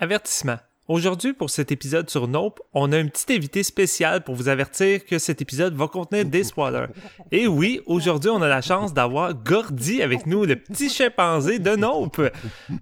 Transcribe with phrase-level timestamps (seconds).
[0.00, 0.58] Avertissement.
[0.86, 5.04] Aujourd'hui, pour cet épisode sur Nope, on a un petit invité spécial pour vous avertir
[5.04, 6.86] que cet épisode va contenir des spoilers.
[7.32, 11.74] Et oui, aujourd'hui, on a la chance d'avoir Gordy avec nous, le petit chimpanzé de
[11.74, 12.22] Nope.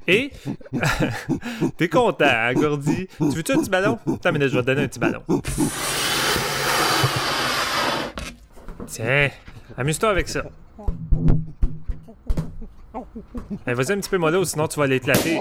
[0.06, 0.30] Et
[1.78, 3.08] t'es content, hein, Gordy?
[3.18, 3.98] Tu veux-tu un petit ballon?
[4.06, 5.22] Attends, mais là, je vais te donner un petit ballon.
[8.86, 9.30] Tiens,
[9.76, 10.44] amuse-toi avec ça.
[13.66, 15.40] Eh, Vas-y un petit peu mollo, sinon tu vas l'éclater.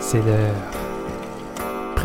[0.00, 0.65] C'est l'heure.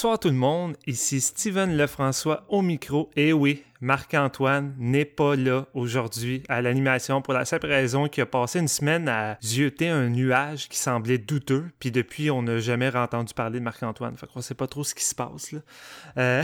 [0.00, 3.10] Bonsoir tout le monde, ici Steven Lefrançois au micro.
[3.16, 8.26] Et oui, Marc-Antoine n'est pas là aujourd'hui à l'animation pour la simple raison qu'il a
[8.26, 12.94] passé une semaine à zioter un nuage qui semblait douteux, puis depuis on n'a jamais
[12.94, 14.16] entendu parler de Marc-Antoine.
[14.18, 15.54] Fait qu'on sait pas trop ce qui se passe.
[16.18, 16.42] Euh,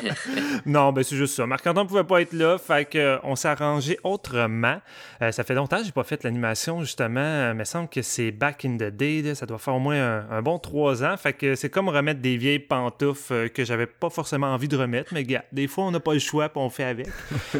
[0.66, 1.46] non, ben c'est juste ça.
[1.46, 4.80] Marc-Antoine pouvait pas être là, fait qu'on s'est arrangé autrement.
[5.22, 7.50] Euh, ça fait longtemps que j'ai pas fait l'animation justement.
[7.50, 10.42] Il me semble que c'est back in the day, ça doit faire au moins un,
[10.42, 11.16] bon trois ans.
[11.16, 14.76] Fait que c'est comme remettre des vieilles pantoufles euh, que j'avais pas forcément envie de
[14.76, 17.06] remettre, mais gars, des fois on n'a pas le choix, fait avec.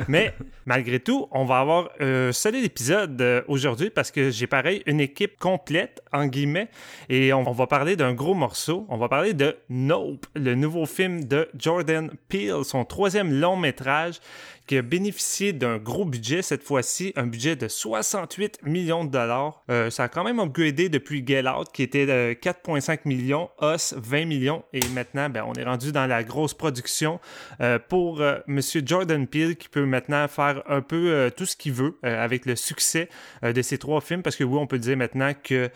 [0.09, 0.35] Mais
[0.67, 5.01] malgré tout, on va avoir un solide épisode euh, aujourd'hui parce que j'ai pareil une
[5.01, 6.69] équipe complète, en guillemets,
[7.09, 8.87] et on va parler d'un gros morceau.
[8.89, 14.21] On va parler de Nope, le nouveau film de Jordan Peele, son troisième long métrage
[14.67, 19.63] qui a bénéficié d'un gros budget cette fois-ci, un budget de 68 millions de dollars.
[19.71, 23.95] Euh, ça a quand même upgradé depuis Get Out qui était de 4,5 millions, Us
[23.97, 27.21] 20 millions et maintenant ben, on est rendu dans la grosse production
[27.61, 31.57] euh, pour euh, Monsieur Jordan Peele qui peut maintenant faire un peu euh, tout ce
[31.57, 33.09] qu'il veut avec le succès
[33.43, 35.71] de ces trois films parce que oui on peut dire maintenant que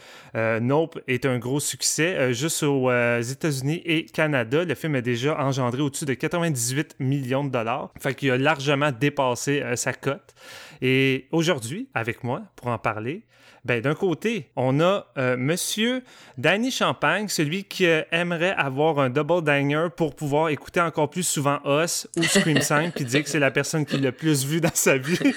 [0.60, 4.64] Nope est un gros succès juste aux États-Unis et Canada.
[4.64, 7.92] Le film a déjà engendré au-dessus de 98 millions de dollars.
[8.00, 10.34] Fait qu'il a largement dépassé euh, sa cote.
[10.80, 13.24] Et aujourd'hui, avec moi, pour en parler,
[13.68, 16.02] ben, d'un côté, on a euh, Monsieur
[16.38, 21.22] Danny Champagne, celui qui euh, aimerait avoir un double danger pour pouvoir écouter encore plus
[21.22, 24.46] souvent Us ou Scream 5, puis dire que c'est la personne qui l'a le plus
[24.46, 25.18] vu dans sa vie.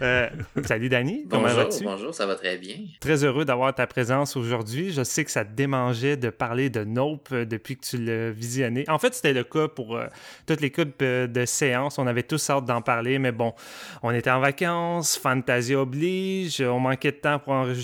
[0.00, 0.28] Euh,
[0.64, 1.82] salut Danny, comment Bonjour, vas-tu?
[1.82, 2.76] bonjour, ça va très bien.
[3.00, 4.92] Très heureux d'avoir ta présence aujourd'hui.
[4.92, 8.30] Je sais que ça te démangeait de parler de Nope euh, depuis que tu l'as
[8.30, 8.84] visionné.
[8.88, 10.06] En fait, c'était le cas pour euh,
[10.46, 11.98] toute l'équipe euh, de séance.
[11.98, 13.54] On avait tous hâte d'en parler, mais bon,
[14.02, 17.77] on était en vacances, Fantasia oblige, on manquait de temps pour enregistrer,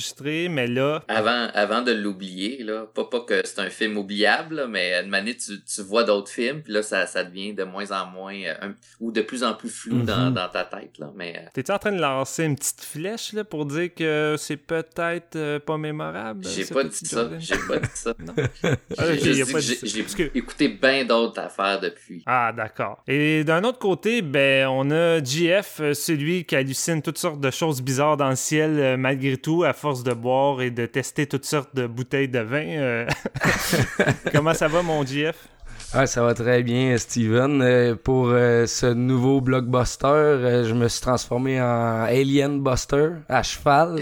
[0.51, 4.67] mais là, Avant, avant de l'oublier, là, pas, pas que c'est un film oubliable, là,
[4.67, 7.91] mais une année, tu, tu vois d'autres films, puis là, ça, ça devient de moins
[7.93, 10.35] en moins, euh, un- ou de plus en plus flou dans, Mhm.
[10.35, 11.35] dans ta tête, là, mais...
[11.37, 15.37] euh, t'es-tu en train de lancer une petite flèche là, pour dire que c'est peut-être
[15.37, 16.45] euh, pas mémorable?
[16.47, 17.41] J'ai pas dit ça, Jordan?
[17.41, 18.15] j'ai pas dit ça.
[18.25, 18.35] Non.
[18.37, 22.23] J'ai Ah, écouté bien d'autres affaires depuis.
[22.27, 23.03] Ah, d'accord.
[23.07, 27.83] Et d'un autre côté, ben, on a GF, celui qui hallucine toutes sortes de choses
[27.83, 31.75] bizarres dans le ciel, malgré tout, à force de boire et de tester toutes sortes
[31.77, 32.65] de bouteilles de vin.
[32.67, 33.07] euh.
[34.33, 35.37] Comment ça va, mon GF?
[35.95, 37.61] Ouais, ça va très bien, Steven.
[37.63, 44.01] Euh, pour euh, ce nouveau blockbuster, je me suis transformé en Alien Buster à cheval.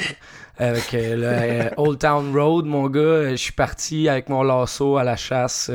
[0.59, 5.17] Avec le Old Town Road, mon gars, je suis parti avec mon lasso à la
[5.17, 5.71] chasse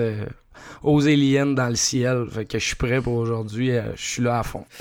[0.84, 2.26] aux aliens dans le ciel.
[2.32, 3.72] Fait que je suis prêt pour aujourd'hui.
[3.72, 4.66] euh, je suis là à fond.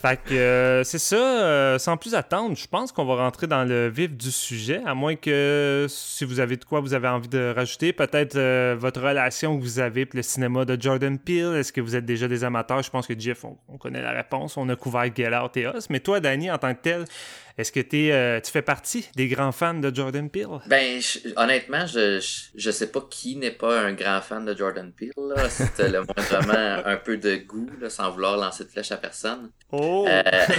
[0.00, 3.64] Fait que euh, c'est ça, euh, sans plus attendre, je pense qu'on va rentrer dans
[3.64, 7.28] le vif du sujet, à moins que si vous avez de quoi vous avez envie
[7.28, 8.38] de rajouter, peut-être
[8.74, 11.56] votre relation que vous avez pour le cinéma de Jordan Peele.
[11.56, 12.82] Est-ce que vous êtes déjà des amateurs?
[12.82, 14.56] Je pense que Jeff, on, on connaît la réponse.
[14.56, 15.90] On a couvert Get Out et Us.
[15.90, 17.04] Mais toi, Danny, en tant que tel,
[17.58, 20.60] Est-ce que es, tu fais partie des grands fans de Jordan Peele?
[20.66, 21.00] Ben,
[21.36, 25.12] honnêtement, je, je, sais pas qui n'est pas un grand fan de Jordan Peele.
[25.48, 29.50] C'est le moindrement un peu de goût, là, sans vouloir lancer de flèche à personne.
[29.70, 30.06] Oh!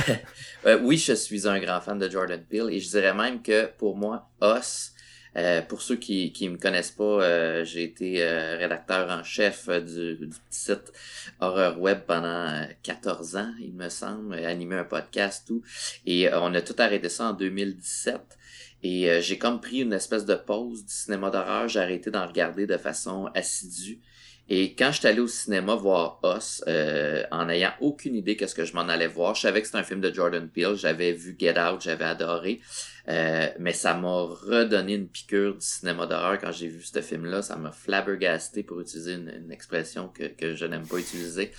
[0.82, 3.98] oui, je suis un grand fan de Jordan Peele et je dirais même que pour
[3.98, 4.93] moi, Us,
[5.36, 9.68] euh, pour ceux qui qui me connaissent pas, euh, j'ai été euh, rédacteur en chef
[9.68, 10.94] du, du, site
[11.40, 15.64] Horror Web pendant 14 ans, il me semble, animé un podcast tout,
[16.06, 18.20] et on a tout arrêté ça en 2017.
[18.86, 22.68] Et j'ai comme pris une espèce de pause du cinéma d'horreur, j'ai arrêté d'en regarder
[22.68, 24.02] de façon assidue.
[24.50, 26.62] Et quand je suis allé au cinéma voir Us,
[27.32, 29.84] en n'ayant aucune idée qu'est-ce que je m'en allais voir, je savais que c'était un
[29.84, 32.60] film de Jordan Peele, j'avais vu Get Out, j'avais adoré.
[33.10, 37.42] Euh, mais ça m'a redonné une piqûre du cinéma d'horreur quand j'ai vu ce film-là.
[37.42, 41.52] Ça m'a flabbergasté pour utiliser une, expression que, que je n'aime pas utiliser.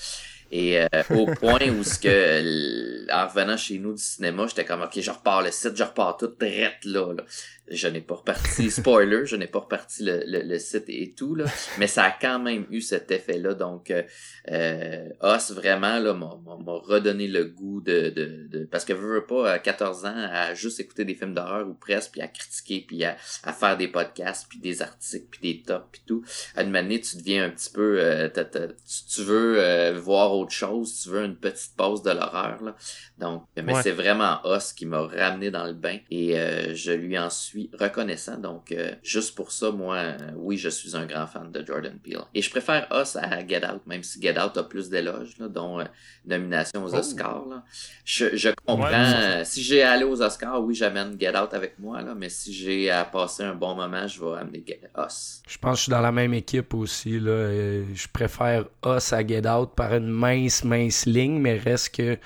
[0.51, 4.83] Et euh, au point où ce que en revenant chez nous du cinéma, j'étais comme
[4.83, 7.13] ok, je repars le site, je repars tout direct là.
[7.13, 7.25] là
[7.69, 11.47] je n'ai pas reparti, spoiler, je n'ai pas reparti le, le, site et tout, là,
[11.79, 13.55] mais ça a quand même eu cet effet-là.
[13.55, 14.03] Donc, euh,
[14.51, 16.29] euh Os, vraiment, là, m'a
[16.67, 20.55] redonné le goût de, de, de parce que je veux pas, à 14 ans, à
[20.55, 23.89] juste écouter des films d'horreur ou presque, puis à critiquer, puis à, à, faire des
[23.89, 26.25] podcasts, puis des articles, puis des tops, puis tout.
[26.57, 31.01] À une manière, tu deviens un petit peu, euh, tu, veux euh, voir autre chose,
[31.03, 32.77] tu veux une petite pause de l'horreur, là.
[33.19, 36.35] Donc, mais c'est vraiment Os qui m'a ramené dans le bain, et
[36.75, 38.37] je lui en suis reconnaissant.
[38.39, 41.97] Donc, euh, juste pour ça, moi, euh, oui, je suis un grand fan de Jordan
[42.03, 42.23] Peele.
[42.35, 45.81] Et je préfère Us à Get Out, même si Get Out a plus d'éloges, dont
[45.81, 45.85] euh,
[46.27, 46.99] nomination aux oh.
[46.99, 47.63] Oscars.
[48.05, 49.45] Je, comprends.
[49.45, 52.53] si j'ai à aller aux Oscars, oui, j'amène Get Out avec moi, là, mais si
[52.53, 55.43] j'ai à passer un bon moment, je vais amener Get Us.
[55.47, 57.19] Je pense que je suis dans la même équipe aussi.
[57.21, 57.51] Là.
[57.95, 62.19] Je préfère Us à Get Out par une mince, mince ligne, mais reste que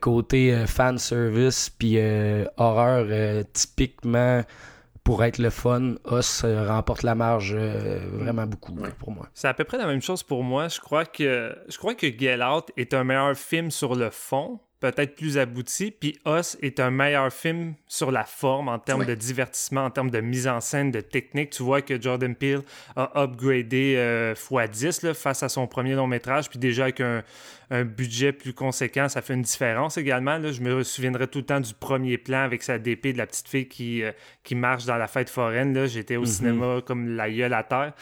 [0.00, 1.98] côté fan service puis
[2.56, 4.42] horreur typiquement
[5.06, 9.28] pour être le fun, Os remporte la marge euh, vraiment beaucoup pour moi.
[9.34, 10.66] C'est à peu près la même chose pour moi.
[10.66, 14.58] Je crois que je crois que Get Out est un meilleur film sur le fond,
[14.80, 19.14] peut-être plus abouti, puis Us est un meilleur film sur la forme en termes de
[19.14, 21.50] divertissement, en termes de mise en scène, de technique.
[21.50, 22.62] Tu vois que Jordan Peele
[22.96, 27.22] a upgradé euh, x10 face à son premier long métrage, puis déjà avec un,
[27.70, 30.38] budget plus conséquent, ça fait une différence également.
[30.38, 30.52] Là.
[30.52, 33.48] Je me souviendrai tout le temps du premier plan avec sa DP de la petite
[33.48, 34.12] fille qui, euh,
[34.44, 35.86] qui marche dans la fête foraine.
[35.86, 36.26] J'étais au mm-hmm.
[36.26, 37.92] cinéma comme la gueule à terre.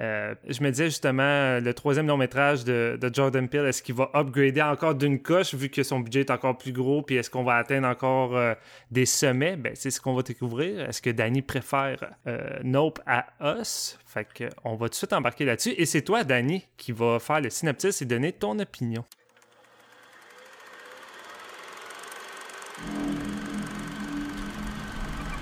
[0.00, 4.10] Euh, je me disais justement, le troisième long métrage de, Jordan Peele, est-ce qu'il va
[4.14, 7.42] upgrader encore d'une coche vu que son budget est encore plus gros, puis est-ce qu'on
[7.42, 8.54] va atteindre encore euh,
[8.90, 9.56] des sommets?
[9.56, 10.80] Ben, c'est ce qu'on va découvrir.
[10.88, 13.26] Est-ce que Danny préfère euh, Nope à
[13.58, 13.98] Us?
[14.08, 14.26] Fait
[14.62, 15.74] qu'on va tout de suite embarquer là-dessus.
[15.76, 19.04] Et c'est toi, Danny, qui va faire le synopsis et donner ton opinion.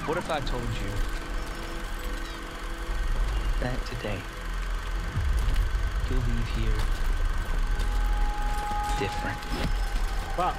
[0.08, 0.90] What if I told you
[3.60, 4.18] that today
[6.10, 6.78] you'll leave here
[8.98, 9.38] different?
[10.36, 10.58] Pops!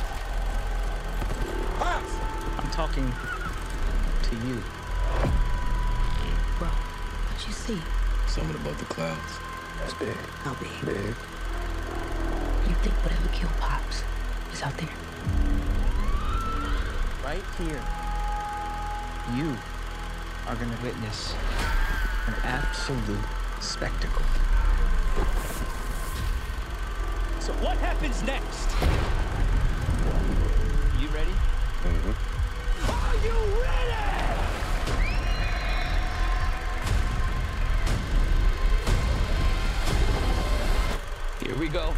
[1.78, 2.14] Pops!
[2.58, 3.12] I'm talking
[4.24, 4.64] to you.
[7.38, 7.82] Bro, what you see?
[8.28, 9.40] Something above the clouds.
[9.80, 10.16] That's big.
[10.44, 10.70] How big?
[10.86, 11.16] Big.
[12.68, 14.04] You think whatever killed Pops
[14.54, 14.90] is out there?
[17.24, 17.84] Right here.
[19.36, 19.56] You
[20.48, 21.36] are gonna witness
[22.26, 23.20] an absolute
[23.60, 24.26] spectacle.
[27.40, 28.72] So what happens next?
[31.00, 31.36] You ready?
[31.84, 32.14] Mm-hmm.
[32.90, 34.17] Are you ready?
[41.48, 41.94] Here we go.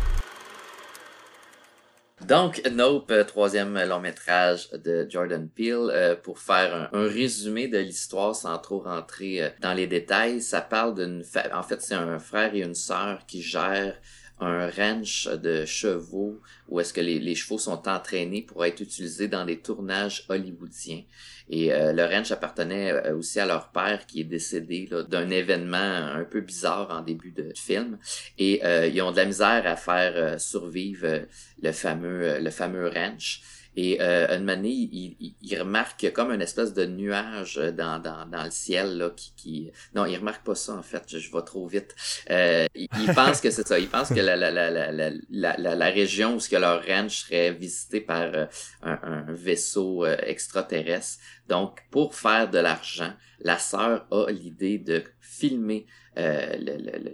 [2.23, 5.89] Donc, Nope, euh, troisième long métrage de Jordan Peele.
[5.89, 10.61] Euh, pour faire un, résumé de l'histoire sans trop rentrer euh, dans les détails, ça
[10.61, 11.23] parle d'une...
[11.51, 13.99] En fait, c'est un frère et une sœur qui gèrent
[14.39, 19.45] un ranch de chevaux où est-ce que les, chevaux sont entraînés pour être utilisés dans
[19.45, 21.01] des tournages hollywoodiens.
[21.49, 25.77] Et euh, le ranch appartenait euh, aussi à leur père qui est décédé d'un événement
[25.77, 27.97] un peu bizarre en début de film.
[28.37, 31.21] Et euh, ils ont de la misère à faire survivre
[31.61, 33.41] le fameux le fameux ranch.
[33.75, 38.51] Et euh, une il, il, remarque comme une espèce de nuage dans, dans, dans le
[38.51, 39.71] ciel là, qui, qui...
[39.95, 41.95] Non, il remarque pas ça en fait, je, je vais trop vite.
[42.29, 45.85] Euh, il, pense que c'est ça, il pense que la, la, la, la, la, la
[45.85, 48.45] région où ce que leur ranch serait visitée par euh,
[48.81, 51.19] un, vaisseau euh, extraterrestre.
[51.49, 55.87] Donc, pour faire de l'argent, la sœur a l'idée de filmer
[56.17, 56.55] euh,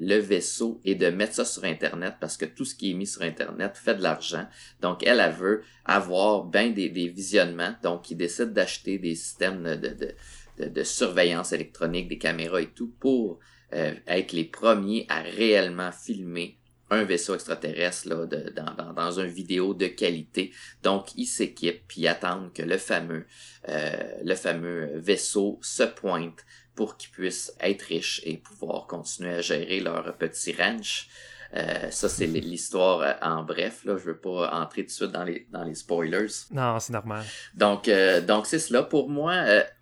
[0.02, 3.08] le, vaisseau et de mettre ça sur Internet parce que tout ce qui est mis
[3.08, 4.46] sur Internet fait de l'argent.
[4.82, 7.76] Donc, elle, elle veut avoir bien des, visionnements.
[7.82, 13.40] Donc, il décide d'acheter des systèmes de, de, surveillance électronique, des caméras et tout pour
[13.74, 16.58] euh, être les premiers à réellement filmer
[16.90, 20.52] un vaisseau extraterrestre là, de, dans, dans, une vidéo de qualité.
[20.84, 23.26] Donc, ils s'équipent puis attendent que le fameux,
[23.70, 29.42] euh, le fameux vaisseau se pointe pour qu'ils puissent être riches et pouvoir continuer à
[29.42, 31.10] gérer leur petit ranch.
[31.56, 33.86] Euh, ça, c'est l'histoire euh, en bref.
[33.86, 33.98] Là.
[33.98, 36.28] Je veux pas entrer tout de suite dans les, dans les spoilers.
[36.52, 37.24] Non, c'est normal.
[37.54, 38.84] Donc, euh, donc c'est cela.
[38.84, 39.34] Pour moi,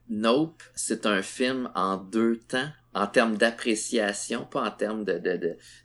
[0.09, 5.05] Nope, c'est un film en deux temps, en termes d'appréciation, pas en termes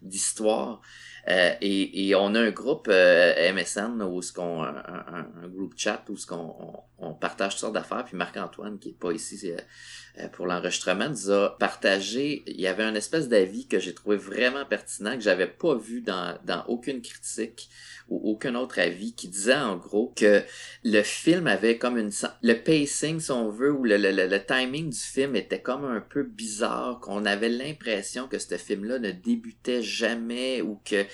[0.03, 0.81] d'histoire.
[1.29, 5.75] Euh, et, et, on a un groupe euh, MSN où ce qu'on un, un, groupe
[5.77, 8.05] chat où ce qu'on on, partage toutes sortes d'affaires.
[8.05, 12.45] Puis Marc-Antoine, qui est pas ici euh, pour l'enregistrement, nous a partagé.
[12.47, 16.01] Il y avait un espèce d'avis que j'ai trouvé vraiment pertinent, que j'avais pas vu
[16.01, 17.69] dans, dans aucune critique
[18.09, 20.43] ou aucun autre avis qui disait en gros que
[20.83, 22.11] le film avait comme une
[22.43, 26.01] le pacing si on veut ou le, le, le timing du film était comme un
[26.01, 31.05] peu bizarre qu'on avait l'impression que ce film là ne débutait jamais ou que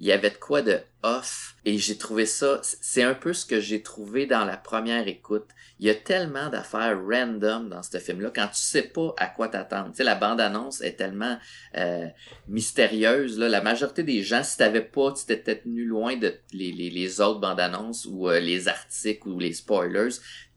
[0.00, 1.54] il y avait de quoi de off.
[1.64, 5.46] Et j'ai trouvé ça c'est un peu ce que j'ai trouvé dans la première écoute.
[5.80, 9.26] Il y a tellement d'affaires random dans ce film là quand tu sais pas à
[9.26, 9.90] quoi t'attendre.
[9.90, 11.38] Tu sais la bande annonce est tellement
[11.76, 12.06] euh,
[12.48, 13.48] mystérieuse là.
[13.48, 17.60] La majorité des gens si t'avais pas tu t'étais tenu loin de les, autres bandes
[17.60, 20.10] annonces ou euh, les articles ou les spoilers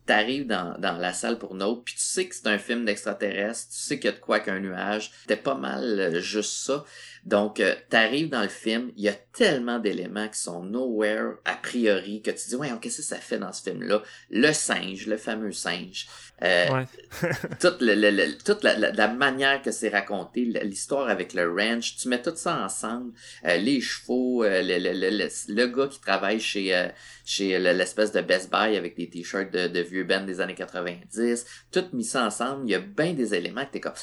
[0.08, 3.70] t'arrives dans, dans la salle pour Note, puis tu sais que c'est un film d'extraterrestre,
[3.72, 6.86] tu sais qu'il y a de quoi qu'un nuage, c'était pas mal euh, juste ça.
[7.28, 11.56] Donc, euh, t'arrives dans le film, il y a tellement d'éléments qui sont nowhere a
[11.56, 14.02] priori que tu dis, ouais, qu'est-ce que ça fait dans ce film-là?
[14.30, 16.08] Le singe, le fameux singe.
[16.42, 16.86] Euh,
[17.60, 22.22] toute, le, toute la, la, manière que c'est raconté, l'histoire avec le ranch, tu mets
[22.22, 23.12] tout ça ensemble,
[23.46, 26.88] euh, les chevaux, euh, le, gars qui travaille chez, euh,
[27.26, 31.46] chez l'espèce de Best Buy avec des t-shirts de, de vieux Ben des années 90,
[31.74, 33.94] tout mis ça ensemble, il y a bien des éléments que t'es comme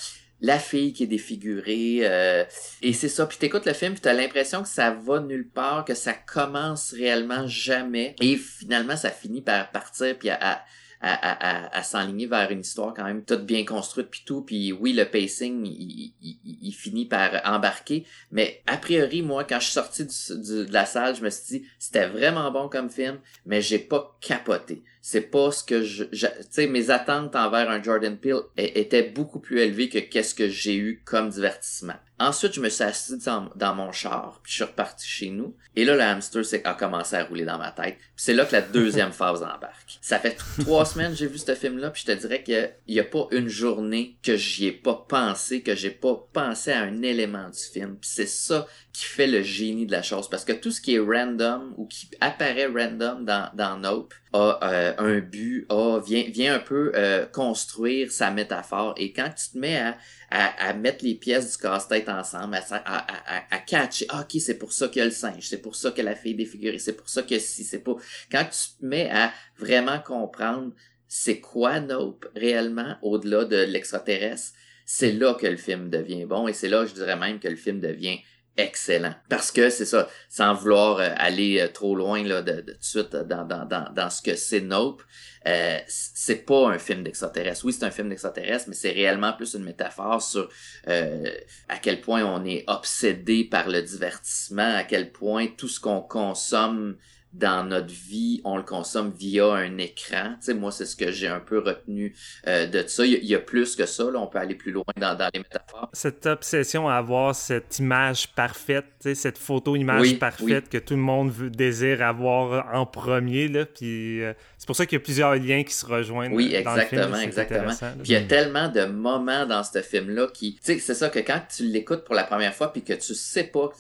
[0.45, 2.45] la fille qui est défigurée euh,
[2.83, 3.27] et c'est ça.
[3.27, 6.93] Puis t'écoutes le film puis t'as l'impression que ça va nulle part que ça commence
[6.93, 10.63] réellement jamais et finalement ça finit par partir puis à,
[11.01, 14.43] à, s'enligner vers une histoire quand même toute bien construite puis tout.
[14.43, 18.05] Puis oui le pacing il, finit par embarquer.
[18.31, 21.67] Mais a priori moi quand je suis sorti de la salle je me suis dit
[21.79, 26.19] c'était vraiment bon comme film mais j'ai pas capoté c'est pas ce que je, tu
[26.49, 30.77] sais mes attentes envers un Jordan Peele étaient beaucoup plus élevées que qu'est-ce que j'ai
[30.77, 33.19] eu comme divertissement Ensuite, je me suis assis
[33.57, 35.57] dans, mon char, puis je suis reparti chez nous.
[35.75, 37.97] Et là, le hamster a commencé à rouler dans ma tête.
[37.97, 39.99] Puis c'est là que la deuxième phase embarque.
[40.01, 43.01] Ça fait trois semaines que j'ai vu ce film-là, puis je te dirais qu'il n'y
[43.01, 47.03] a pas une journée que j'y ai pas pensé, que j'ai pas pensé à un
[47.03, 47.97] élément du film.
[47.97, 50.31] Puis c'est ça qui fait le génie de la chose.
[50.31, 54.61] Parce que tout ce qui est random ou qui apparaît random dans, dans Nope a
[54.63, 58.95] euh, un but, a, vient, vient un peu euh, construire sa métaphore.
[58.97, 59.99] Et quand tu te mets à,
[60.31, 64.59] à, à mettre les pièces du casse-tête ensemble, à, à, à, catcher, ah, ok, c'est
[64.59, 66.93] pour ça qu'il y a le singe, c'est pour ça que la fille défigurée, c'est
[66.97, 67.97] pour ça que si, c'est pas...
[68.31, 70.73] Quand tu te mets à vraiment comprendre
[71.09, 74.53] c'est quoi Nope réellement au-delà de l'extraterrestre,
[74.87, 77.57] c'est là que le film devient bon et c'est là, je dirais même que le
[77.57, 78.19] film devient
[78.57, 79.15] excellent.
[79.29, 83.15] Parce que c'est ça, sans vouloir euh, aller euh, trop loin là, de, de, suite
[83.15, 85.03] dans, dans, dans, dans ce que c'est Nope,
[85.47, 87.65] euh, c'est pas un film d'extraterrestre.
[87.67, 90.49] Oui, c'est un film d'extraterrestre, mais c'est réellement plus une métaphore sur
[90.89, 91.31] euh,
[91.69, 96.01] à quel point on est obsédé par le divertissement, à quel point tout ce qu'on
[96.01, 96.97] consomme
[97.35, 100.35] dans notre vie, on le consomme via un écran.
[100.39, 102.15] Tu sais, moi, c'est ce que j'ai un peu retenu
[102.47, 103.05] euh, de ça.
[103.05, 105.41] Il y, a, plus que ça, là, on peut aller plus loin dans, dans les
[105.41, 105.91] métaphores.
[105.93, 111.51] Cette obsession à avoir cette image parfaite, cette photo-image parfaite que tout le monde veut,
[111.51, 115.65] désire avoir en premier, là, puis euh, c'est pour ça qu'il y a plusieurs liens
[115.65, 117.73] qui se rejoignent Oui, dans exactement, le film, exactement.
[118.03, 120.55] Puis il y a tellement de moments dans ce film-là qui...
[120.55, 123.15] Tu sais, c'est ça que quand tu l'écoutes pour la première fois, puis que tu
[123.15, 123.71] sais pas...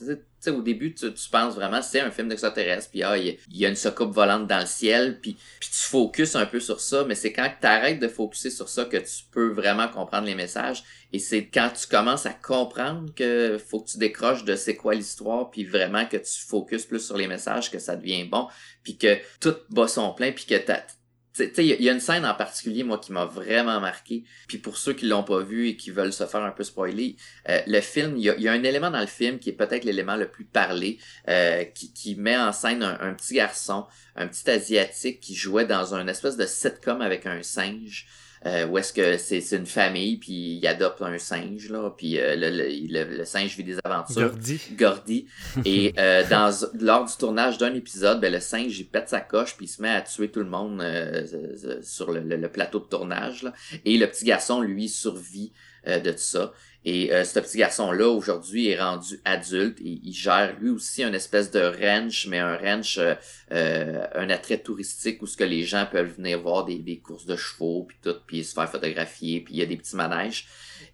[0.44, 3.68] sais, au début, tu, penses vraiment c'est un film d'extraterrestre, puis ah, il y, a
[3.68, 7.32] une soucoupe volante dans le ciel, puis, tu focuses un peu sur ça, mais c'est
[7.32, 10.84] quand tu arrêtes de focuser sur ça que tu peux vraiment comprendre les messages.
[11.12, 14.94] Et c'est quand tu commences à comprendre que faut que tu décroches de c'est quoi
[14.94, 18.48] l'histoire, puis vraiment que tu focuses plus sur les messages, que ça devient bon,
[18.82, 20.82] puis que tout bat son plein, puis que t'as
[21.38, 24.24] il y, a une scène en particulier, moi, qui m'a vraiment marqué.
[24.46, 27.16] Puis pour ceux qui l'ont pas vu et qui veulent se faire un peu spoiler,
[27.48, 30.16] euh, le film, il y a, un élément dans le film qui est peut-être l'élément
[30.16, 30.98] le plus parlé,
[31.28, 35.94] euh, qui, qui, met en scène un, petit garçon, un petit asiatique qui jouait dans
[35.94, 38.06] un espèce de sitcom avec un singe.
[38.46, 42.36] Euh, où est-ce que c'est une famille, puis il adopte un singe, là, puis euh,
[42.36, 44.28] le, le, le, singe vit des aventures.
[44.28, 44.60] Gordy.
[44.76, 45.26] Gordy.
[45.64, 49.56] Et euh, dans, lors du tournage d'un épisode, ben, le singe, il pète sa coche,
[49.56, 50.84] puis il se met à tuer tout le monde
[51.82, 53.42] sur le, le, plateau de tournage.
[53.42, 53.54] Là.
[53.86, 55.52] Et le petit garçon, lui, survit
[55.86, 56.52] de tout ça.
[56.84, 61.14] Et euh, ce petit garçon-là, aujourd'hui, est rendu adulte et il gère lui aussi une
[61.14, 63.14] espèce de ranch, mais un ranch, euh,
[63.52, 67.26] euh, un attrait touristique où ce que les gens peuvent venir voir des, des courses
[67.26, 70.46] de chevaux, puis tout, puis se faire photographier, puis il y a des petits manèges.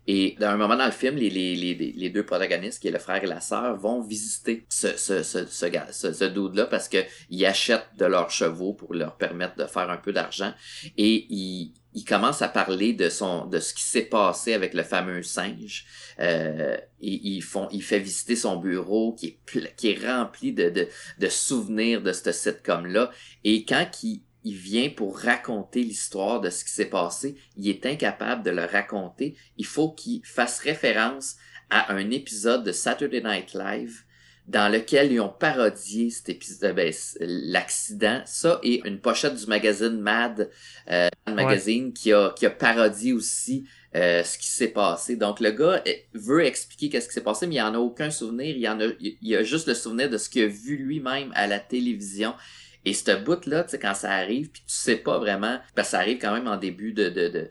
[0.06, 2.92] Et dans un moment dans le film, les, les, les, les deux protagonistes, qui est
[2.92, 6.88] le frère et la sœur, vont visiter ce, ce, ce, ce, ce, ce dude-là parce
[6.88, 10.52] qu'ils achètent de leurs chevaux pour leur permettre de faire un peu d'argent.
[10.96, 14.82] Et ils, il commence à parler de son de ce qui s'est passé avec le
[14.82, 15.86] fameux singe.
[16.20, 20.70] Euh, et ils font, il fait visiter son bureau qui est qui est rempli de,
[21.18, 23.10] de, souvenirs de ce sitcom là.
[23.44, 28.42] Et quand il vient pour raconter l'histoire de ce qui s'est passé, il est incapable
[28.42, 29.36] de le raconter.
[29.56, 31.36] Il faut qu'il fasse référence
[31.70, 34.04] à un épisode de Saturday Night Live
[34.50, 38.20] dans lequel ils ont parodié cet épisode, ben, l'accident.
[38.26, 40.50] Ça et une pochette du magazine Mad,
[40.90, 43.64] euh, magazine qui a qui a parodié aussi
[43.94, 45.14] euh, ce qui s'est passé.
[45.14, 48.10] Donc le gars eh, veut expliquer qu'est-ce qui s'est passé, mais il en a aucun
[48.10, 48.56] souvenir.
[48.56, 51.46] Il en a, il a juste le souvenir de ce qu'il a vu lui-même à
[51.46, 52.34] la télévision.
[52.84, 55.88] Et ce bout là, tu sais, quand ça arrive, puis tu sais pas vraiment, parce
[55.88, 57.50] que ça arrive quand même en début de, de, de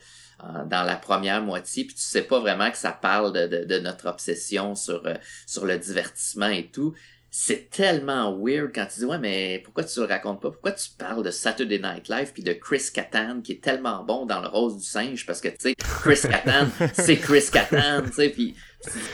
[0.65, 4.07] dans la première moitié, puis tu sais pas vraiment que ça parle de, de, notre
[4.07, 6.93] obsession sur, euh, sur le divertissement et tout.
[7.31, 10.49] C'est tellement weird quand tu dis ouais mais pourquoi tu le racontes pas?
[10.49, 14.25] Pourquoi tu parles de Saturday Night Live puis de Chris Kattan qui est tellement bon
[14.25, 15.27] dans le rose du singe?
[15.27, 18.55] Parce que tu sais Chris Kattan c'est Chris Kattan tu sais puis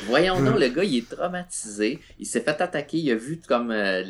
[0.05, 3.71] voyons donc le gars il est traumatisé il s'est fait attaquer il a vu comme
[3.71, 4.03] euh,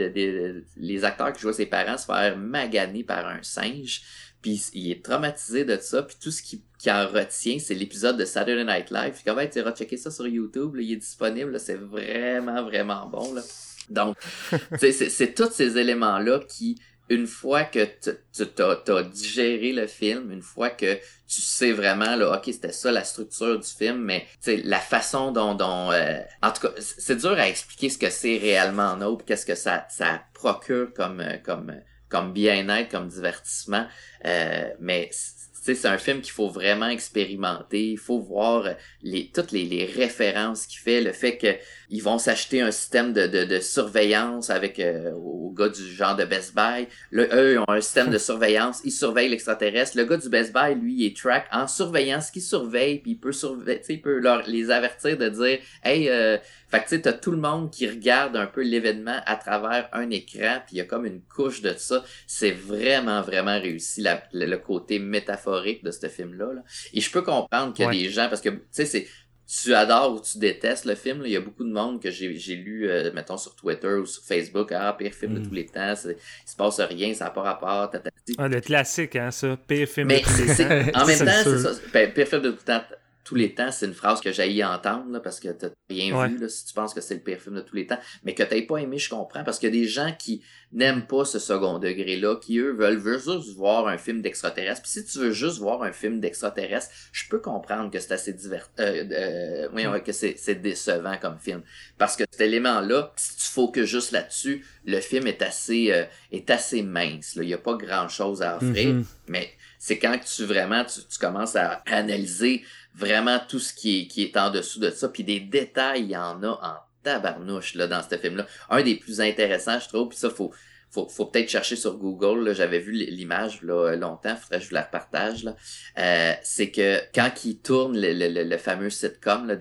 [0.76, 4.02] les acteurs qui jouaient ses parents se faire maganer par un singe
[4.46, 8.16] puis il est traumatisé de ça, puis tout ce qui, qui en retient, c'est l'épisode
[8.16, 9.14] de Saturday Night Live.
[9.16, 13.08] Puis quand même, tu iras checker ça sur YouTube, il est disponible, c'est vraiment, vraiment
[13.08, 13.34] bon.
[13.34, 13.42] Là.
[13.90, 14.16] Donc,
[14.78, 20.70] c'est tous ces éléments-là qui, une fois que tu as, digéré le film, une fois
[20.70, 20.96] que
[21.28, 25.54] tu sais vraiment, là, ok, c'était ça la structure du film, mais la façon dont...
[25.54, 29.46] dont euh, en tout cas, c'est dur à expliquer ce que c'est réellement Nope, qu'est-ce
[29.46, 31.20] que ça, ça procure comme...
[31.20, 33.88] Euh, comme comme bien-être, comme divertissement.
[34.26, 37.92] Euh, mais c'est un film qu'il faut vraiment expérimenter.
[37.92, 38.70] Il faut voir
[39.02, 43.28] les, toutes les, les références qu'il fait, le fait qu'ils vont s'acheter un système de,
[43.28, 46.88] de, de surveillance avec euh, au gars du genre de Best Buy.
[47.12, 48.82] Là, eux, ils ont un système de surveillance.
[48.84, 49.98] Ils surveillent l'extraterrestre.
[49.98, 53.12] Le gars du Best Buy, lui, il est track en surveillant ce qu'il surveille, puis
[53.12, 56.38] il peut surveiller, il peut leur, les avertir de dire Hey, euh,
[56.70, 59.88] fait que tu sais, t'as tout le monde qui regarde un peu l'événement à travers
[59.94, 62.04] un écran, puis il y a comme une couche de ça.
[62.28, 66.48] C'est vraiment, vraiment réussi le, côté métaphorique de ce film-là.
[66.94, 69.08] Et je peux comprendre qu'il y a des gens, parce que tu sais, c'est
[69.48, 71.22] tu adores ou tu détestes le film.
[71.26, 74.24] Il y a beaucoup de monde que j'ai lu, euh, mettons, sur Twitter ou sur
[74.24, 74.72] Facebook.
[74.72, 75.48] Ah, pire film de mm.
[75.48, 76.16] tous les temps, il
[76.50, 77.92] se passe rien, ça n'a pas rapport.
[78.38, 79.58] Ah, le classique, hein, ça.
[79.68, 80.92] Pire film de tous les temps.
[81.02, 81.72] En même temps, c'est ça.
[81.94, 82.84] Ben, pire film de tous les temps
[83.26, 86.38] tous les temps, c'est une phrase que j'ai entendre là, parce que t'as rien vu
[86.38, 87.98] là, si tu penses que c'est le pire film de tous les temps.
[88.24, 91.08] Mais que t'aies pas aimé, je comprends, parce qu'il y a des gens qui n'aiment
[91.08, 94.84] pas ce second degré-là, qui eux veulent, juste voir un film d'extraterrestre.
[94.84, 98.34] Puis si tu veux juste voir un film d'extraterrestre, je peux comprendre que c'est assez
[98.34, 101.64] divert euh, euh, oui, que c'est décevant comme film.
[101.98, 106.50] Parce que cet élément-là, si tu que juste là-dessus, le film est assez euh, est
[106.50, 107.36] assez mince.
[107.36, 108.96] Il y a pas grand-chose à offrir.
[108.96, 109.06] Mm-hmm.
[109.28, 112.64] Mais c'est quand tu vraiment tu, tu commences à analyser
[112.96, 115.10] vraiment tout ce qui est, qui est en dessous de ça.
[115.10, 118.48] Puis des détails, il y en a en tabarnouche là, dans ce film-là.
[118.70, 120.52] Un des plus intéressants, je trouve, puis ça, faut,
[120.90, 122.54] faut, faut peut-être chercher sur Google.
[122.54, 125.44] J'avais vu l'image là, longtemps, faudrait que je vous la partage.
[125.44, 125.56] Là.
[126.00, 129.56] Euh, c'est que quand il tourne le, le, le, fameux sitcom, là,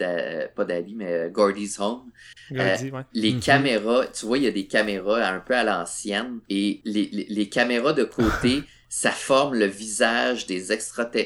[0.55, 2.11] pas d'Ali, mais euh, Gordy's Home,
[2.53, 2.77] euh,
[3.13, 3.41] les mm-hmm.
[3.41, 7.27] caméras, tu vois, il y a des caméras un peu à l'ancienne, et les, les,
[7.29, 8.63] les caméras de côté
[8.97, 10.67] ça forme le visage des,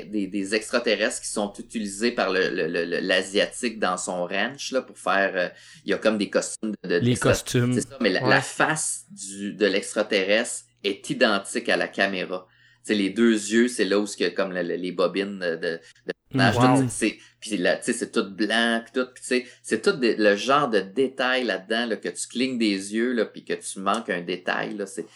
[0.07, 5.33] des, des, extraterrestres qui sont utilisés par l'asiatique le, dans son ranch là, pour faire...
[5.35, 5.49] Euh,
[5.85, 6.73] il y a comme des costumes.
[6.83, 7.75] De, Les costumes.
[7.75, 12.47] C'est ça, mais la, face du, de l'extraterrestre est identique à la caméra.
[12.85, 16.87] C'est les deux yeux, c'est là où que comme les bobines de, de wow.
[16.89, 20.69] c'est puis là tu sais c'est tout blanc puis tout puis c'est tout le genre
[20.69, 24.21] de détail là-dedans là, que tu clignes des yeux là puis que tu manques un
[24.21, 25.07] détail là c'est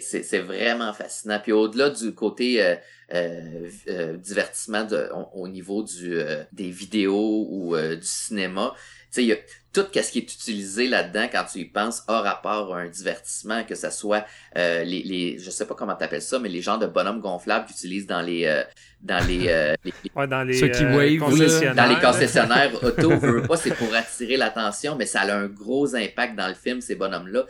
[0.00, 1.38] c'est vraiment fascinant.
[1.42, 2.76] Puis au-delà du côté euh,
[3.12, 8.74] euh, euh divertissement de, au, niveau du, euh, des vidéos ou du cinéma,
[9.14, 9.36] sais, il y a
[9.72, 13.64] tout ce qui est utilisé là-dedans quand tu y penses a rapport à un divertissement,
[13.64, 14.24] que ce soit
[14.56, 17.66] euh, les, les, je sais pas comment t'appelles ça, mais les genres de bonhommes gonflables
[17.66, 18.62] qu'ils utilisent dans les, euh,
[19.02, 19.74] dans les, euh,
[20.14, 21.74] ouais, dans les Ceux qui euh, wave, concessionnaires.
[21.74, 25.94] dans les concessionnaires auto, veux pas, c'est pour attirer l'attention, mais ça a un gros
[25.94, 27.44] impact dans le film, ces bonhommes-là.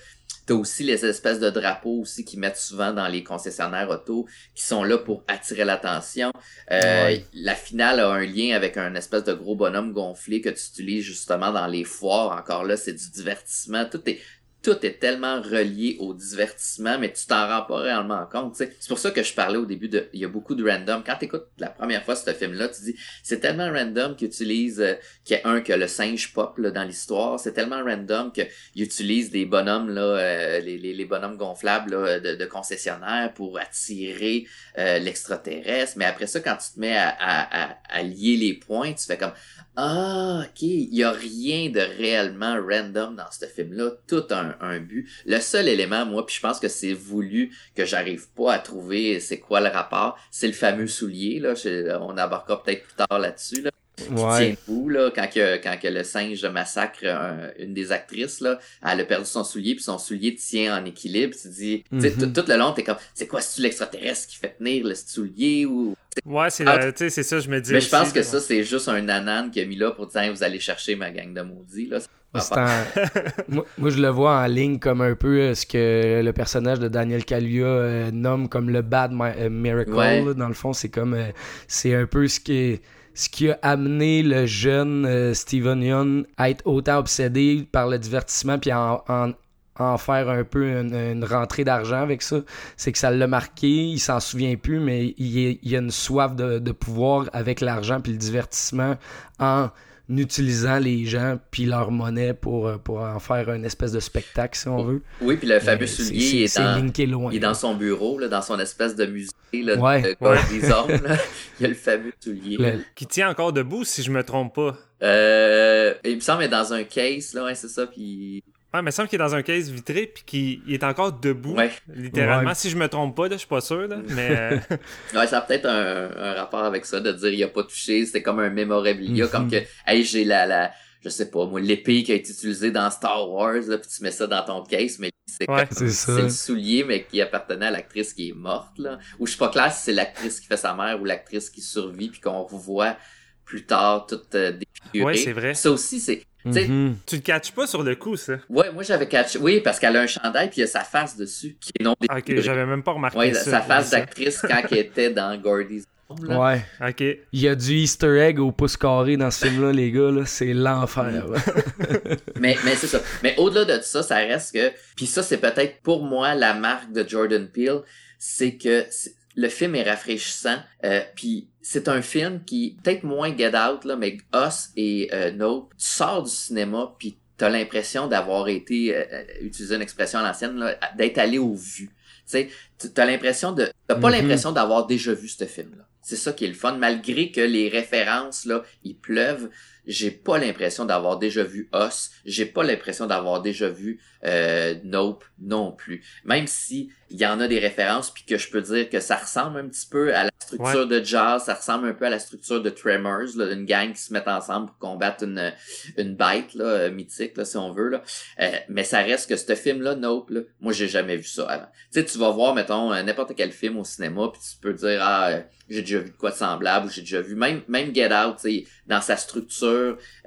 [0.46, 4.62] T'as aussi les espèces de drapeaux aussi qui mettent souvent dans les concessionnaires auto, qui
[4.64, 6.30] sont là pour attirer l'attention.
[6.70, 7.26] Euh, Ouais.
[7.33, 11.04] La finale a un lien avec un espèce de gros bonhomme gonflé que tu utilises
[11.04, 12.37] justement dans les foires.
[12.38, 13.87] Encore là, c'est du divertissement.
[13.87, 14.20] Tout est
[14.64, 18.57] tout est tellement relié au divertissement, mais tu t'en rends pas réellement compte.
[18.57, 20.09] C'est pour ça que je parlais au début de.
[20.14, 21.03] Il y a beaucoup de random.
[21.05, 24.81] Quand tu écoutes la première fois ce film-là, tu dis c'est tellement random qu'ils utilisent
[24.81, 27.38] euh, qu'il y a un que le singe pop là, dans l'histoire.
[27.38, 28.48] C'est tellement random qu'ils
[28.83, 33.59] utilisent des bonhommes là, euh, les, les, les bonhommes gonflables là, de, de concessionnaires pour
[33.59, 34.46] attirer
[34.79, 35.98] euh, l'extraterrestre.
[35.98, 39.18] Mais après ça, quand tu te mets à, à, à lier les points, tu fais
[39.18, 39.33] comme
[39.76, 44.78] ah, ok, il y a rien de réellement random dans ce film-là, tout un, un
[44.78, 45.08] but.
[45.26, 49.18] Le seul élément, moi, puis je pense que c'est voulu que j'arrive pas à trouver
[49.18, 51.54] c'est quoi le rapport, c'est le fameux soulier, là,
[52.00, 53.70] on abordera peut-être plus tard là-dessus, là,
[54.11, 54.57] Ouais.
[54.66, 59.00] debout, là, quand que, quand que le singe massacre un- une des actrices, là, elle
[59.00, 62.33] a perdu son soulier, puis son soulier tient en équilibre, tu te dis, Mhm.
[62.33, 65.94] tout, le long, t'es comme, c'est quoi, c'est-tu l'extraterrestre qui fait tenir le soulier, ou
[66.26, 67.72] Ouais, c'est Ah, c'est ça, je me dis.
[67.72, 70.33] mais je pense que ça, c'est juste un nanan qui a mis là pour dire,
[70.33, 71.98] vous allez chercher ma gang de maudits, là.
[72.35, 72.40] En-
[73.48, 76.80] moi, moi, je le vois en ligne comme un peu euh, ce que le personnage
[76.80, 79.92] de Daniel Kaluuya euh, nomme comme le bad mi- euh, miracle.
[79.92, 80.20] Ouais.
[80.24, 80.35] là.
[80.35, 81.28] Dans le fond, c'est comme euh,
[81.68, 82.80] c'est un peu ce qui
[83.14, 87.98] ce qui a amené le jeune euh, Steven Yeun à être autant obsédé par le
[87.98, 92.40] divertissement puis en, en, faire un peu une, rentrée d'argent avec ça.
[92.77, 96.35] C'est que ça l'a marqué, il s'en souvient plus, mais il, y a une soif
[96.35, 98.96] de, de pouvoir avec l'argent puis le divertissement
[99.38, 99.70] en
[100.08, 104.58] utilisant les gens puis leur monnaie pour, euh, pour en faire une espèce de spectacle,
[104.58, 105.02] si on veut.
[105.22, 107.30] Oui, puis le fameux soulier, est, dans, linké loin.
[107.32, 110.02] il est dans son bureau, là, dans son espèce de musée, là, Ouais.
[110.02, 111.16] de Gordon là.
[111.58, 112.56] Il y a le fameux soulier.
[112.58, 114.76] Le- Qui tient encore debout, si je me trompe pas.
[115.02, 118.42] Euh, il me semble être dans un case, là, ouais, c'est ça, puis...
[118.74, 120.82] Ouais, mais il me semble qu'il est dans un case vitré puis qu'il il est
[120.84, 121.54] encore debout.
[121.54, 121.70] Ouais.
[121.94, 122.54] Littéralement, Ouais.
[122.56, 124.58] si je me trompe pas, là, je suis pas sûr, là, mais euh,
[125.14, 128.04] Ouais, ça a peut-être un, un rapport avec ça, de dire il a pas touché,
[128.04, 129.30] c'était comme un mémorabilia, Mhm.
[129.30, 130.72] comme que, hey, j'ai la, la,
[131.04, 134.02] je sais pas, moi, l'épée qui a été utilisée dans Star Wars, là, puis tu
[134.02, 135.66] mets ça dans ton case, mais c'est Ouais.
[135.68, 136.16] comme- C'est ça.
[136.16, 138.98] c'est le soulier, mais qui appartenait à l'actrice qui est morte, là.
[139.20, 141.60] Ou je suis pas clair si c'est l'actrice qui fait sa mère ou l'actrice qui
[141.60, 142.96] survit, puis qu'on revoit
[143.44, 145.04] plus tard toute euh, défigurée.
[145.12, 145.54] Ouais, c'est vrai.
[145.54, 146.22] Ça aussi, c'est...
[146.44, 146.96] Mhm.
[147.07, 148.35] tu le catches pas sur le coup, ça.
[148.48, 149.38] Ouais, moi j'avais catché.
[149.38, 151.83] Oui, parce qu'elle a un chandail puis il y a sa face dessus qui est
[151.83, 152.42] non Ok, défigurée.
[152.42, 153.50] j'avais même pas remarqué Ouais, ça.
[153.50, 153.98] sa face ça.
[154.00, 155.85] d'actrice quand elle était dans Gordy's
[156.28, 156.38] là.
[156.38, 156.64] Ouais.
[156.87, 157.00] Ok.
[157.33, 160.11] Il y a du easter egg au pouce carré dans ce film-là, les gars.
[160.11, 160.26] Là.
[160.26, 161.24] C'est l'enfer.
[162.38, 163.00] Mais, mais c'est ça.
[163.22, 164.70] Mais au-delà de ça, ça reste que.
[164.96, 167.80] Puis ça, c'est peut-être pour moi la marque de Jordan Peele,
[168.18, 170.59] c'est que c'est- le film est rafraîchissant.
[170.85, 175.31] Euh, puis c'est un film qui peut-être moins Get Out là, mais Us et euh,
[175.33, 175.73] Nope.
[175.79, 180.23] Tu sors du cinéma puis t'as l'impression d'avoir été, euh, euh, utiliser une expression à
[180.23, 181.90] l'ancienne, là, d'être allé au vu.
[182.31, 182.49] Tu
[182.94, 184.14] t'as l'impression de, t'as pas Mhm.
[184.16, 185.85] l'impression d'avoir déjà vu ce film-là.
[186.01, 189.51] C'est ça qui est le fun, malgré que les références là, ils pleuvent.
[189.87, 192.11] J'ai pas l'impression d'avoir déjà vu Us.
[192.25, 196.03] J'ai pas l'impression d'avoir déjà vu euh, Nope non plus.
[196.25, 199.16] Même si il y en a des références puis que je peux dire que ça
[199.16, 202.18] ressemble un petit peu à la structure de Jazz, ça ressemble un peu à la
[202.18, 205.53] structure de Tremors, là, d'une gang qui se met ensemble pour combattre une
[205.97, 208.03] une bête là, euh, mythique là, si on veut là.
[208.40, 211.49] Euh, mais ça reste que ce film là Nope là, moi j'ai jamais vu ça
[211.49, 211.68] avant.
[211.92, 214.75] Tu sais tu vas voir mettons euh, n'importe quel film au cinéma puis tu peux
[214.75, 217.62] dire ah euh, j'ai déjà vu de quoi de semblable ou j'ai déjà vu même
[217.68, 219.73] même Get Out, tu sais dans sa structure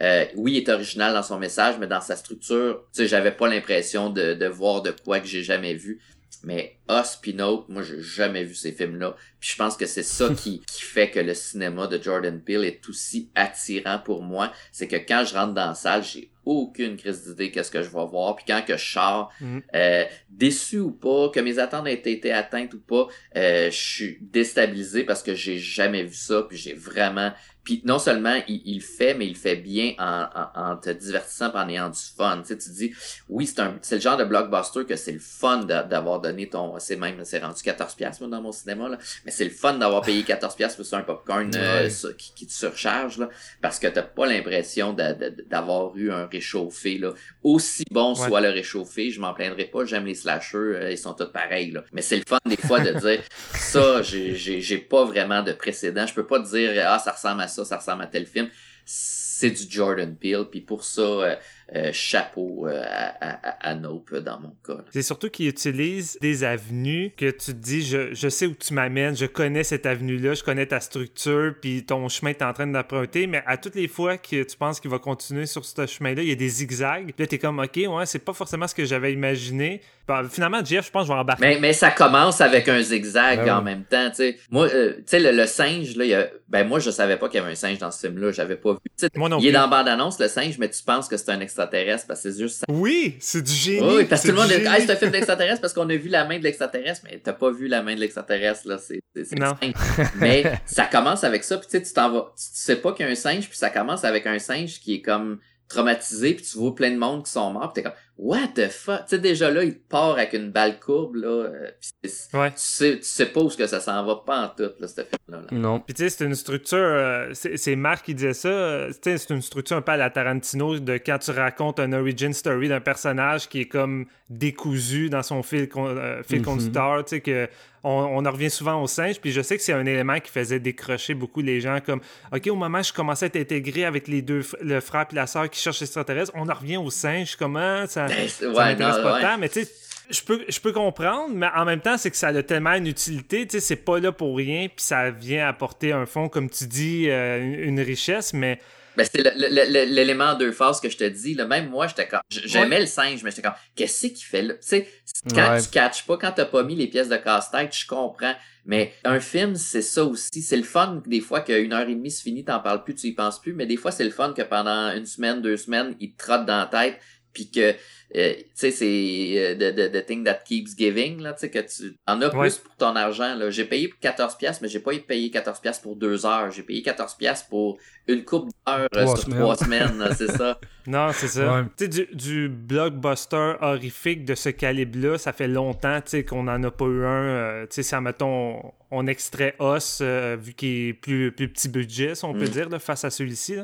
[0.02, 3.32] euh, oui, il est original dans son message, mais dans sa structure, tu sais, j'avais
[3.32, 6.00] pas l'impression de, de voir de quoi que j'ai jamais vu.
[6.44, 9.16] Mais Us Nope, moi, j'ai jamais vu ces films-là.
[9.40, 12.64] Puis je pense que c'est ça qui, qui fait que le cinéma de Jordan Peele
[12.64, 14.54] est aussi attirant pour moi.
[14.72, 17.90] C'est que quand je rentre dans la salle, j'ai aucune crise d'idée qu'est-ce que je
[17.90, 18.36] vais voir.
[18.36, 19.62] Puis quand que je sors, Mhm.
[19.76, 24.18] euh, déçu ou pas, que mes attentes aient été atteintes ou pas, euh, je suis
[24.22, 26.44] déstabilisé parce que j'ai jamais vu ça.
[26.48, 27.32] Puis j'ai vraiment
[27.68, 30.26] puis non seulement il, il le fait, mais il le fait bien en,
[30.56, 32.38] en, en te divertissant en ayant du fun.
[32.42, 32.94] Tu sais, tu dis,
[33.28, 36.48] oui, c'est un c'est le genre de blockbuster que c'est le fun d'a- d'avoir donné
[36.48, 36.80] ton...
[36.80, 38.98] C'est même, c'est rendu 14$ piastres, moi, dans mon cinéma, là.
[39.26, 41.90] Mais c'est le fun d'avoir payé 14$ piastres pour un popcorn euh, Ouais.
[41.90, 43.28] ça, qui, qui te surcharge, là.
[43.62, 47.12] Parce que t'as pas l'impression d'avoir eu un réchauffé, là.
[47.44, 48.28] Aussi bon Ouais.
[48.28, 51.72] soit le réchauffé, je m'en plaindrai pas, j'aime les slashers, euh, ils sont tous pareils,
[51.72, 51.84] là.
[51.92, 53.22] Mais c'est le fun, des fois, de dire,
[53.54, 56.06] ça, j'ai- j'ai j'ai pas vraiment de précédent.
[56.08, 58.50] Je peux pas te dire, ah, ça ressemble à ça, ça ressemble à tel film.
[58.86, 60.46] c'est du Jordan Peele.
[60.50, 61.36] Puis pour ça, euh,
[61.76, 64.82] euh, chapeau euh, à, à, à, Nope dans mon cas.
[64.92, 68.74] C'est surtout qu'il utilise des avenues que tu te dis, je, je sais où tu
[68.74, 72.68] m'amènes, je connais cette avenue-là, je connais ta structure, puis ton chemin est en train
[72.68, 76.22] d'emprunter, mais à toutes les fois que tu penses qu'il va continuer sur ce chemin-là,
[76.22, 77.14] il y a des zigzags.
[77.18, 79.82] Là, t'es comme, ok, ouais, c'est pas forcément ce que j'avais imaginé.
[80.08, 81.42] Bah, finalement, Jeff, je pense que je vais embarquer.
[81.46, 84.38] Mais, mais ça commence avec un zigzag ben en même temps, tu sais.
[84.50, 86.30] Moi, euh, tu sais, le, singe, là, il y a...
[86.48, 88.72] ben moi, je savais pas qu'il y avait un singe dans ce film-là, j'avais pas
[88.72, 89.10] vu.
[89.18, 91.42] moi non il est dans la bande-annonce, le singe, mais tu penses que c'est un
[91.58, 92.64] extraterrestre parce que c'est juste...
[92.70, 93.96] Oui, c'est du génie.
[93.98, 96.10] Oui, parce que tout le monde dit, c'est un film d'extraterrestre parce qu'on a vu
[96.10, 99.00] la main de l'extraterrestre, mais t'as pas vu la main de l'extraterrestre, là, c'est
[99.38, 99.56] non.
[100.18, 103.06] mais ça commence avec ça, puis tu sais, tu t'en vas, tu sais pas qu'il
[103.06, 106.46] y a un singe, puis ça commence avec un singe qui est comme traumatisé, puis
[106.46, 109.02] tu vois plein de monde qui sont morts, puis t'es comme What the fuck?
[109.02, 111.28] Tu sais, déjà là, il part avec une balle courbe, là.
[111.28, 112.50] Euh, pis ouais.
[112.50, 115.10] tu, sais, tu sais pas où que ça s'en va pas en tout, là, cette
[115.10, 115.44] film-là.
[115.52, 115.80] Non.
[115.80, 116.78] Puis tu sais, c'est une structure.
[116.80, 118.50] Euh, c'est Marc qui disait ça.
[118.50, 121.80] Euh, tu sais, c'est une structure un peu à la Tarantino de quand tu racontes
[121.80, 126.42] un origin story d'un personnage qui est comme décousu dans son fil, fil mm-hmm.
[126.42, 127.06] conducteur.
[127.06, 127.48] Tu sais, que
[127.84, 130.60] on, en revient souvent au singe, puis je sais que c'est un élément qui faisait
[130.60, 132.02] décrocher beaucoup les gens, comme,
[132.34, 135.16] OK, au moment où je commençais à être intégré avec les deux, le frère et
[135.16, 139.22] la sœur qui cherchent l'extraterrestre, on en revient au singe, comment ça, ça m'intéresse pas
[139.22, 139.72] tant, mais tu sais,
[140.10, 142.88] je peux, je peux comprendre, mais en même temps, c'est que ça a tellement une
[142.88, 146.50] utilité, tu sais, c'est pas là pour rien, puis ça vient apporter un fond, comme
[146.50, 148.60] tu dis, euh, une richesse, mais
[148.98, 151.36] ben, c'est l'élément deux phases que je te dis.
[151.36, 151.46] Là.
[151.46, 152.22] Même moi, j'étais comme.
[152.30, 153.54] J'aimais le singe, mais j'étais comme.
[153.76, 154.56] Qu'est-ce qu'il fait là?
[154.56, 154.90] Tu sais,
[155.36, 158.34] quand tu catches pas, quand t'as pas mis les pièces de casse-tête, je comprends.
[158.66, 160.42] Mais un film, c'est ça aussi.
[160.42, 163.08] C'est le fun, des fois, qu'une heure et demie se finit, t'en parles plus, tu
[163.08, 163.54] y penses plus.
[163.54, 166.48] Mais des fois, c'est le fun que pendant une semaine, deux semaines, il te trotte
[166.48, 167.00] dans la tête
[167.38, 167.76] puis que
[168.16, 171.60] euh, tu sais c'est the, the, the, thing that keeps giving là tu sais que
[171.60, 173.50] tu en as plus pour ton argent là.
[173.52, 176.50] J'ai payé 14 pièces mais j'ai pas payé 14 pièces pour deux heures.
[176.50, 180.60] J'ai payé 14 pièces pour une coupe d'heures euh, sur trois semaines c'est ça.
[180.88, 181.66] Non c'est ça.
[181.78, 186.24] Tu sais du, du, blockbuster horrifique de ce calibre là ça fait longtemps tu sais
[186.24, 190.02] qu'on en a pas eu un euh, tu sais ça mettons on, on extrait Os
[190.02, 192.50] vu qu'il est plus plus petit budget si on peut mm.
[192.50, 193.58] dire là, face à celui-ci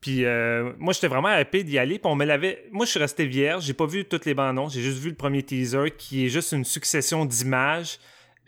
[0.00, 1.98] puis euh, moi, j'étais vraiment happy d'y aller.
[1.98, 2.64] Puis on me l'avait.
[2.70, 3.64] Moi, je suis resté vierge.
[3.64, 6.52] J'ai pas vu toutes les bandes J'ai juste vu le premier teaser qui est juste
[6.52, 7.98] une succession d'images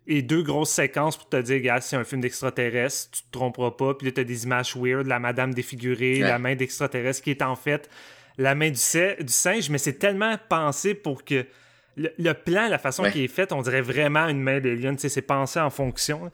[0.07, 3.71] et deux grosses séquences pour te dire, gars, c'est un film d'extraterrestre, tu te tromperas
[3.73, 3.95] pas.
[3.95, 7.55] Puis là, t'as des images weird, la madame défigurée, la main d'extraterrestre qui est en
[7.55, 7.89] fait
[8.39, 8.79] la main du,
[9.25, 9.69] du singe.
[9.69, 11.47] Mais c'est tellement pensé pour que.
[11.95, 14.97] Le, plan, la façon qui est faite, on dirait vraiment une main d'alien.
[14.97, 16.31] C'est pensé en fonction.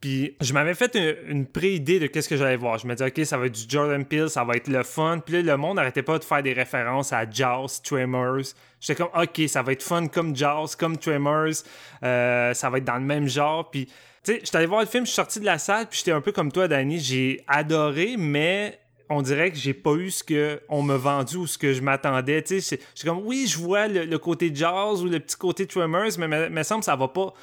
[0.00, 2.78] Puis je m'avais fait une, pré-idée de qu'est-ce que j'allais voir.
[2.78, 5.18] Je me disais, OK, ça va être du Jordan Peele, ça va être le fun.
[5.24, 8.54] Puis là, le monde n'arrêtait pas de faire des références à Jaws, Tremors.
[8.80, 11.64] J'étais comme, OK, ça va être fun comme Jaws, comme Tremors.
[12.04, 13.68] Euh, ça va être dans le même genre.
[13.70, 15.98] Puis, tu sais, j'étais allé voir le film, je suis sorti de la salle, puis
[15.98, 17.00] j'étais un peu comme toi, Danny.
[17.00, 18.78] J'ai adoré, mais
[19.10, 21.80] on dirait que j'ai pas eu ce que on m'a vendu ou ce que je
[21.80, 22.40] m'attendais.
[22.42, 26.18] Tu sais, j'étais comme, oui, je vois le, côté Jaws ou le petit côté Tremors,
[26.18, 27.34] mais me semble ça va pas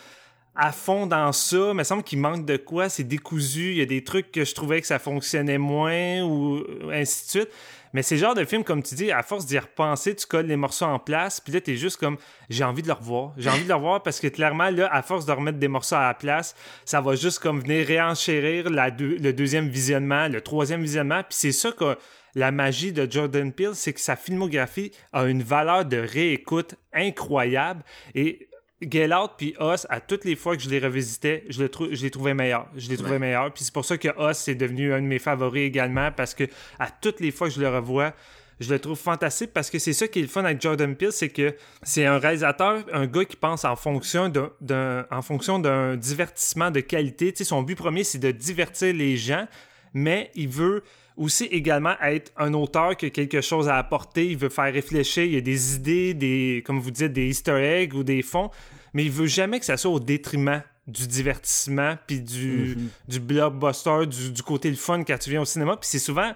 [0.55, 1.69] à fond dans ça.
[1.71, 2.89] Il me semble qu'il manque de quoi.
[2.89, 3.71] C'est décousu.
[3.71, 7.29] Il y a des trucs que je trouvais que ça fonctionnait moins ou ainsi de
[7.29, 7.49] suite.
[7.93, 10.57] Mais c'est genre de film, comme tu dis, à force d'y repenser, tu colles les
[10.57, 12.17] morceaux en place, puis là, t'es juste comme,
[12.49, 13.31] j'ai envie de le revoir.
[13.37, 15.95] J'ai envie de le revoir parce que clairement, là, à force de remettre des morceaux
[15.95, 21.21] à la place, ça va juste comme venir réenchérir le deuxième visionnement, le troisième visionnement.
[21.23, 21.97] Puis c'est ça que
[22.33, 27.81] la magie de Jordan Peele, c'est que sa filmographie a une valeur de réécoute incroyable.
[28.13, 28.49] Et
[28.81, 32.01] Get Out puis Us, à toutes les fois que je les revisitais, je, le je
[32.03, 32.67] les trouvais meilleurs.
[32.75, 33.53] Je les trouvais meilleurs.
[33.53, 36.43] Puis c'est pour ça que Us c'est devenu un de mes favoris également parce que
[36.79, 38.13] à toutes les fois que je le revois,
[38.59, 41.11] je le trouve fantastique parce que c'est ça qui est le fun avec Jordan Peele,
[41.11, 45.95] c'est que c'est un réalisateur, un gars qui pense en fonction d'un, en fonction d'un
[45.95, 47.31] divertissement de qualité.
[47.31, 49.47] Tu sais, son but premier, c'est de divertir les gens,
[49.93, 50.83] mais il veut
[51.17, 55.23] aussi également être un auteur qui a quelque chose à apporter, il veut faire réfléchir,
[55.23, 58.49] il y a des idées, des, comme vous dites, des easter eggs ou des fonds,
[58.93, 62.89] mais il veut jamais que ça soit au détriment du divertissement, puis du, mhm.
[63.07, 65.77] du blockbuster, du, du, côté le fun quand tu viens au cinéma.
[65.77, 66.33] Puis c'est souvent,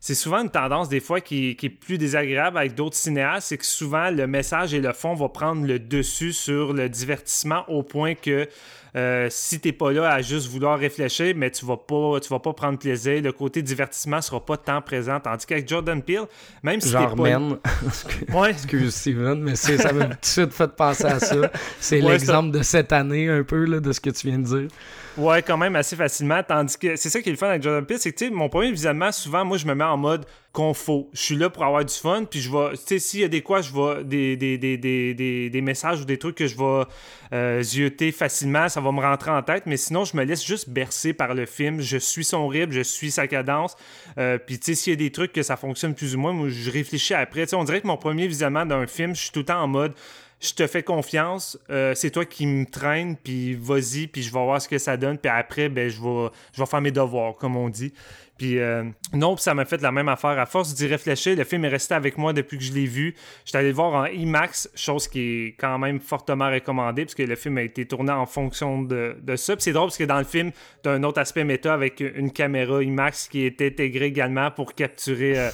[0.00, 3.58] c'est souvent une tendance des fois qui, qui est plus désagréable avec d'autres cinéastes, c'est
[3.58, 7.84] que souvent le message et le fond vont prendre le dessus sur le divertissement au
[7.84, 8.48] point que
[8.94, 12.40] euh, si t'es pas là à juste vouloir réfléchir, mais tu vas pas, tu vas
[12.40, 13.22] pas prendre plaisir.
[13.22, 15.18] Le côté divertissement sera pas tant présent.
[15.18, 16.26] Tandis qu'avec Jordan Peele,
[16.62, 18.38] même si Genre t'es pas...
[18.38, 18.50] ouais.
[18.50, 21.50] Excuse Steven, mais ça m'a tout de suite fait penser à ça.
[21.80, 24.68] C'est l'exemple de cette année un peu là, de ce que tu viens de dire.
[25.16, 26.42] Ouais, quand même assez facilement.
[26.42, 28.70] Tandis que c'est ça qui est le fun avec Jordan Peele, c'est que mon premier
[28.70, 31.08] visionnement, souvent, moi, je me mets en mode qu'on faut.
[31.14, 33.28] Je suis là pour avoir du fun, puis je vais, tu sais, s'il y a
[33.28, 36.84] des quoi, je vais, des, des, des, des, messages ou des trucs que je vais
[37.32, 40.68] euh, zioter facilement, ça va me rentrer en tête, mais sinon, je me laisse juste
[40.68, 41.80] bercer par le film.
[41.80, 43.76] Je suis son rythme, je suis sa cadence,
[44.18, 46.32] euh, puis tu sais, s'il y a des trucs que ça fonctionne plus ou moins,
[46.32, 47.42] moi, je réfléchis après.
[47.42, 49.62] Tu sais, on dirait que mon premier visionnement d'un film, je suis tout le temps
[49.62, 49.94] en mode
[50.42, 54.42] je te fais confiance, euh, c'est toi qui me traîne, puis vas-y, puis je vais
[54.42, 57.36] voir ce que ça donne, puis après, ben, je vais, je vais faire mes devoirs,
[57.36, 57.94] comme on dit.
[58.38, 60.38] Puis euh, non, ça m'a fait la même affaire.
[60.38, 63.14] À force d'y réfléchir, le film est resté avec moi depuis que je l'ai vu.
[63.44, 67.36] J'étais allé le voir en IMAX, chose qui est quand même fortement recommandée, puisque le
[67.36, 69.54] film a été tourné en fonction de, ça.
[69.54, 70.50] Puis c'est drôle, parce que dans le film,
[70.82, 75.38] tu un autre aspect méta avec une caméra IMAX qui est intégrée également pour capturer
[75.38, 75.50] euh,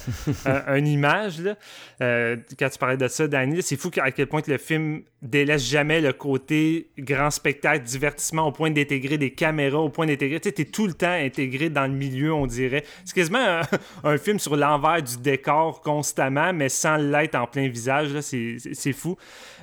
[0.77, 1.43] une image.
[2.01, 5.69] Euh, quand tu parlais de ça, Danny, c'est fou à quel point le film délaisse
[5.69, 10.39] jamais le côté grand spectacle, divertissement, au point d'intégrer des caméras, au point d'intégrer.
[10.41, 12.68] Tu sais, tout le temps intégré dans le milieu, on dirait.
[13.05, 13.61] C'est quasiment
[14.05, 18.19] un, film sur l'envers du décor constamment, mais sans l'être en plein visage.
[18.21, 19.17] C'est fou.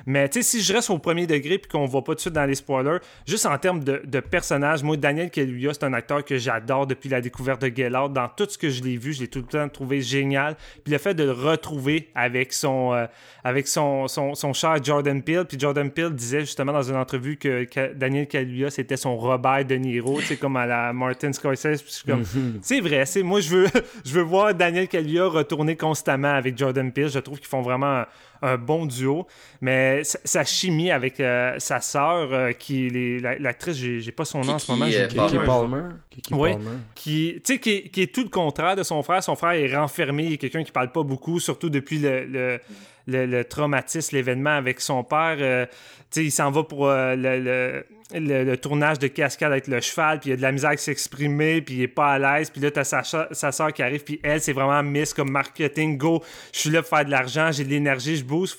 [0.06, 2.20] Mais tu sais, si je reste au premier degré puis qu'on va pas tout de
[2.20, 5.92] suite dans les spoilers, juste en termes de, de personnages, moi, Daniel Kaluuya, c'est un
[5.92, 9.12] acteur que j'adore depuis la découverte de Get Dans tout ce que je l'ai vu,
[9.12, 10.56] je l'ai tout le temps trouvé génial.
[10.84, 13.06] Puis le fait de le retrouver avec son, euh,
[13.42, 17.36] avec son, son, son, cher Jordan Peele, puis Jordan Peele disait justement dans une entrevue
[17.36, 21.84] que, Daniel Kaluuya, c'était son Robert De Niro, tu sais, comme à la Martin Scorsese.
[22.62, 23.66] C'est vrai, c'est moi, je veux,
[24.04, 27.08] je veux voir Daniel Kaluuya retourner constamment avec Jordan Peele.
[27.08, 28.04] Je trouve qu'ils font vraiment
[28.42, 29.26] un bon duo.
[29.60, 34.54] Mais sa chimie avec euh, sa sœur, euh, qui est l'actrice, j'ai pas son nom
[34.54, 34.86] en ce moment.
[34.86, 35.94] Euh, Kiki Palmer.
[36.30, 36.50] oui,
[36.94, 39.22] Qui, qui, qui, est tout le contraire de son frère.
[39.22, 42.60] Son frère est renfermé, il est quelqu'un qui parle pas beaucoup, surtout depuis le,
[43.06, 45.68] le, traumatisme, l'événement avec son père.
[46.16, 50.34] Il s'en va pour le le, tournage de cascade avec le cheval, puis il y
[50.34, 52.84] a de la misère à s'exprimer, puis il est pas à l'aise, puis là, t'as
[52.84, 56.70] sa, sa soeur qui arrive, puis elle, c'est vraiment miss comme marketing, go, je suis
[56.70, 58.58] là pour faire de l'argent, j'ai de l'énergie, je booste.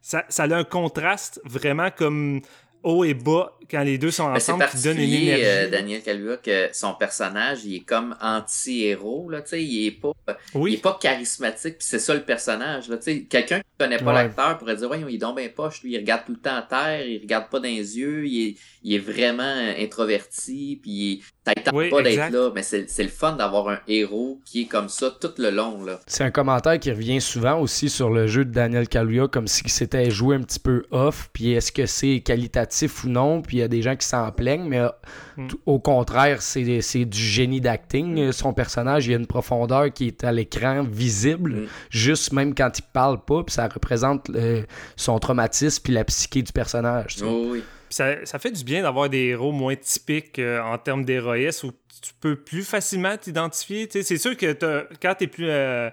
[0.00, 2.40] Ça, ça a un contraste vraiment comme
[2.82, 5.44] haut et bas quand les deux sont ensemble qui donne une énergie.
[5.44, 9.90] Euh, Daniel Kaluuya que son personnage il est comme anti-héros là, tu sais, il est
[9.90, 10.12] pas
[10.54, 13.98] il est pas charismatique, puis c'est ça le personnage là, tu sais, quelqu'un qui connaît
[13.98, 16.38] pas l'acteur pourrait dire ouais, il est donc bien poche, lui il regarde tout le
[16.38, 20.78] temps à terre, il regarde pas dans les yeux, il est, il est vraiment introverti,
[20.82, 24.66] puis ça tente pas d'être là, mais c'est le fun d'avoir un héros qui est
[24.66, 26.00] comme ça tout le long là.
[26.06, 29.62] C'est un commentaire qui revient souvent aussi sur le jeu de Daniel Kaluuya comme si
[29.68, 33.60] c'était joué un petit peu off, puis est-ce que c'est qualitatif ou non, puis il
[33.60, 34.82] y a des gens qui s'en plaignent, mais
[35.36, 35.48] hmm.
[35.66, 38.32] au contraire, c'est du génie d'acting.
[38.32, 41.66] Son personnage, il y a une profondeur qui est à l'écran visible, hmm.
[41.90, 44.30] juste même quand il parle pas, puis ça représente
[44.96, 47.16] son traumatisme puis la psyché du personnage.
[47.22, 47.62] Oh oui.
[47.88, 51.72] Ça, ça, fait du bien d'avoir des héros moins typiques euh, en termes d'héroïsme où
[52.02, 53.88] tu peux plus facilement t'identifier.
[53.90, 54.56] C'est sûr que
[55.00, 55.48] quand tu es plus.
[55.48, 55.90] Euh,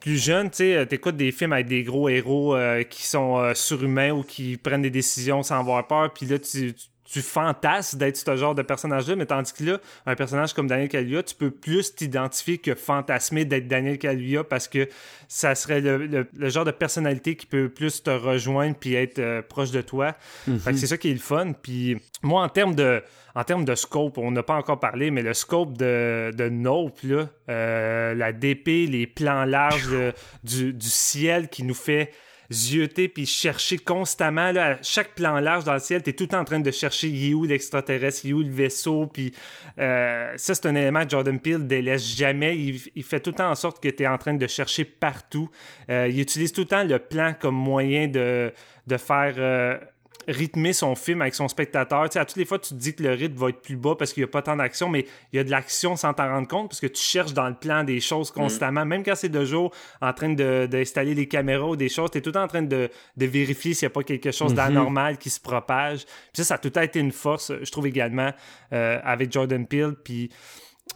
[0.00, 4.10] plus jeune, tu sais, écoutes des films avec des gros héros euh, qui sont surhumains
[4.10, 6.86] ou qui prennent des décisions sans avoir peur, puis là, tu, tu
[7.20, 11.22] fantasmes d'être ce genre de personnage-là, mais tandis que là, un personnage comme Daniel Kaluuya,
[11.22, 14.88] tu peux plus t'identifier que fantasmer d'être Daniel Kaluuya parce que
[15.28, 19.70] ça serait le, genre de personnalité qui peut plus te rejoindre puis être euh, proche
[19.70, 20.14] de toi.
[20.46, 20.60] Mhm.
[20.74, 21.52] c'est ça qui est le fun.
[21.52, 23.02] Puis moi, en termes de,
[23.34, 26.98] en termes de scope, on n'a pas encore parlé, mais le scope de, de Nope,
[27.02, 29.96] là, euh, la DP, les plans larges
[30.44, 32.12] du, du ciel qui nous fait
[32.52, 34.52] zioter puis chercher constamment.
[34.52, 36.60] Là, à chaque plan large dans le ciel, tu es tout le temps en train
[36.60, 39.06] de chercher il où l'extraterrestre, il où le vaisseau.
[39.06, 39.32] Puis
[39.78, 42.56] euh, ça, c'est un élément que Jordan Peele délaisse jamais.
[42.56, 45.50] Il, fait tout le temps en sorte que tu es en train de chercher partout.
[45.90, 48.52] Euh, il utilise tout le temps le plan comme moyen de,
[48.86, 49.80] de faire.
[50.28, 52.08] Rythmer son film avec son spectateur.
[52.08, 53.76] Tu sais, à toutes les fois, tu te dis que le rythme va être plus
[53.76, 56.12] bas parce qu'il n'y a pas tant d'action, mais il y a de l'action sans
[56.14, 58.34] t'en rendre compte parce que tu cherches dans le plan des choses mm.
[58.34, 58.84] constamment.
[58.84, 62.20] Même quand c'est de jour en train d'installer les caméras ou des choses, tu es
[62.20, 64.56] tout le temps en train de, de vérifier s'il n'y a pas quelque chose mm-hmm.
[64.56, 66.04] d'anormal qui se propage.
[66.04, 68.32] Puis ça, ça a tout le temps été une force, je trouve également,
[68.72, 69.94] euh, avec Jordan Peele.
[70.02, 70.30] Puis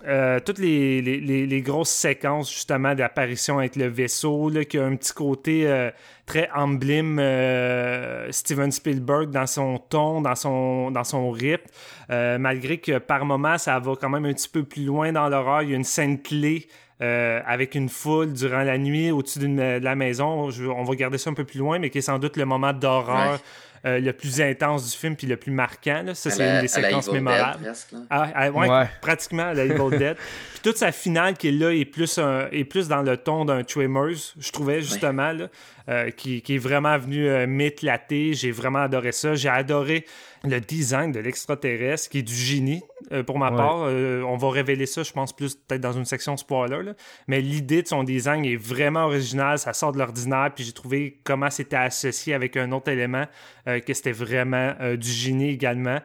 [0.05, 5.66] euh, toutes les, grosses séquences justement d'apparition avec le vaisseau, qui a un petit côté
[5.66, 5.90] euh,
[6.27, 11.70] très emblème euh, Steven Spielberg dans son ton, dans son, dans son rythme,
[12.09, 15.62] malgré que par moments ça va quand même un petit peu plus loin dans l'horreur.
[15.62, 16.68] Il y a une scène clé
[17.01, 20.51] avec une foule durant la nuit au-dessus de la maison.
[20.51, 22.72] on va garder ça un peu plus loin, mais qui est sans doute le moment
[22.72, 23.40] d'horreur
[23.84, 26.04] euh, le plus intense du film puis le plus marquant.
[26.14, 27.72] Ça, c'est une des séquences mémorables.
[28.10, 30.16] ah, ah ouais, pratiquement la Evil Dead.
[30.66, 32.18] Toute sa finale qui est là est plus,
[32.50, 35.48] est plus dans le ton d'un Tremors, je trouvais justement, là,
[35.88, 38.35] euh, qui, qui, est vraiment venu euh, m'éclater.
[38.35, 39.37] J'ai vraiment adoré ça.
[39.37, 40.05] J'ai adoré
[40.42, 43.85] le design de l'extraterrestre qui est du génie euh, pour ma part.
[43.85, 46.82] Euh, on va révéler ça, je pense, plus peut-être dans une section spoiler.
[46.82, 46.95] Là.
[47.28, 51.20] Mais l'idée de son design est vraiment originale, ça sort de l'ordinaire, puis j'ai trouvé
[51.22, 53.26] comment c'était associé avec un autre élément,
[53.66, 56.01] que c'était vraiment du génie également.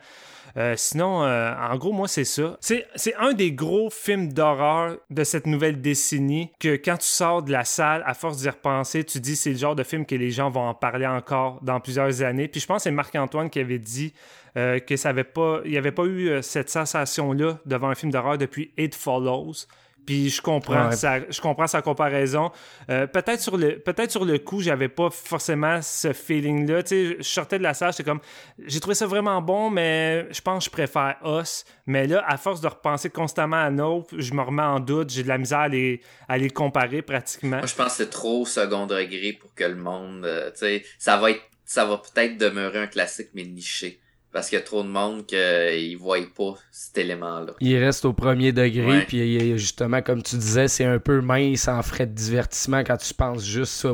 [0.57, 2.57] Euh, sinon, euh, en gros, moi, c'est ça.
[2.59, 2.85] C'est,
[3.17, 7.63] un des gros films d'horreur de cette nouvelle décennie que quand tu sors de la
[7.63, 10.49] salle, à force d'y repenser, tu dis c'est le genre de film que les gens
[10.49, 12.47] vont en parler encore dans plusieurs années.
[12.47, 14.13] Puis je pense que c'est Marc-Antoine qui avait dit
[14.57, 18.95] euh, que pas, n'y avait pas eu cette sensation-là devant un film d'horreur depuis It
[18.95, 19.67] Follows.
[20.05, 22.51] Puis je comprends, je comprends sa comparaison.
[22.89, 26.83] Euh, peut-être sur le, peut-être sur le coup, j'avais pas forcément ce feeling-là.
[26.83, 28.19] Tu sais, je sortais de la salle, j'étais comme,
[28.65, 31.65] j'ai trouvé ça vraiment bon, mais je pense que je préfère Us.
[31.85, 35.11] Mais là, à force de repenser constamment à Nope, je me remets en doute.
[35.11, 37.57] J'ai de la misère à les, à les comparer pratiquement.
[37.57, 40.85] Moi, je pense que c'est trop second degré pour que le monde, euh, tu sais,
[40.97, 43.99] ça va être, ça va peut-être demeurer un classique mais niché
[44.31, 47.53] parce qu'il y a trop de monde qu'ils ne voient pas cet élément-là.
[47.59, 51.81] Il reste au premier degré, puis justement, comme tu disais, c'est un peu mince en
[51.81, 53.87] frais de divertissement quand tu penses juste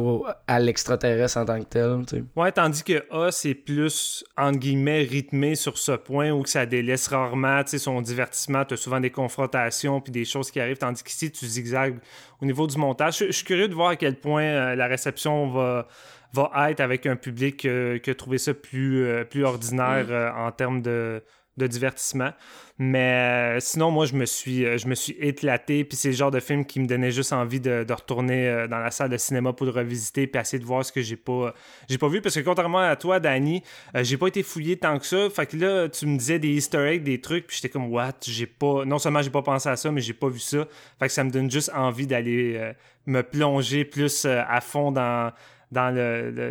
[0.48, 2.06] à l'extraterrestre en tant que tel.
[2.08, 6.66] Tu Ouais, tandis que A, c'est plus, entre guillemets, rythmé sur ce point où ça
[6.66, 8.66] délaisse rarement son divertissement.
[8.66, 12.00] Tu as souvent des confrontations puis des choses qui arrivent, tandis qu'ici, tu zigzags
[12.42, 13.18] au niveau du montage.
[13.20, 15.88] Je, suis curieux de voir à quel point euh, la réception va
[16.34, 20.12] va être avec un public euh, qui a trouvé ça plus, euh, plus ordinaire mm.
[20.12, 21.22] euh, en termes de,
[21.58, 22.34] divertissement.
[22.78, 25.84] Mais sinon, moi, je me suis, je me suis éclaté.
[25.84, 28.92] Puis c'est le genre de film qui me donnait juste envie de, retourner dans la
[28.92, 31.56] salle de cinéma pour le revisiter puis essayer de voir ce que j'ai pas,
[31.90, 32.22] j'ai pas vu.
[32.22, 33.64] Parce que contrairement à toi, Danny,
[33.96, 35.32] j'ai pas été fouillé tant que ça.
[35.32, 37.48] Fait que là, tu me disais des easter eggs, des trucs.
[37.48, 38.14] Puis j'étais comme, what?
[38.22, 38.86] J'ai pas...
[38.86, 40.68] Non seulement j'ai pas pensé à ça, mais j'ai pas vu ça.
[41.00, 42.74] Fait que ça me donne juste envie d'aller
[43.08, 45.34] me plonger plus à fond dans
[45.72, 45.93] dans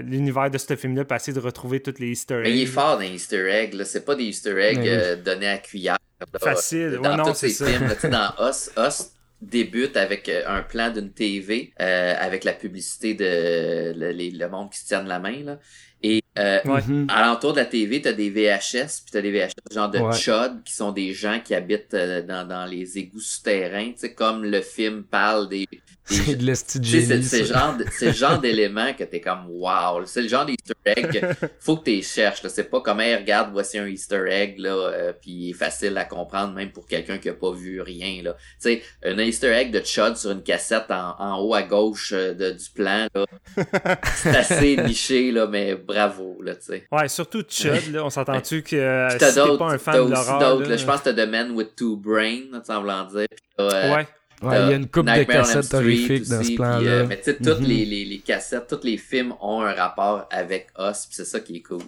[0.05, 2.45] l'univers de ce film-là, passer de retrouver toutes les Easter eggs.
[2.45, 5.49] Mais il est fort dans les Easter eggs, c'est pas des Easter eggs euh, donnés
[5.49, 5.99] à cuillère.
[6.41, 7.89] Facile, dans tous ces films.
[8.11, 9.11] dans Us, Us
[9.41, 14.79] débute avec euh, un plan d'une TV euh, avec la publicité de le, monde qui
[14.79, 15.59] se tienne la main là.
[16.03, 17.07] Et euh, mhm.
[17.09, 20.75] alentour de la TV, t'as des VHS, puis t'as des VHS genre de chud qui
[20.75, 25.05] sont des gens qui habitent dans, dans les égouts souterrains, tu sais, comme le film
[25.05, 25.67] parle des
[26.07, 30.05] c'est de C'est ce genre, c'est genre d'éléments que t'es comme wow.
[30.07, 31.27] C'est le genre d'Easter egg.
[31.59, 32.47] faut que t'es cherches.
[32.49, 35.97] C'est pas comme hey, regarde, voici un Easter egg là, euh, puis il est facile
[35.99, 38.35] à comprendre même pour quelqu'un qui a pas vu rien là.
[38.35, 42.13] Tu sais, un Easter egg de Chud sur une cassette en, en haut à gauche
[42.13, 43.25] euh, de, du plan là.
[44.15, 46.87] c'est assez niché là, mais bravo là, tu sais.
[46.93, 48.05] Ouais, surtout Chud là.
[48.05, 51.27] On s'entend-tu que euh, si t'es pas un fan de l'horreur, je pense que t'as
[51.27, 53.27] The Man with Two Brains, tu semblant dire.
[53.59, 54.07] ouais.
[54.43, 56.91] Ouais, il y a une coupe de cassettes horrifiques dans ce plan-là.
[56.91, 57.67] Euh, mais tu sais, toutes mhm.
[57.67, 61.57] les, les, les, cassettes, tous les films ont un rapport avec Us, c'est ça qui
[61.57, 61.81] est cool.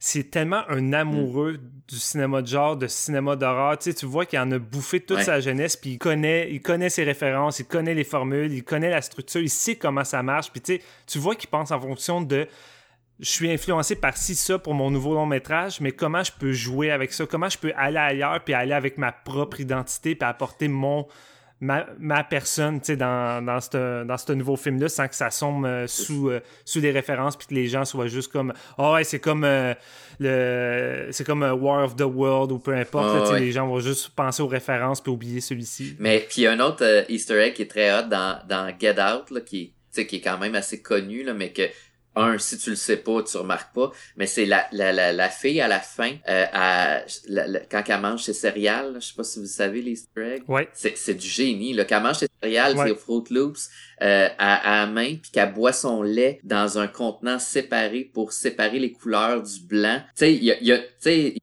[0.00, 3.78] C'est tellement un amoureux du cinéma de genre, de cinéma d'horreur.
[3.78, 6.60] Tu sais, tu vois qu'il en a bouffé toute sa jeunesse, puis il connaît, il
[6.60, 10.22] connaît ses références, il connaît les formules, il connaît la structure, il sait comment ça
[10.22, 10.50] marche.
[10.50, 12.48] Puis tu sais, tu vois qu'il pense en fonction de
[13.20, 16.50] je suis influencé par ci, ça pour mon nouveau long métrage, mais comment je peux
[16.50, 17.24] jouer avec ça?
[17.24, 21.06] Comment je peux aller ailleurs puis aller avec ma propre identité puis apporter mon,
[21.62, 26.40] ma, personne dans, dans ce dans nouveau film-là sans que ça sombre euh, sous, euh,
[26.64, 29.72] sous des références puis que les gens soient juste comme oh ouais c'est comme euh,
[30.18, 34.42] le c'est comme War of the World ou peu importe les gens vont juste penser
[34.42, 37.62] aux références puis oublier celui-ci mais puis il y a un autre Easter egg qui
[37.62, 41.22] est très hot dans, dans Get Out là, qui, qui est quand même assez connu
[41.22, 41.62] là, mais que
[42.14, 45.28] un, si tu le sais pas, tu remarques pas, mais c'est la, la, la, la,
[45.28, 47.00] fille à la fin, euh, à,
[47.70, 50.42] quand elle mange ses céréales, je sais pas si vous savez les easter eggs.
[50.48, 50.68] Ouais.
[50.74, 51.72] C'est, c'est du génie.
[51.72, 51.84] Là.
[51.84, 53.70] Quand elle mange ses céréales, c'est Fruit Loops
[54.02, 58.32] euh, à, à la main, puis qu'elle boit son lait dans un contenant séparé pour
[58.32, 60.00] séparer les couleurs du blanc.
[60.08, 61.34] Tu sais, il y a, y a c'est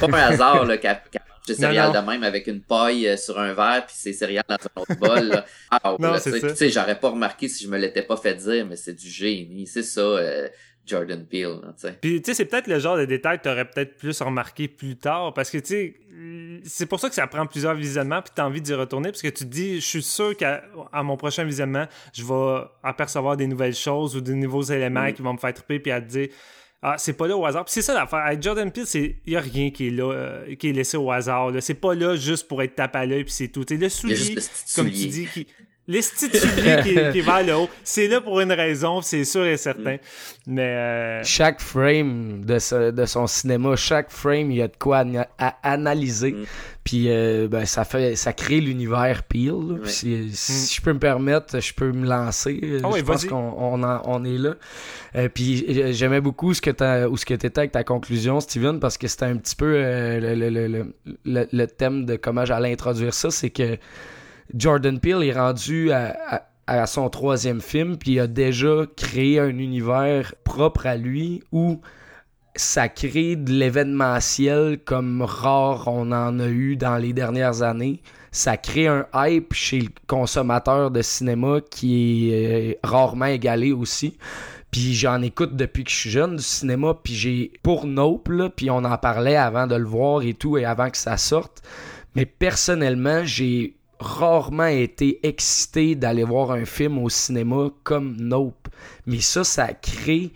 [0.00, 1.00] pas un hasard là, qu'elle
[1.46, 4.54] j'ai céréales de même avec une paille euh, sur un verre puis c'est céréales dans
[4.54, 5.44] un autre bol.
[5.70, 8.66] Ah, non, c'est Tu sais, j'aurais pas remarqué si je me l'étais pas fait dire,
[8.66, 9.66] mais c'est du génie.
[9.66, 10.48] C'est ça, euh,
[10.84, 11.60] Jordan Peele.
[12.00, 14.96] Puis tu sais, c'est peut-être le genre de détail que t'aurais peut-être plus remarqué plus
[14.96, 15.94] tard parce que tu sais,
[16.64, 19.28] c'est pour ça que ça prend plusieurs visionnements puis t'as envie d'y retourner parce que
[19.28, 20.62] tu te dis, je suis sûr qu'à
[21.02, 25.12] mon prochain visionnement, je vais apercevoir des nouvelles choses ou des nouveaux éléments mm.
[25.14, 26.28] qui vont me faire triper puis à te dire
[26.84, 27.64] ah, c'est pas là au hasard.
[27.64, 28.18] Puis c'est ça l'affaire.
[28.18, 31.12] Avec Jordan Peele, il n'y a rien qui est là, euh, qui est laissé au
[31.12, 31.52] hasard.
[31.60, 33.64] C'est pas là juste pour être tapé à l'œil, puis c'est tout.
[33.66, 34.34] C'est le soulier,
[34.74, 35.46] comme tu dis, qui.
[35.88, 36.38] L'esstitué
[36.84, 39.96] qui, qui est vers le haut, c'est là pour une raison, c'est sûr et certain.
[40.46, 44.76] Mais euh, Chaque frame de, ce- de son cinéma, chaque frame, il y a de
[44.78, 45.04] quoi
[45.38, 46.32] à analyser.
[46.32, 46.44] Mm.
[46.84, 49.50] Puis euh, ben, ça fait ça crée l'univers Peel.
[49.52, 49.78] Ouais.
[49.88, 52.60] si, si je peux me permettre, je peux me lancer.
[52.84, 54.54] Ouais, je pense qu'on on en- on est là.
[55.16, 58.78] Euh, puis j'aimais beaucoup ce que t'as ou ce que t'étais avec ta conclusion, Steven,
[58.80, 60.92] parce que c'était un petit peu euh, le, le- le- le-
[61.24, 63.78] le- le thème de comment j'allais introduire ça, c'est que
[64.54, 70.34] Jordan Peele est rendu à, son troisième film, puis il a déjà créé un univers
[70.44, 71.80] propre à lui où
[72.54, 78.00] ça crée de l'événementiel comme rare on en a eu dans les dernières années.
[78.30, 84.16] Ça crée un hype chez le consommateur de cinéma qui est euh, rarement égalé aussi.
[84.70, 88.48] Puis j'en écoute depuis que je suis jeune du cinéma, puis j'ai pour Nope, là,
[88.48, 91.62] puis on en parlait avant de le voir et tout, et avant que ça sorte.
[92.16, 98.68] Mais personnellement, j'ai rarement été excité d'aller voir un film au cinéma comme Nope.
[99.06, 100.32] Mais ça, ça crée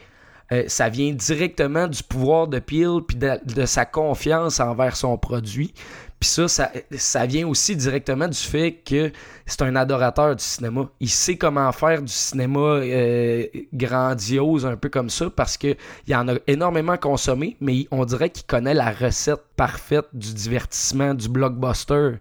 [0.52, 5.18] euh, ça vient directement du pouvoir de Peel puis de, de sa confiance envers son
[5.18, 5.74] produit.
[6.18, 9.12] Puis ça, ça, ça vient aussi directement du fait que
[9.44, 10.88] c'est un adorateur du cinéma.
[10.98, 13.44] Il sait comment faire du cinéma euh,
[13.74, 18.30] grandiose, un peu comme ça, parce que il en a énormément consommé, mais on dirait
[18.30, 22.12] qu'il connaît la recette parfaite du divertissement, du blockbuster,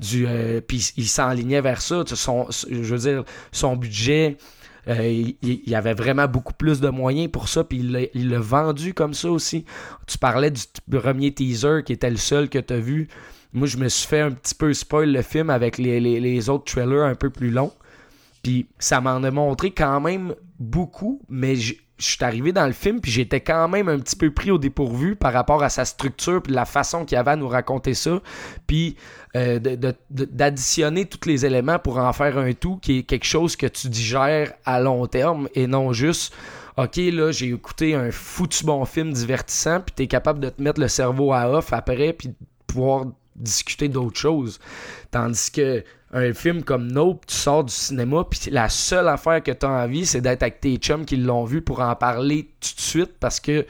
[0.00, 2.04] du euh, puis il s'enlignait vers ça.
[2.06, 4.38] Son, je veux dire, son budget.
[4.88, 7.78] Euh, il, il avait vraiment beaucoup plus de moyens pour ça, puis
[8.14, 9.64] il l'a- vendu comme ça aussi.
[10.08, 13.08] Tu parlais du premier teaser qui était le seul que tu as vu.
[13.52, 16.64] Moi, je me suis fait un petit peu spoil le film avec les, les- autres
[16.64, 17.72] trailers un peu plus longs.
[18.42, 23.00] Puis ça m'en a montré quand même beaucoup, mais je suis arrivé dans le film,
[23.00, 26.42] puis j'étais quand même un petit peu pris au dépourvu par rapport à sa structure,
[26.42, 28.20] puis la façon qu'il avait à nous raconter ça,
[28.66, 28.96] puis
[29.36, 29.60] euh,
[30.10, 33.88] d'additionner tous les éléments pour en faire un tout qui est quelque chose que tu
[33.88, 36.34] digères à long terme et non juste
[36.76, 40.80] OK, là, j'ai écouté un foutu bon film divertissant, puis t'es capable de te mettre
[40.80, 42.30] le cerveau à off après, puis
[42.66, 43.04] pouvoir
[43.36, 44.58] discuter d'autres choses.
[45.10, 49.50] Tandis que un film comme Nope, tu sors du cinéma, puis la seule affaire que
[49.50, 52.74] tu as envie, c'est d'être avec tes chums qui l'ont vu pour en parler tout
[52.76, 53.66] de suite parce que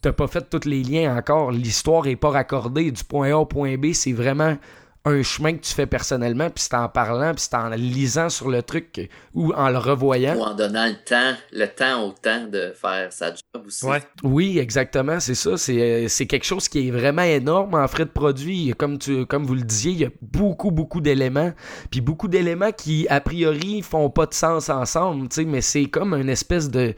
[0.00, 1.50] t'as pas fait tous les liens encore.
[1.52, 2.90] L'histoire est pas raccordée.
[2.90, 4.56] Du point A au point B, c'est vraiment
[5.04, 8.48] un chemin que tu fais personnellement, puis c'est en parlant, puis c'est en lisant sur
[8.48, 10.36] le truc ou en le revoyant.
[10.36, 13.84] Ou en donnant le temps, le temps au temps de faire sa job aussi.
[13.84, 14.02] ouais.
[14.22, 15.56] Oui, exactement, c'est ça.
[15.56, 18.72] C'est, euh, c'est quelque chose qui est vraiment énorme en frais de produit.
[18.78, 21.52] Comme, tu, comme vous le disiez, il y a beaucoup, beaucoup d'éléments.
[21.90, 25.86] Puis beaucoup d'éléments qui, a priori, font pas de sens ensemble, tu sais, mais c'est
[25.86, 26.94] comme une espèce de,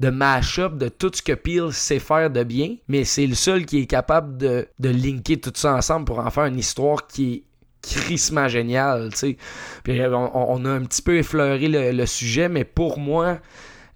[0.00, 2.76] de mash-up de tout ce que Peel sait faire de bien.
[2.88, 6.30] Mais c'est le seul qui est capable de, de linker tout ça ensemble pour en
[6.30, 7.42] faire une histoire qui est
[7.82, 9.36] crissement géniale, tu sais.
[9.84, 13.38] Puis euh, on, a un petit peu effleuré le, sujet, mais pour moi,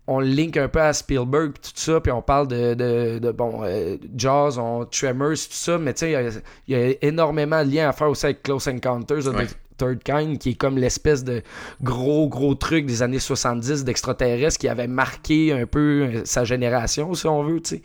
[0.06, 3.96] on link un peu à Spielberg tout ça, puis on parle de, de, bon, euh,
[4.14, 6.32] Jaws, on, Tremors, tout ça, mais tu sais,
[6.66, 9.26] il y a- énormément de liens à faire aussi avec Close Encounters
[9.76, 11.42] Third Kind, qui est comme l'espèce de
[11.82, 17.14] gros, gros truc des années 70 d'extraterrestres qui avait marqué un peu euh, sa génération,
[17.14, 17.82] si on veut, tu sais.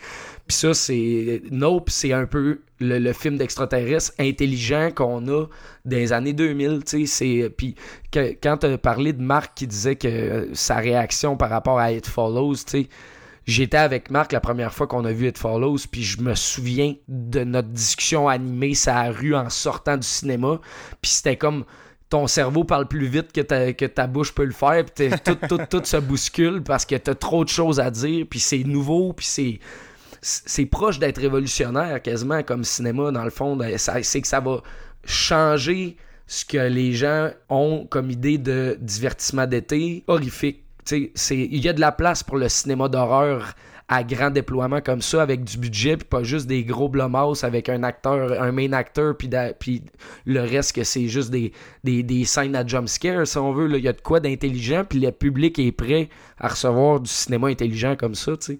[0.47, 1.41] Puis ça, c'est...
[1.51, 5.45] Nope, c'est un peu le, film d'extraterrestres intelligent qu'on a
[5.85, 7.51] des années 2000, tu sais.
[7.55, 7.75] Puis
[8.11, 11.91] quand tu as parlé de Marc qui disait que euh, sa réaction par rapport à
[11.91, 12.89] It Follows, tu sais,
[13.45, 16.95] j'étais avec Marc la première fois qu'on a vu It Follows, puis je me souviens
[17.07, 20.59] de notre discussion animée sa rue en sortant du cinéma,
[21.01, 21.65] puis c'était comme
[22.09, 25.81] ton cerveau parle plus vite que ta, bouche peut le faire, puis tout, tout, tout
[25.83, 29.59] se bouscule parce que t'as trop de choses à dire, puis c'est nouveau, puis c'est
[30.21, 33.55] c'est proche d'être révolutionnaire quasiment comme cinéma dans le fond.
[33.55, 34.61] Ben, c'est que ça va
[35.05, 41.73] changer ce que les gens ont comme idée de divertissement d'été horrifique il y a
[41.73, 43.53] de la place pour le cinéma d'horreur
[43.89, 47.69] à grand déploiement comme ça avec du budget puis pas juste des gros blumhouse avec
[47.69, 49.83] un acteur un main acteur puis
[50.25, 51.51] le reste que c'est juste des,
[51.83, 54.83] des, des scènes à jump scare si on veut il y a de quoi d'intelligent
[54.87, 58.59] puis le public est prêt à recevoir du cinéma intelligent comme ça tu sais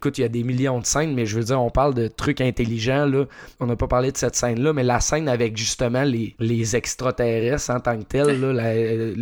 [0.00, 2.06] Écoute, il y a des millions de scènes, mais je veux dire, on parle de
[2.06, 3.24] trucs intelligents, là.
[3.58, 7.70] On n'a pas parlé de cette scène-là, mais la scène avec justement les, les extraterrestres
[7.70, 9.14] en tant que tel, là, la- euh,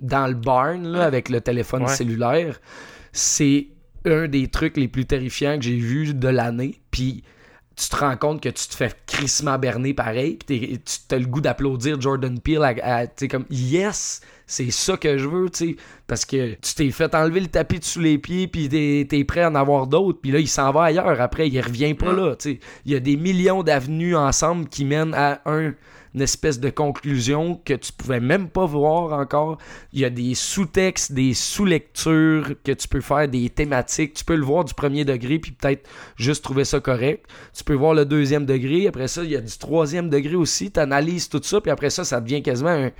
[0.00, 1.88] dans le barn, là, avec le téléphone Ouais.
[1.88, 2.60] cellulaire,
[3.12, 3.68] c'est
[4.06, 6.80] un des trucs les plus terrifiants que j'ai vus de l'année.
[6.90, 7.22] Puis
[7.82, 11.26] tu te rends compte que tu te fais crissement berner pareil, puis tu as le
[11.26, 12.62] goût d'applaudir Jordan Peele,
[13.16, 15.76] tu comme yes, c'est ça que je veux, tu sais,
[16.06, 19.24] parce que tu t'es fait enlever le tapis de sous les pieds, puis t'es es
[19.24, 22.12] prêt à en avoir d'autres, puis là, il s'en va ailleurs après, il revient pas
[22.12, 22.60] là, tu sais.
[22.84, 25.74] Il y a des millions d'avenues ensemble qui mènent à un
[26.14, 29.58] une espèce de conclusion que tu pouvais même pas voir encore.
[29.92, 34.14] Il y a des sous-textes, des sous-lectures que tu peux faire, des thématiques.
[34.14, 37.26] Tu peux le voir du premier degré, puis peut-être juste trouver ça correct.
[37.54, 38.86] Tu peux voir le deuxième degré.
[38.86, 40.70] Après ça, il y a du troisième degré aussi.
[40.70, 42.90] Tu analyses tout ça, puis après ça, ça devient quasiment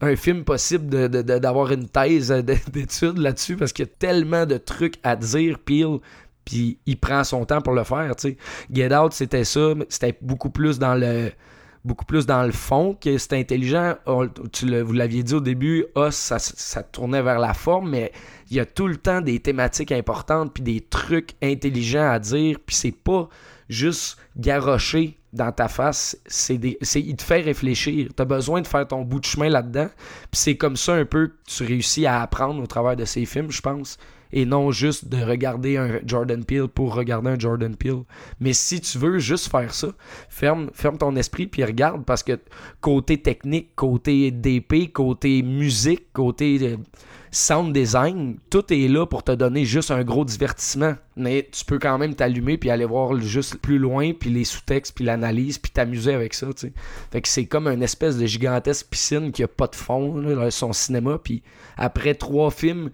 [0.00, 2.30] un, film possible d'avoir une thèse
[2.72, 5.98] d'étude là-dessus parce qu'il y a tellement de trucs à dire, pile,
[6.44, 8.14] puis il prend son temps pour le faire.
[8.72, 11.30] Get Out, c'était ça, c'était beaucoup plus dans le
[11.84, 13.94] beaucoup plus dans le fond, que c'est intelligent.
[14.52, 18.12] tu vous l'aviez dit au début, Os, ça, ça, tournait vers la forme, mais
[18.50, 22.58] il y a tout le temps des thématiques importantes, puis des trucs intelligents à dire,
[22.64, 23.28] puis c'est pas
[23.68, 28.08] juste garocher dans ta face, c'est il te fait réfléchir.
[28.16, 29.88] Tu as besoin de faire ton bout de chemin là-dedans,
[30.30, 33.26] puis c'est comme ça un peu que tu réussis à apprendre au travers de ces
[33.26, 33.98] films, je pense
[34.32, 38.02] et non juste de regarder un Jordan Peele pour regarder un Jordan Peele.
[38.40, 39.88] Mais si tu veux juste faire ça,
[40.28, 42.38] ferme, ferme ton esprit puis regarde parce que
[42.80, 46.76] côté technique, côté DP, côté musique, côté euh,
[47.30, 50.94] sound design, tout est là pour te donner juste un gros divertissement.
[51.16, 54.94] Mais tu peux quand même t'allumer puis aller voir juste plus loin puis les sous-textes
[54.94, 56.72] puis l'analyse puis t'amuser avec ça, tu sais.
[57.10, 60.50] Fait que c'est comme une espèce de gigantesque piscine qui a pas de fond, là,
[60.50, 61.42] son cinéma puis
[61.76, 62.90] après trois films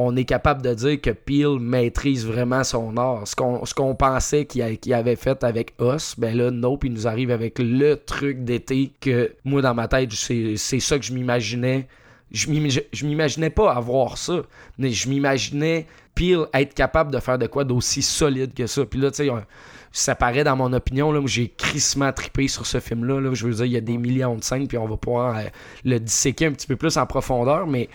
[0.00, 3.26] on est capable de dire que Peel maîtrise vraiment son art.
[3.26, 3.34] Ce
[3.74, 7.96] qu'on pensait qu'il avait fait avec Us, ben là, Nope, il nous arrive avec le
[7.96, 11.88] truc d'été que moi, dans ma tête, c'est ça que je m'imaginais.
[12.30, 14.42] Je m'imaginais pas avoir ça,
[14.78, 18.84] mais je m'imaginais Peel être capable de faire de quoi d'aussi solide que ça.
[18.84, 19.30] Puis là, tu sais,
[19.90, 23.20] ça paraît dans mon opinion, là, j'ai crissement trippé sur ce film-là.
[23.20, 23.34] Là.
[23.34, 25.42] Je veux dire, il y a des millions de scènes, puis on va pouvoir euh,
[25.84, 27.88] le disséquer un petit peu plus en profondeur, mais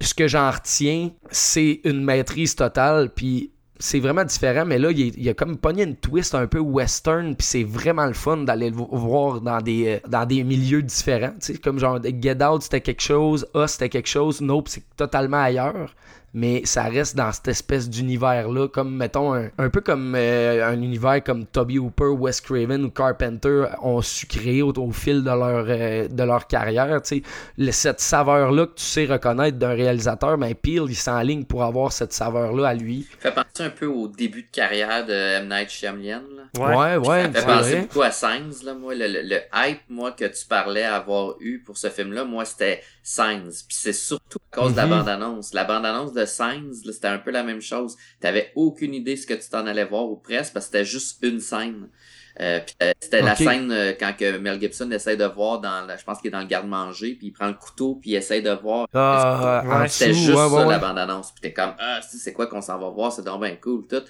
[0.00, 5.20] ce que j'en retiens, c'est une maîtrise totale, puis c'est vraiment différent, mais là, il,
[5.20, 8.70] y a comme pogné une twist un peu western, puis c'est vraiment le fun d'aller
[8.70, 11.34] le voir dans des, euh, dans des milieux différents.
[11.64, 15.92] Comme genre Get Out, c'était quelque chose, Us, c'était quelque chose, Nope, c'est totalement ailleurs
[16.34, 21.22] mais ça reste dans cette espèce d'univers-là, comme, mettons, un, peu comme euh, un univers
[21.22, 26.08] comme Toby Hooper, Wes Craven ou Carpenter ont su créer au, fil de leur, euh,
[26.08, 27.00] de leur carrière.
[27.04, 31.92] cette saveur-là que tu sais reconnaître d'un réalisateur, mais ben, Peel, il s'enligne pour avoir
[31.92, 33.06] cette saveur-là à lui.
[33.18, 35.48] fait penser un peu au début de carrière de M.
[35.48, 36.22] Night Shyamalan.
[36.58, 37.22] Ouais, ouais.
[37.22, 38.64] Ça fait penser beaucoup à Signs.
[38.64, 42.82] Là, moi, le, hype moi, que tu parlais avoir eu pour ce film-là, moi, c'était
[43.02, 43.64] Signs.
[43.66, 44.90] Puis c'est surtout à cause de la mhm.
[44.90, 45.54] bande-annonce.
[45.54, 47.96] La bande-annonce de Signs, c'était un peu la même chose.
[48.20, 51.18] T'avais aucune idée ce que tu t'en allais voir ou presque parce que c'était juste
[51.22, 51.88] une scène.
[52.40, 56.02] Euh, euh c'était la scène euh, quand que Mel Gibson essaie de voir dans je
[56.02, 58.52] pense qu'il est dans le garde-manger puis il prend le couteau puis il essaie de
[58.52, 62.78] voir ah, c'était juste ça la bande-annonce puis t'es comme ah c'est quoi qu'on s'en
[62.78, 63.12] va voir?
[63.12, 64.00] C'est donc bien cool tout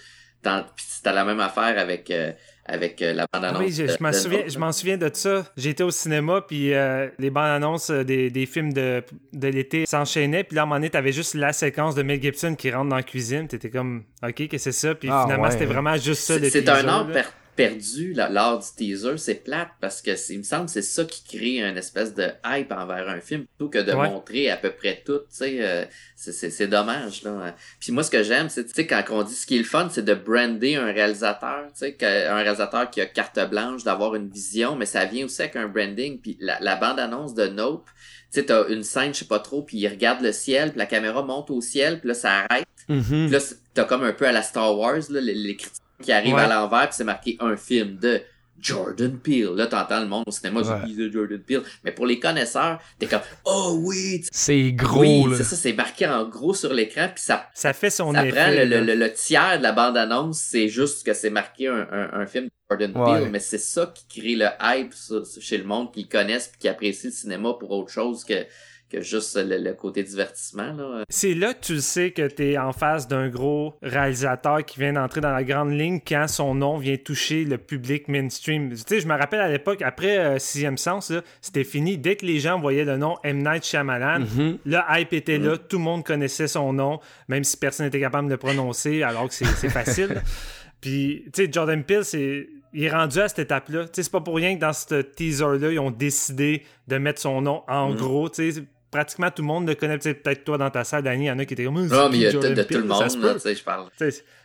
[0.42, 2.32] puis c'était la même affaire avec euh,
[2.64, 3.60] avec euh, la bande-annonce.
[3.60, 5.44] Oui, je, m'en souviens, je m'en souviens de ça.
[5.56, 9.02] J'étais au cinéma, puis euh, les bandes-annonces euh, des, des, films de,
[9.32, 12.22] de l'été s'enchaînaient, puis là, à un moment donné, t'avais juste la séquence de Mel
[12.22, 15.50] Gibson qui rentre dans la cuisine, t'étais comme, OK, que c'est ça, puis ah, finalement,
[15.50, 16.38] c'était vraiment juste ça.
[16.38, 17.08] C'est un art
[17.54, 21.22] perdu lors du teaser, c'est plate parce que il me semble que c'est ça qui
[21.24, 25.02] crée une espèce de hype envers un film plutôt que de montrer à peu près
[25.04, 25.84] tout, tu sais, euh,
[26.16, 27.54] c'est dommage là.
[27.78, 29.64] Puis moi ce que j'aime, c'est tu sais quand on dit ce qui est le
[29.64, 31.96] fun, c'est de brander un réalisateur, tu sais,
[32.26, 35.68] un réalisateur qui a carte blanche, d'avoir une vision, mais ça vient aussi avec un
[35.68, 36.20] branding.
[36.20, 37.88] Puis la, la bande annonce de Nope,
[38.32, 40.78] tu sais, t'as une scène, je sais pas trop, puis il regarde le ciel, puis
[40.78, 42.66] la caméra monte au ciel, puis là ça arrête.
[42.88, 43.26] Mm-hmm.
[43.26, 43.38] Puis là
[43.74, 46.46] t'as comme un peu à la Star Wars là, les, les critiques qui arrive à
[46.46, 48.20] l'envers, puis c'est marqué un film de
[48.62, 49.54] Jordan Peele.
[49.56, 50.94] Là, t'entends le monde au cinéma, ouais.
[50.94, 51.62] de Jordan Peele.
[51.84, 54.24] Mais pour les connaisseurs, t'es comme, oh oui!
[54.30, 57.90] C'est gros, oui, c'est ça, c'est marqué en gros sur l'écran, puis ça, ça fait
[57.90, 58.36] son ça effet.
[58.36, 62.26] prend le, le, le, tiers de la bande-annonce, c'est juste que c'est marqué un, un,
[62.26, 64.94] film de Jordan Peele, mais c'est ça qui crée le hype
[65.40, 68.46] chez le monde qui connaissent puis qui apprécie le cinéma pour autre chose que
[68.92, 70.72] que juste le, côté divertissement.
[70.72, 71.04] Là.
[71.08, 74.92] C'est là que tu sais que tu es en face d'un gros réalisateur qui vient
[74.92, 78.70] d'entrer dans la grande ligne quand son nom vient toucher le public mainstream.
[78.70, 81.96] Tu sais, je me rappelle à l'époque, après euh, Sixième Sens, c'était fini.
[81.96, 83.42] Dès que les gens voyaient le nom M.
[83.42, 84.58] Night Shyamalan, mm-hmm.
[84.66, 85.66] le hype était là, mm-hmm.
[85.68, 89.28] tout le monde connaissait son nom, même si personne n'était capable de le prononcer, alors
[89.28, 90.22] que c'est facile.
[90.82, 93.86] Puis, tu sais, Jordan Peele, c'est il est rendu à cette étape-là.
[93.92, 97.62] C'est pas pour rien que dans ce teaser-là, ils ont décidé de mettre son nom
[97.68, 97.96] en mm-hmm.
[97.96, 98.32] gros.
[98.32, 98.50] sais
[98.92, 99.98] pratiquement tout le monde le connaît.
[99.98, 101.84] Peut-être toi dans ta salle, Danny, il y en a qui étaient comme.
[101.88, 103.88] Non, mais il y a de, tout le monde, tu sais, je parle.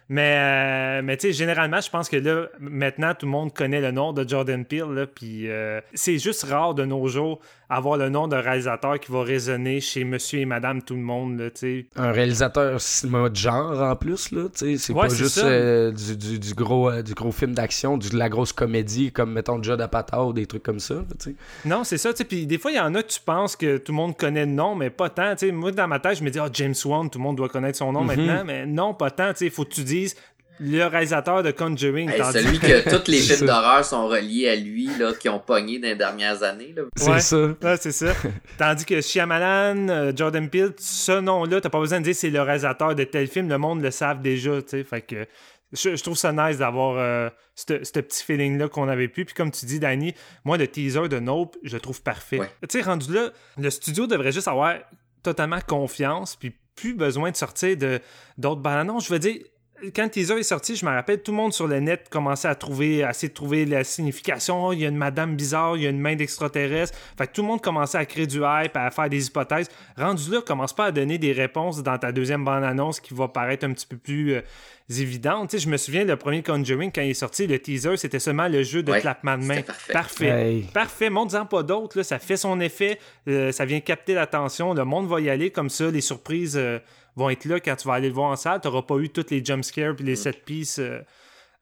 [0.09, 3.81] Mais, euh, mais tu sais, généralement, je pense que là, maintenant, tout le monde connaît
[3.81, 5.07] le nom de Jordan Peele.
[5.13, 9.23] Puis euh, c'est juste rare de nos jours avoir le nom d'un réalisateur qui va
[9.23, 11.37] résonner chez monsieur et madame tout le monde.
[11.37, 11.85] Là, sais.
[11.97, 14.31] Un réalisateur cinéma de genre en plus.
[14.31, 18.29] Là, c'est pas juste euh, du, du, du, gros, du gros film d'action, de la
[18.29, 20.95] grosse comédie comme, mettons, Judd Apatow ou des trucs comme ça.
[21.19, 21.35] sais.
[21.65, 22.13] non, c'est ça.
[22.13, 24.51] Puis des fois, il y en a, tu penses que tout le monde connaît le
[24.53, 25.35] nom, mais pas tant.
[25.35, 25.51] sais.
[25.51, 27.77] Moi, dans ma tête, je me dis, oh, James Wan, tout le monde doit connaître
[27.77, 28.15] son nom mm-hmm.
[28.15, 28.43] maintenant.
[28.45, 29.33] Mais non, pas tant.
[29.41, 29.96] Il faut que tu dises
[30.59, 32.09] le réalisateur de Conjuring.
[32.31, 35.87] celui que tous les films d'horreur sont reliés à lui, là, qui ont pogné dans
[35.87, 36.73] les dernières années.
[36.95, 37.77] C'est ça.
[37.77, 38.13] c'est ça.
[38.57, 42.41] Tandis que Shyamalan, euh, Jordan Peele, ce nom-là, t'as pas besoin de dire c'est le
[42.41, 44.83] réalisateur de tel film, le monde le savent déjà, tu sais.
[44.83, 45.27] Fait que
[45.73, 49.25] je, trouve ça nice d'avoir euh, ce petit feeling-là qu'on avait pu.
[49.25, 50.13] Puis comme tu dis, Danny,
[50.45, 52.39] moi, le teaser de Nope, je le trouve parfait.
[52.61, 54.75] Tu sais, rendu là, le studio devrait juste avoir
[55.23, 57.75] totalement confiance, puis plus besoin de sortir
[58.37, 59.01] d'autres bananes.
[59.01, 59.37] Je veux dire,
[59.95, 62.47] quand le teaser est sorti, je me rappelle, tout le monde sur le net commençait
[62.47, 64.71] à trouver, à essayer de trouver la signification.
[64.71, 66.97] il y a une madame bizarre, il y a une main d'extraterrestre.
[67.17, 69.69] Fait que tout le monde commençait à créer du hype, à faire des hypothèses.
[69.97, 73.65] Rendu là, commence pas à donner des réponses dans ta deuxième bande-annonce qui va paraître
[73.65, 74.41] un petit peu plus euh,
[74.89, 75.57] évidente.
[75.57, 78.63] je me souviens, le premier Conjuring, quand il est sorti, le teaser, c'était seulement le
[78.63, 79.61] jeu de clapement de main.
[79.91, 80.63] Parfait.
[80.73, 81.09] Parfait.
[81.09, 82.01] Montre-en pas d'autres.
[82.01, 82.99] Ça fait son effet.
[83.27, 84.73] Euh, ça vient capter l'attention.
[84.73, 85.91] Le monde va y aller comme ça.
[85.91, 86.57] Les surprises...
[86.57, 86.79] Euh,
[87.17, 88.61] vont être là quand tu vas aller le voir en salle.
[88.61, 90.17] Tu n'auras pas eu toutes les jumpscares puis les mm.
[90.17, 90.99] set pieces euh,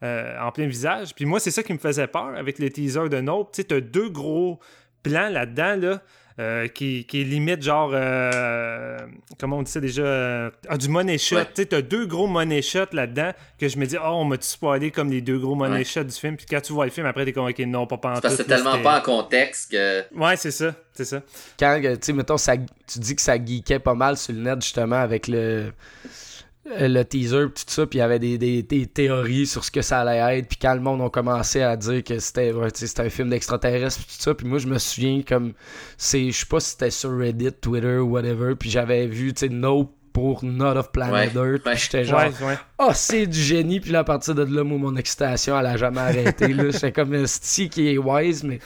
[0.03, 1.15] euh, en plein visage.
[1.15, 3.53] Puis moi, c'est ça qui me faisait peur avec le teaser de Nope.
[3.53, 4.59] Tu sais, as deux gros
[5.01, 6.01] plans là-dedans, là.
[6.37, 7.91] Euh, qui, qui, est limite genre
[9.39, 11.37] comment on dit ça déjà ah, du money shot.
[11.55, 14.47] Tu sais t'as deux gros money shots là-dedans que je me dis oh on m'a-tu
[14.47, 16.35] spoilé comme les deux gros money shots du film?
[16.35, 18.29] Puis quand tu vois le film après t'es comme ok non pas en parce que
[18.29, 21.21] c'est tellement pas en contexte que ouais c'est ça c'est ça.
[21.59, 24.61] Quand, tu sais, mettons, ça, tu dis que ça geekait pas mal sur le net,
[24.61, 25.73] justement, avec le,
[26.65, 30.01] le teaser, tout ça, puis il y avait des, des, théories sur ce que ça
[30.01, 34.01] allait être, puis quand le monde a commencé à dire que c'était un film d'extraterrestre,
[34.01, 35.53] tout ça, puis moi, je me souviens comme,
[35.97, 39.41] c'est, je sais pas si c'était sur Reddit, Twitter ou whatever, puis j'avais vu, tu
[39.41, 41.63] sais, No pour Not of Planet Earth.
[41.63, 42.23] Puis j'étais genre,
[42.79, 43.81] oh, c'est du génie.
[43.81, 46.47] Puis là, à partir de là, moi, mon excitation, elle a jamais arrêté.
[46.53, 46.69] là.
[46.71, 48.59] J'étais comme un style qui est wise, mais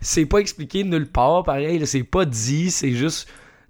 [0.00, 3.28] c'est pas expliqué nulle part, pareil, c'est pas dit, c'est juste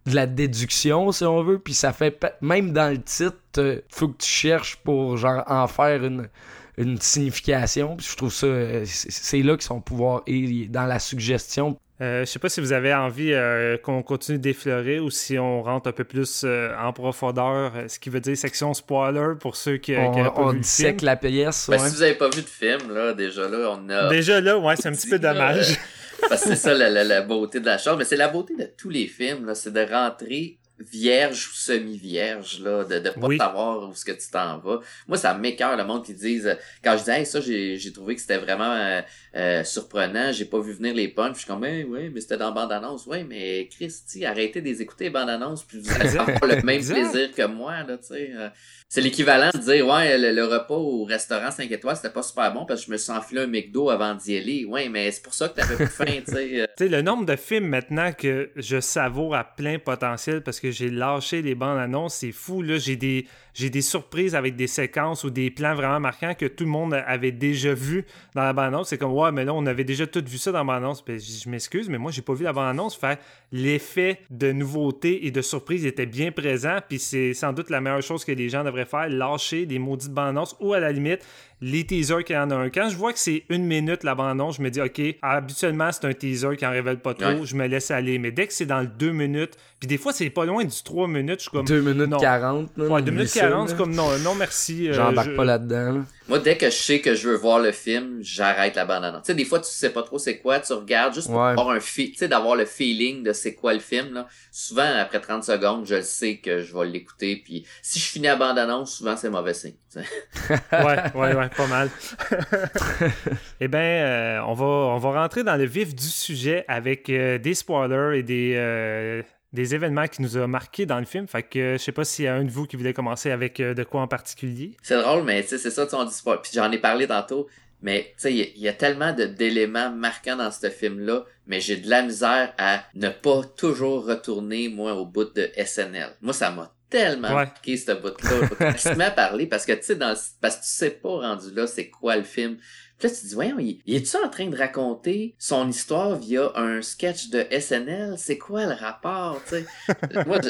[0.09, 4.09] de la déduction, si on veut, puis ça fait, même dans le titre, euh, faut
[4.09, 6.29] que tu cherches pour, genre, en faire une,
[6.77, 10.99] une signification, puis je trouve ça, euh, c'est là que son pouvoir est, dans la
[10.99, 11.79] suggestion.
[12.01, 15.63] Euh, je sais pas si vous avez envie euh, qu'on continue d'effleurer ou si on
[15.65, 19.79] rentre un peu plus euh, en profondeur, ce qui veut dire section spoiler pour ceux
[19.79, 20.97] qui n'ont pas vu le film.
[21.03, 21.69] la pièce.
[21.69, 24.09] Ben, si vous n'avez pas vu de film, là, déjà là, on a...
[24.11, 25.77] Déjà là, ouais, c'est un petit peu dommage.
[26.29, 28.71] parce que c'est ça la, la, beauté de la chose, mais c'est la beauté de
[28.77, 33.95] tous les films, c'est de rentrer vierge ou semi-vierge, là, de, de pas savoir où
[33.95, 34.81] ce que tu t'en vas.
[35.07, 38.21] Moi, ça m'écœure le monde qui disent, quand je dis, ça, j'ai, j'ai trouvé que
[38.21, 39.01] c'était vraiment euh,
[39.37, 42.37] euh, surprenant, j'ai pas vu venir les punchs, je suis comme, ben, oui, mais c'était
[42.37, 46.63] dans bande-annonce, oui, mais Christy, arrêtez de les écouter, bande-annonce, puis vous allez avoir le
[46.63, 48.31] même plaisir que moi, là, tu sais.
[48.35, 48.49] Euh.
[48.89, 52.65] c'est l'équivalent de dire, ouais, le, repas au restaurant 5 étoiles, c'était pas super bon
[52.65, 54.65] parce que je me suis enfilé un McDo avant d'y aller.
[54.65, 56.69] Ouais, mais c'est pour ça que t'avais plus faim, tu sais.
[56.77, 60.68] tu sais, le nombre de films maintenant que je savoure à plein potentiel parce que
[60.71, 62.15] j'ai lâché les bandes annonces.
[62.15, 62.79] C'est fou, là.
[62.79, 66.65] J'ai des, j'ai des surprises avec des séquences ou des plans vraiment marquants que tout
[66.65, 68.05] le monde avait déjà vu
[68.35, 68.89] dans la bande-annonce.
[68.89, 71.05] C'est comme, ouais, mais là, on avait déjà tout vu ça dans la bande-annonce.
[71.05, 72.97] Ben, je m'excuse, mais moi, j'ai pas vu la bande-annonce.
[72.97, 73.19] Faire
[73.53, 76.79] l'effet de nouveauté et de surprise était bien présent.
[76.89, 80.13] Puis c'est sans doute la meilleure chose que les gens devraient faire, lâcher des maudites
[80.13, 81.25] bandes-annonces ou à la limite,
[81.61, 82.71] les teasers qui en a un.
[82.71, 86.05] Quand je vois que c'est une minute la bande-annonce, je me dis, OK, habituellement, c'est
[86.05, 87.45] un teaser qui en révèle pas trop.
[87.45, 88.19] Je me laisse aller.
[88.19, 90.83] Mais dès que c'est dans le 2 minutes, puis des fois, c'est pas loin du
[90.83, 91.67] 3 minutes, je suis comme.
[91.67, 92.71] 2 minutes 40.
[92.77, 94.89] Ouais, 2 minutes 40 c'est comme non, non merci.
[94.89, 96.05] Euh, J'embarque pas là-dedans.
[96.29, 99.23] Moi, dès que je sais que je veux voir le film, j'arrête la bande-annonce.
[99.23, 101.71] Tu sais, des fois, tu sais pas trop c'est quoi, tu regardes juste pour avoir
[101.71, 104.27] un tu sais, d'avoir le feeling de c'est quoi le film, là.
[104.53, 108.37] Souvent, après 30 secondes, je sais que je vais l'écouter, puis si je finis la
[108.37, 109.75] bande-annonce, souvent, c'est mauvais signe.
[109.97, 111.89] ouais, ouais, ouais, pas mal.
[113.61, 117.39] eh bien, euh, on, va, on va rentrer dans le vif du sujet avec euh,
[117.39, 121.27] des spoilers et des des événements qui nous ont marqués dans le film.
[121.27, 123.61] Fait que je sais pas s'il y a un de vous qui voulait commencer avec
[123.61, 124.77] euh, de quoi en particulier.
[124.83, 126.39] C'est drôle, mais c'est ça, tu on dit pas.
[126.39, 127.49] Puis j'en ai parlé tantôt.
[127.81, 131.89] Mais tu sais, il y, a tellement d'éléments marquants dans ce film-là, mais j'ai de
[131.89, 136.11] la misère à ne pas toujours retourner, moi, au bout de SNL.
[136.21, 138.75] Moi, ça m'a tellement marqué ce bout-là.
[138.77, 141.55] je me à parler parce que tu sais, dans, parce que tu sais pas rendu
[141.55, 142.59] là, c'est quoi le film.
[142.99, 146.17] Puis là, tu te dis, voyons, il, il est-tu en train de raconter son histoire
[146.17, 148.15] via un sketch de SNL?
[148.19, 150.25] C'est quoi le rapport, tu sais?
[150.27, 150.41] Moi,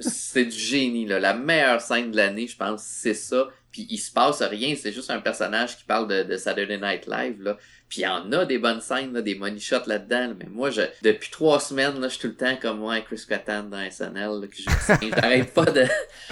[0.00, 1.18] c'est du génie, là.
[1.18, 3.48] La meilleure scène de l'année, je pense, c'est ça.
[3.72, 7.06] puis il se passe rien, c'est juste un personnage qui parle de, de Saturday Night
[7.06, 7.56] Live, là.
[7.94, 10.34] Puis il y en a des bonnes scènes, là, des money shots là-dedans.
[10.36, 13.24] Mais moi, je, depuis trois semaines, là, je suis tout le temps comme moi, Chris
[13.28, 14.40] Cotton dans SNL.
[14.40, 15.84] Là, que j'arrête pas de,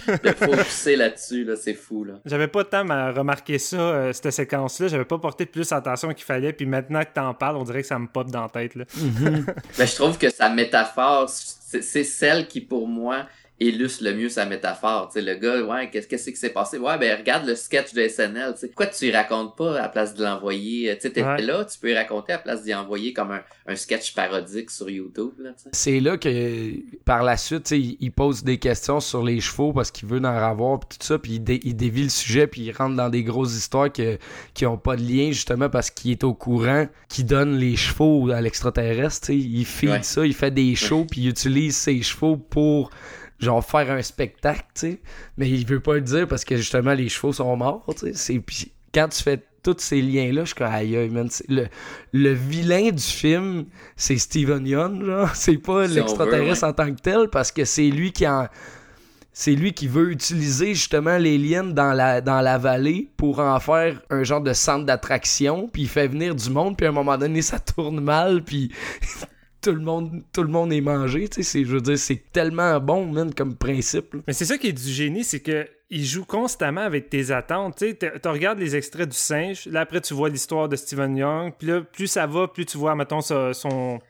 [0.09, 1.45] de focuser là-dessus.
[1.45, 2.03] Là, c'est fou.
[2.03, 2.15] Là.
[2.25, 4.89] J'avais pas de temps à remarquer ça, euh, cette séquence-là.
[4.89, 6.53] J'avais pas porté plus attention qu'il fallait.
[6.53, 8.75] Puis maintenant que t'en parles, on dirait que ça me pop dans la tête.
[8.75, 8.85] Là.
[9.21, 9.31] Mais
[9.79, 13.27] ben, je trouve que sa métaphore, c'est celle qui, pour moi,
[13.63, 15.09] illustre le mieux sa métaphore.
[15.09, 16.79] Tu sais, le gars, ouais, qu'est-ce que c'est qui s'est passé?
[16.79, 18.55] Ouais, ben regarde le sketch de SNL.
[18.55, 20.97] Tu sais, pourquoi tu y racontes pas à la place de l'envoyer?
[21.01, 23.31] Tu sais, là, tu peux y raconter à la place d'y envoyer comme
[23.67, 25.31] un, sketch parodique sur YouTube.
[25.73, 26.73] C'est là que
[27.05, 30.25] par la suite, il, il pose des questions sur les chevaux parce qu'il veut en
[30.25, 33.57] avoir pis tout ça, puis il, dévie le sujet, puis il rentre dans des grosses
[33.57, 37.77] histoires qui ont pas de lien justement parce qu'il est au courant, qui donne les
[37.77, 39.31] chevaux à l'extraterrestre.
[39.31, 42.91] Il feed ça, il fait des shows, puis il utilise ses chevaux pour
[43.45, 45.01] genre faire un spectacle, tu sais.
[45.37, 48.39] Mais il veut pas le dire parce que justement les chevaux sont morts, tu sais.
[48.39, 51.29] Puis quand tu fais tous ces liens-là, je suis comme aïe, aïe man.
[51.49, 51.67] Le,
[52.13, 53.67] le vilain du film,
[53.97, 55.31] c'est Steven Yeun, genre.
[55.35, 58.49] C'est pas l'extraterrestre en tant que tel parce que c'est lui qui en.
[59.35, 63.59] C'est lui qui veut utiliser justement les liens dans la, dans la vallée pour en
[63.61, 66.93] faire un genre de centre d'attraction, puis il fait venir du monde, puis à un
[66.93, 68.71] moment donné ça tourne mal, puis
[69.63, 72.79] tout le monde tout le monde est mangé tu sais je veux dire c'est tellement
[72.81, 76.25] bon man comme principe mais c'est ça qui est du génie c'est que il joue
[76.25, 80.15] constamment avec tes attentes tu sais tu regardes les extraits du singe là après tu
[80.15, 84.01] vois l'histoire de Steven Young puis là plus ça va plus tu vois mettons son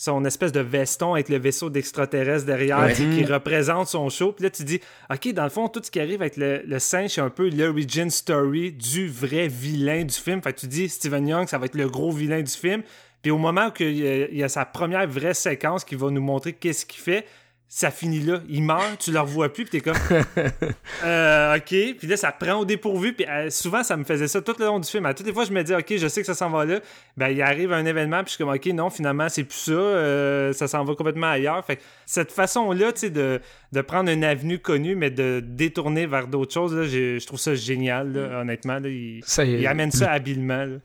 [0.00, 4.32] son espèce de veston avec le vaisseau d'extraterrestre derrière qui représente son show.
[4.32, 4.80] Puis là, tu dis,
[5.10, 7.50] OK, dans le fond, tout ce qui arrive avec le, le singe, c'est un peu
[7.50, 10.40] l'origin story du vrai vilain du film.
[10.40, 12.82] Fait que tu dis, Steven Young, ça va être le gros vilain du film.
[13.22, 16.52] Puis au moment où il y a sa première vraie séquence qui va nous montrer
[16.52, 17.26] qu'est-ce qu'il fait,
[17.72, 18.40] ça finit là.
[18.48, 19.96] Il meurt, tu le revois plus, puis t'es comme.
[21.04, 21.96] euh, ok.
[21.98, 23.12] Puis là, ça prend au dépourvu.
[23.12, 25.06] Puis euh, souvent, ça me faisait ça tout le long du film.
[25.06, 26.80] À toutes les fois, je me dis, ok, je sais que ça s'en va là.
[27.16, 29.70] Ben, il arrive un événement, puis je suis comme, ok, non, finalement, c'est plus ça.
[29.70, 31.64] Euh, ça s'en va complètement ailleurs.
[31.64, 33.40] Fait que cette façon-là, tu sais, de,
[33.70, 37.54] de prendre une avenue connue, mais de détourner vers d'autres choses, là, je trouve ça
[37.54, 38.34] génial, mm.
[38.40, 38.80] honnêtement.
[38.82, 40.64] il, il, amène ça habilement.
[40.64, 40.78] Là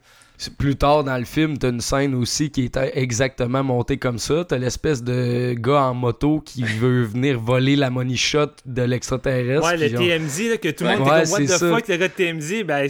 [0.58, 4.44] plus tard dans le film, t'as une scène aussi qui est exactement montée comme ça.
[4.46, 9.66] T'as l'espèce de gars en moto qui veut venir voler la money shot de l'extraterrestre.
[9.66, 12.08] Ouais, le TMZ, là, que tout le monde ouais, dit What the fuck, le gars
[12.08, 12.88] de TMZ, ben,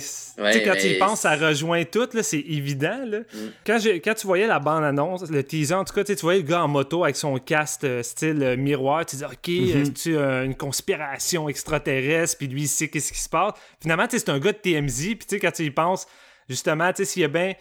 [0.65, 3.05] quand tu y penses, ça rejoint tout, là, c'est évident.
[3.07, 3.21] Là.
[3.21, 3.39] Mm.
[3.67, 6.65] Quand, quand tu voyais la bande-annonce, le teaser, en tout cas, tu voyais le gars
[6.65, 9.93] en moto avec son casque euh, style euh, miroir, tu dis, OK, mm-hmm.
[9.93, 13.55] tu as une conspiration extraterrestre, puis lui, il sait qu'est-ce qui se passe.
[13.81, 16.07] Finalement, c'est un gars de TMZ, puis tu sais, quand tu y penses,
[16.49, 17.55] justement, tu sais, s'il y a bien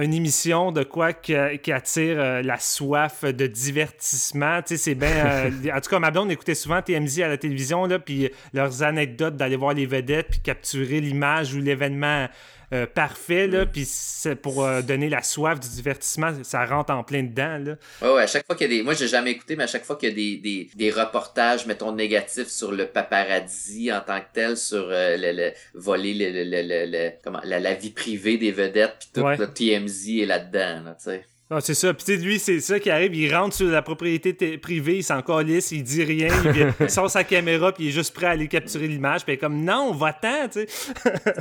[0.00, 4.60] une émission de quoi qui, attire euh, la soif de divertissement.
[4.62, 5.06] Tu sais, c'est bien.
[5.26, 8.82] Euh, en tout cas, ma blonde écoutait souvent TMZ à la télévision, là, puis leurs
[8.82, 12.28] anecdotes d'aller voir les vedettes, puis capturer l'image ou l'événement
[12.72, 13.68] euh, parfait, là, mm.
[13.70, 17.76] puis c'est pour euh, donner la soif du divertissement, ça rentre en plein dedans, là.
[18.02, 18.82] Ouais, à chaque fois qu'il y a des...
[18.82, 21.66] Moi, j'ai jamais écouté, mais à chaque fois qu'il y a des, des, des, reportages,
[21.66, 26.44] mettons, négatifs sur le paparazzi en tant que tel, sur euh, le, le, voler le,
[26.44, 30.82] le, le comment, la, la, vie privée des vedettes, puis tout le TMZ est là-dedans,
[30.84, 31.24] là, tu sais.
[31.48, 31.94] Ah, c'est ça.
[31.94, 33.14] Puis lui, c'est ça qui arrive.
[33.14, 36.28] Il rentre sur la propriété privée, il s'en calisse, il dit rien,
[36.80, 39.24] il, sort sa caméra, puis il est juste prêt à aller capturer l'image.
[39.24, 40.68] Puis comme, non, va-t'en, tu sais.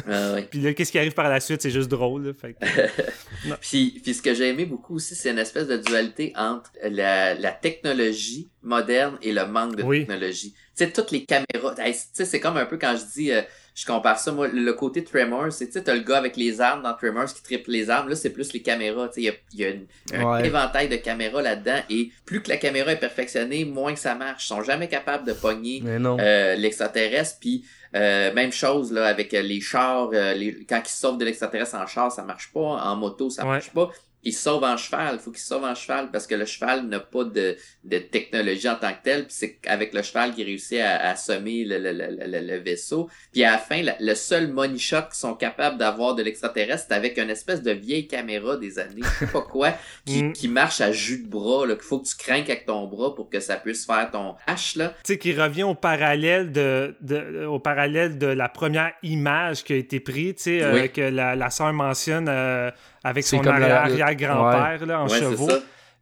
[0.08, 1.64] Ah, Puis là, qu'est-ce qui arrive par la suite?
[1.64, 2.36] C'est juste drôle.
[3.62, 7.34] puis, puis ce que j'ai aimé beaucoup aussi, c'est une espèce de dualité entre la,
[7.34, 10.52] la technologie moderne et le manque de technologie.
[10.52, 13.32] Tu sais, toutes les caméras, tu sais, c'est comme un peu quand je dis...
[13.32, 13.42] Euh,
[13.76, 16.62] je compare ça, moi, le côté Tremors, c'est, tu sais, t'as le gars avec les
[16.62, 19.60] armes dans Tremors qui triple les armes, là, c'est plus les caméras, tu sais, il
[19.60, 23.94] y a, un éventail de caméras là-dedans, et plus que la caméra est perfectionnée, moins
[23.94, 24.46] que ça marche.
[24.46, 27.66] Ils sont jamais capables de pogner euh, l'extraterrestre, puis
[27.96, 31.86] euh, même chose là avec les chars, euh, les, quand ils sortent de l'extraterrestre en
[31.86, 33.92] char, ça marche pas, en moto, ça marche pas
[34.26, 35.16] il sauve en cheval.
[35.16, 38.68] Il faut qu'il sauve en cheval parce que le cheval n'a pas de, de technologie
[38.68, 39.26] en tant que tel.
[39.26, 43.08] Puis c'est avec le cheval qu'il réussit à, à sommer le, le, le, le, vaisseau.
[43.32, 46.96] Puis à la fin, le seul money shot qu'ils sont capables d'avoir de l'extraterrestre, c'est
[46.96, 49.74] avec une espèce de vieille caméra des années, je sais pas quoi,
[50.06, 50.34] qui, mm.
[50.34, 53.30] qui marche à jus de bras, qu'il faut que tu craignes avec ton bras pour
[53.30, 54.90] que ça puisse faire ton H, là.
[55.04, 59.74] Tu sais, qui revient au parallèle de, de, au parallèle de la première image qui
[59.74, 62.72] a été prise, tu sais, euh, que la, la sœur mentionne euh,
[63.06, 65.48] avec son arrière-grand-père là en chevaux.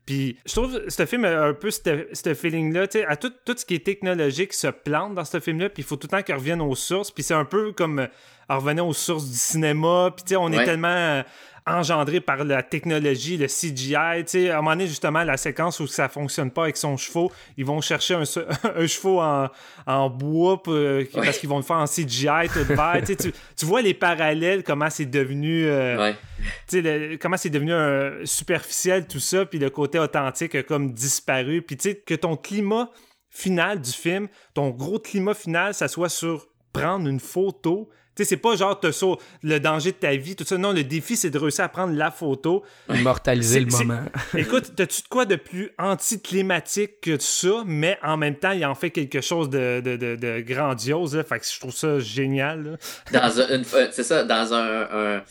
[0.05, 3.55] Puis je trouve ce film a un peu ce feeling-là, tu sais, à tout, tout
[3.55, 6.23] ce qui est technologique se plante dans ce film-là, puis il faut tout le temps
[6.23, 8.07] qu'il revienne aux sources, puis c'est un peu comme euh,
[8.49, 11.23] revenir aux sources du cinéma, puis tu sais, on est tellement
[11.65, 14.23] engendré par la technologie, le CGI.
[14.25, 16.97] Tu sais, à un moment donné, justement, la séquence où ça fonctionne pas avec son
[16.97, 18.23] chevaux, ils vont chercher un,
[18.75, 19.49] un chevaux en,
[19.85, 23.01] en bois euh, parce qu'ils vont le faire en CGI tout vert.
[23.05, 25.65] tu, tu, vois les parallèles, comment c'est devenu...
[25.67, 26.13] Euh,
[27.21, 27.73] comment c'est devenu
[28.25, 31.61] superficiel tout ça, puis le côté authentique a comme disparu.
[31.61, 32.89] Puis tu sais, que ton climat
[33.29, 37.89] final du film, ton gros climat final, ça soit sur prendre une photo.
[38.15, 38.87] Tu sais, c'est pas genre te
[39.41, 40.57] le danger de ta vie, tout ça.
[40.57, 42.63] Non, le défi, c'est de réussir à prendre la photo.
[42.89, 44.03] Immortaliser le moment.
[44.37, 48.75] Écoute, t'as-tu de quoi de plus anticlimatique que ça, mais en même temps, il en
[48.75, 51.23] fait quelque chose de, de, de, grandiose.
[51.27, 52.77] Fait que je trouve ça génial.
[53.11, 55.23] Dans une, c'est ça, dans un, un,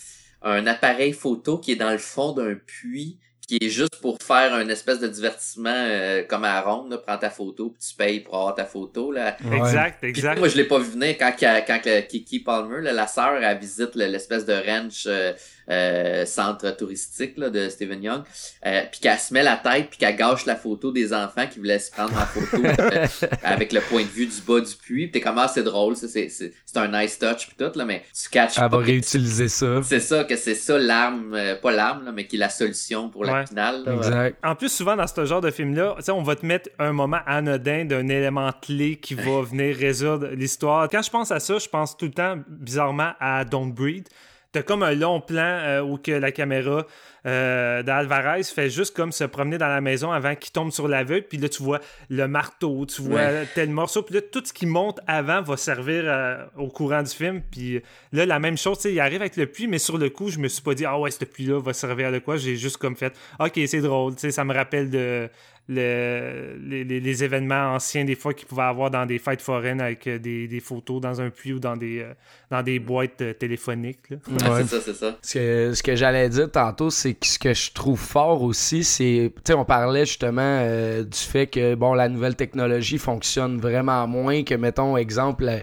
[0.42, 3.18] un appareil photo qui est dans le fond d'un puits
[3.52, 7.28] qui est juste pour faire un espèce de divertissement euh, comme à ronde, prends ta
[7.28, 9.36] photo puis tu payes pour avoir ta photo là.
[9.52, 10.38] Exact, exact.
[10.38, 14.46] moi je l'ai pas vu venir quand quand, Kiki Palmer, la sœur, elle visite l'espèce
[14.46, 15.32] de ranch euh,
[15.70, 18.22] euh, centre touristique là, de Steven Young,
[18.66, 21.58] euh, puis qu'elle se met la tête puis qu'elle gâche la photo des enfants qui
[21.58, 23.06] voulaient se prendre en photo euh,
[23.44, 25.06] avec le point de vue du bas du puits.
[25.06, 28.02] Puis t'es comme ah c'est drôle, c'est c'est un nice touch puis tout là, mais
[28.12, 29.82] tu catches Elle va réutiliser ça.
[29.84, 33.46] C'est ça que c'est ça l'arme, pas l'arme mais qui est la solution pour la
[33.46, 33.84] finale.
[33.96, 34.38] exact.
[34.44, 37.20] En plus souvent dans ce genre de film là, on va te mettre un moment
[37.26, 40.88] anodin d'un élément clé qui va venir résoudre l'histoire.
[40.88, 44.08] Quand je pense à ça, je pense tout le temps bizarrement à Don't Breed.
[44.52, 46.86] T'as comme un long plan euh, où que la caméra
[47.24, 51.26] euh, d'Alvarez fait juste comme se promener dans la maison avant qu'il tombe sur l'aveugle.
[51.26, 51.80] Puis là, tu vois
[52.10, 54.02] le marteau, tu vois tel morceau.
[54.02, 57.40] Puis là, tout ce qui monte avant va servir euh, au courant du film.
[57.50, 57.80] Puis
[58.12, 60.48] là, la même chose, il arrive avec le puits, mais sur le coup, je me
[60.48, 62.36] suis pas dit, ah ouais, ce puits-là va servir à quoi.
[62.36, 64.18] J'ai juste comme fait, ok, c'est drôle.
[64.18, 65.30] Ça me rappelle de
[65.68, 70.60] les, événements anciens des fois qu'ils pouvaient avoir dans des fêtes foraines avec euh, des,
[70.60, 72.12] photos dans un puits ou dans des, euh,
[72.50, 74.08] dans des boîtes euh, téléphoniques.
[74.38, 75.18] c'est ça, c'est ça.
[75.22, 79.42] Ce que, j'allais dire tantôt, c'est que ce que je trouve fort aussi, c'est, tu
[79.44, 80.62] sais, on parlait justement
[81.02, 85.62] du fait que, bon, la nouvelle technologie fonctionne vraiment moins que, mettons, exemple,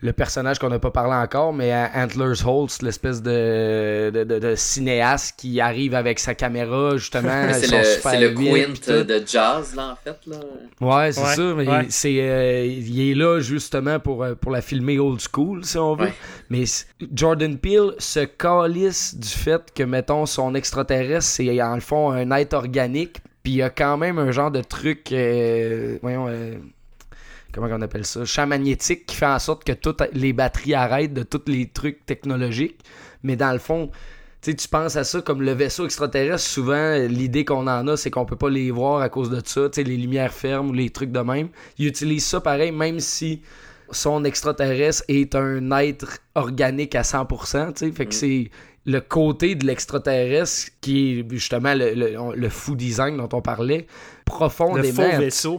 [0.00, 5.60] le personnage qu'on n'a pas parlé encore, mais Antlers Holtz, l'espèce de, de, cinéaste qui
[5.60, 7.48] arrive avec sa caméra, justement.
[7.52, 10.18] c'est le, le Quint de jazz, là, en fait.
[10.26, 10.36] Là.
[10.80, 11.54] Ouais, c'est ça.
[11.56, 15.76] Mais c'est, euh, il est là, justement, pour, euh, pour la filmer old school, si
[15.78, 16.12] on veut.
[16.48, 16.64] Mais
[17.12, 22.30] Jordan Peele se calisse du fait que, mettons, son extraterrestre, c'est en le fond un
[22.30, 25.10] être organique, puis il y a quand même un genre de truc.
[25.10, 26.28] Euh, voyons
[27.60, 31.14] comment on appelle ça, champ magnétique qui fait en sorte que toutes les batteries arrêtent
[31.14, 32.80] de tous les trucs technologiques.
[33.22, 33.90] Mais dans le fond,
[34.42, 38.24] tu penses à ça comme le vaisseau extraterrestre, souvent l'idée qu'on en a, c'est qu'on
[38.24, 41.20] peut pas les voir à cause de ça, les lumières fermes ou les trucs de
[41.20, 41.48] même.
[41.78, 43.42] Il utilise ça pareil, même si
[43.90, 48.12] son extraterrestre est un être organique à 100%, tu fait que mm.
[48.12, 48.50] c'est
[48.84, 51.92] le côté de l'extraterrestre qui est justement le,
[52.34, 53.86] le, fou design dont on parlait,
[54.24, 55.02] profondément.
[55.02, 55.58] Le faux vaisseau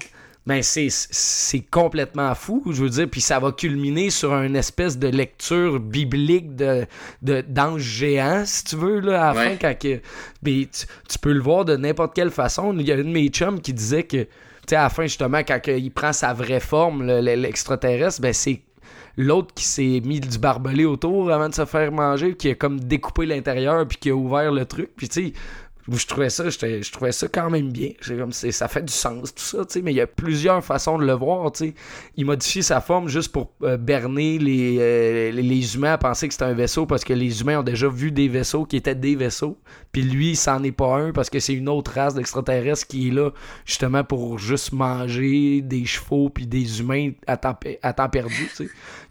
[0.50, 5.08] ben c'est complètement fou, je veux dire, puis ça va culminer sur une espèce de
[5.08, 6.88] lecture biblique de
[7.22, 10.02] d'ange géant, si tu veux, là, à la fin, quand que,
[10.42, 10.66] ben,
[11.08, 12.76] tu, peux le voir de n'importe quelle façon.
[12.80, 14.30] Il y a une de mes chums qui disait que, tu
[14.70, 18.64] sais, à la fin, justement, quand il prend sa vraie forme, l'extraterrestre, ben c'est
[19.18, 22.80] l'autre qui s'est mis du barbelé autour avant de se faire manger, qui a comme
[22.80, 25.34] découpé l'intérieur, puis qui a ouvert le truc, puis tu sais
[25.98, 27.92] je trouvais ça, je trouvais ça quand même bien.
[28.08, 31.14] Comme ça fait du sens, tout ça, mais il y a plusieurs façons de le
[31.14, 31.52] voir.
[32.16, 36.44] Il modifie sa forme juste pour euh, berner euh, les, humains à penser que c'est
[36.44, 39.58] un vaisseau parce que les humains ont déjà vu des vaisseaux qui étaient des vaisseaux.
[39.92, 43.12] Puis lui, c'en est pas un parce que c'est une autre race d'extraterrestres qui est
[43.12, 43.32] là
[43.66, 48.50] justement pour juste manger des chevaux puis des humains à temps, perdu.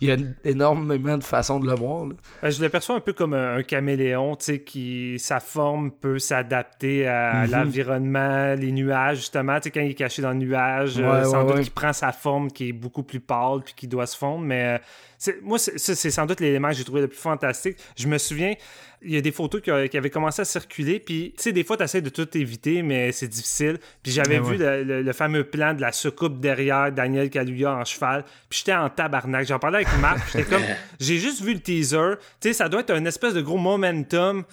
[0.00, 2.06] Il y a énormément de façons de le voir.
[2.42, 7.44] Ben, je le perçois un peu comme un, caméléon, qui sa forme peut s'adapter à
[7.44, 7.50] mhm.
[7.50, 9.56] l'environnement, les nuages, justement.
[9.56, 12.12] Tu sais, quand il est caché dans le nuage, euh, sans doute qu'il prend sa
[12.12, 14.44] forme qui est beaucoup plus pâle puis qui doit se fondre.
[14.44, 14.80] Mais
[15.26, 17.76] euh, moi, c'est sans doute l'élément que j'ai trouvé le plus fantastique.
[17.96, 18.54] Je me souviens,
[19.02, 21.00] il y a des photos qui, avaient commencé à circuler.
[21.00, 23.78] Puis, tu sais, des fois, tu essaies de tout éviter, mais c'est difficile.
[24.02, 28.24] Puis, j'avais vu le, fameux plan de la soucoupe derrière Daniel Kaluuya en cheval.
[28.48, 29.46] Puis, j'étais en tabarnak.
[29.46, 30.20] J'en parlais avec Marc.
[30.32, 30.62] J'étais comme,
[31.00, 32.14] j'ai juste vu le teaser.
[32.40, 34.44] Tu sais, ça doit être un espèce de gros momentum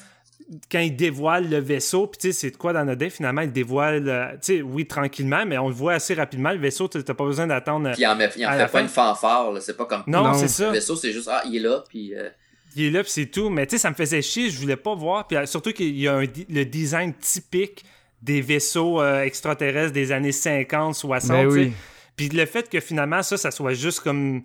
[0.71, 3.51] quand il dévoile le vaisseau, puis tu sais, c'est de quoi dans notre finalement, il
[3.51, 7.01] dévoile, euh, tu sais, oui, tranquillement, mais on le voit assez rapidement, le vaisseau, t'as
[7.01, 7.91] pas besoin d'attendre.
[7.91, 10.03] Puis il en, fait pas une fanfare, c'est pas comme.
[10.07, 10.67] Non, c'est ça.
[10.67, 12.15] Le vaisseau, c'est juste, ah, il est là, puis.
[12.15, 12.29] Euh,
[12.75, 14.75] il est là, puis c'est tout, mais tu sais, ça me faisait chier, je voulais
[14.75, 17.85] pas voir, puis euh, surtout qu'il y a le design typique
[18.21, 21.73] des vaisseaux extraterrestres des années 50, 60, ben oui.
[22.15, 24.41] Puis le fait que finalement, ça, ça soit juste comme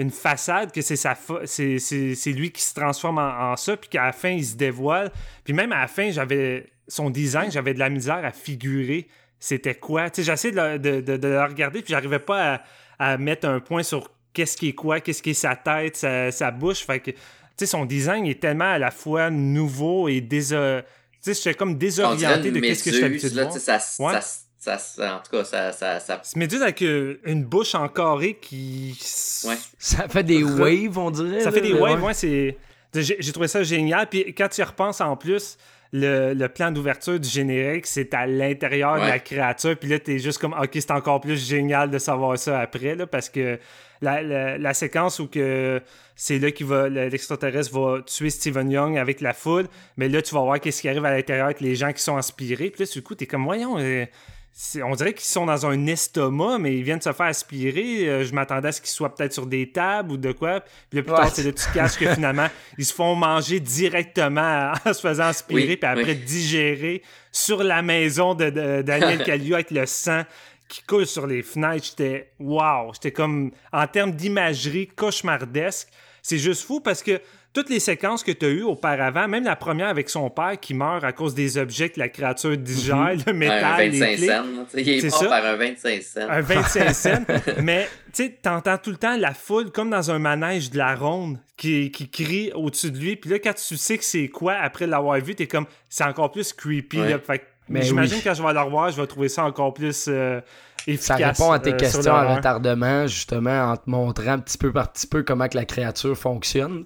[0.00, 4.06] une façade, que c'est sa c'est, c'est, lui qui se transforme en, ça, puis qu'à
[4.06, 5.12] la fin, il se dévoile.
[5.44, 9.08] Puis même à la fin, j'avais son design, j'avais de la misère à figurer
[9.40, 10.10] c'était quoi.
[10.10, 12.54] Tu sais, j'essaie de, de, de, le regarder, puis j'arrivais pas
[12.98, 15.96] à, à, mettre un point sur qu'est-ce qui est quoi, qu'est-ce qui est sa tête,
[15.96, 16.84] sa, sa bouche.
[16.84, 17.16] Fait que, tu
[17.56, 20.24] sais, son design est tellement à la fois nouveau et.
[20.28, 20.84] Tu sais,
[21.34, 23.52] j'étais comme désorienté de qu'est-ce que habitué de voir.
[23.52, 24.20] Ça, ça,
[24.60, 25.72] ça, en tout cas, ça...
[25.72, 26.20] ça, ça...
[26.36, 28.98] Méduse avec euh, une bouche en carré qui...
[29.44, 29.56] Ouais.
[29.78, 31.40] Ça fait des waves, on dirait.
[31.40, 32.56] Ça fait des waves, ouais, c'est...
[32.92, 34.08] J'ai trouvé ça génial.
[34.08, 35.56] Puis quand tu y repenses en plus,
[35.92, 39.76] le, plan d'ouverture du générique, c'est à l'intérieur de la créature.
[39.78, 43.06] Puis là, t'es juste comme, OK, c'est encore plus génial de savoir ça après, là,
[43.06, 43.58] parce que
[44.02, 45.80] la, séquence où que
[46.16, 50.34] c'est là que va l'extraterrestre va tuer Steven Young avec la foule, mais là, tu
[50.34, 52.70] vas voir qu'est-ce qui arrive à l'intérieur avec les gens qui sont inspirés.
[52.70, 53.78] Puis là, du coup, t'es comme, voyons...
[53.78, 54.04] Euh,
[54.82, 58.08] on dirait qu'ils sont dans un estomac, mais ils viennent de se faire aspirer.
[58.08, 60.60] Euh, je m'attendais à ce qu'ils soient peut-être sur des tables ou de quoi.
[60.90, 62.48] Puis là, plus tard, c'est le petit cache que finalement,
[62.78, 68.34] ils se font manger directement en se faisant aspirer, puis après digérer sur la maison
[68.34, 70.22] de, Daniel Callio avec le sang
[70.68, 71.86] qui coule sur les fenêtres.
[71.86, 72.92] J'étais wow!
[72.94, 75.88] J'étais comme, en termes d'imagerie cauchemardesque.
[76.22, 77.20] C'est juste fou parce que
[77.52, 80.72] toutes les séquences que tu as eues auparavant, même la première avec son père qui
[80.72, 83.22] meurt à cause des objets que la créature digère, mhm.
[83.26, 84.26] le métal, un 25 les clés.
[84.26, 84.44] Cents,
[84.74, 86.28] il est, mort par un 25 cents.
[86.28, 87.24] Un 25 cents.
[87.62, 90.94] mais tu sais, t'entends tout le temps la foule comme dans un manège de la
[90.94, 93.16] ronde qui, qui crie au-dessus de lui.
[93.16, 96.30] Puis là, quand tu sais que c'est quoi, après l'avoir vu, t'es comme, c'est encore
[96.30, 96.98] plus creepy.
[96.98, 97.18] Là.
[97.18, 100.06] Fait mais j'imagine que quand je vais le revoir, je vais trouver ça encore plus
[100.08, 100.40] euh,
[100.98, 104.92] ça répond à tes euh, questions en retardement, justement, en te montrant petit peu par
[104.92, 106.84] petit peu comment que la créature fonctionne.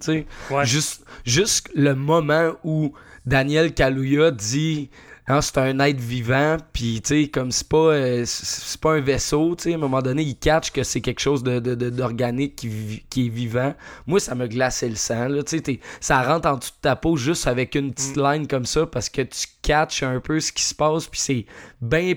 [0.63, 2.93] Juste, juste le moment où
[3.25, 4.89] Daniel Kaluuya dit
[5.27, 9.69] hein, c'est un être vivant, puis comme c'est pas, euh, c'est pas un vaisseau, à
[9.69, 13.73] un moment donné, il catch que c'est quelque chose d'organique de, qui, qui, est vivant.
[14.05, 15.27] Moi, ça me glaçait le sang.
[15.27, 15.41] Là,
[15.99, 18.31] ça rentre en dessous de ta peau juste avec une petite mm.
[18.31, 21.45] ligne comme ça parce que tu catches un peu ce qui se passe, puis c'est
[21.81, 22.15] bien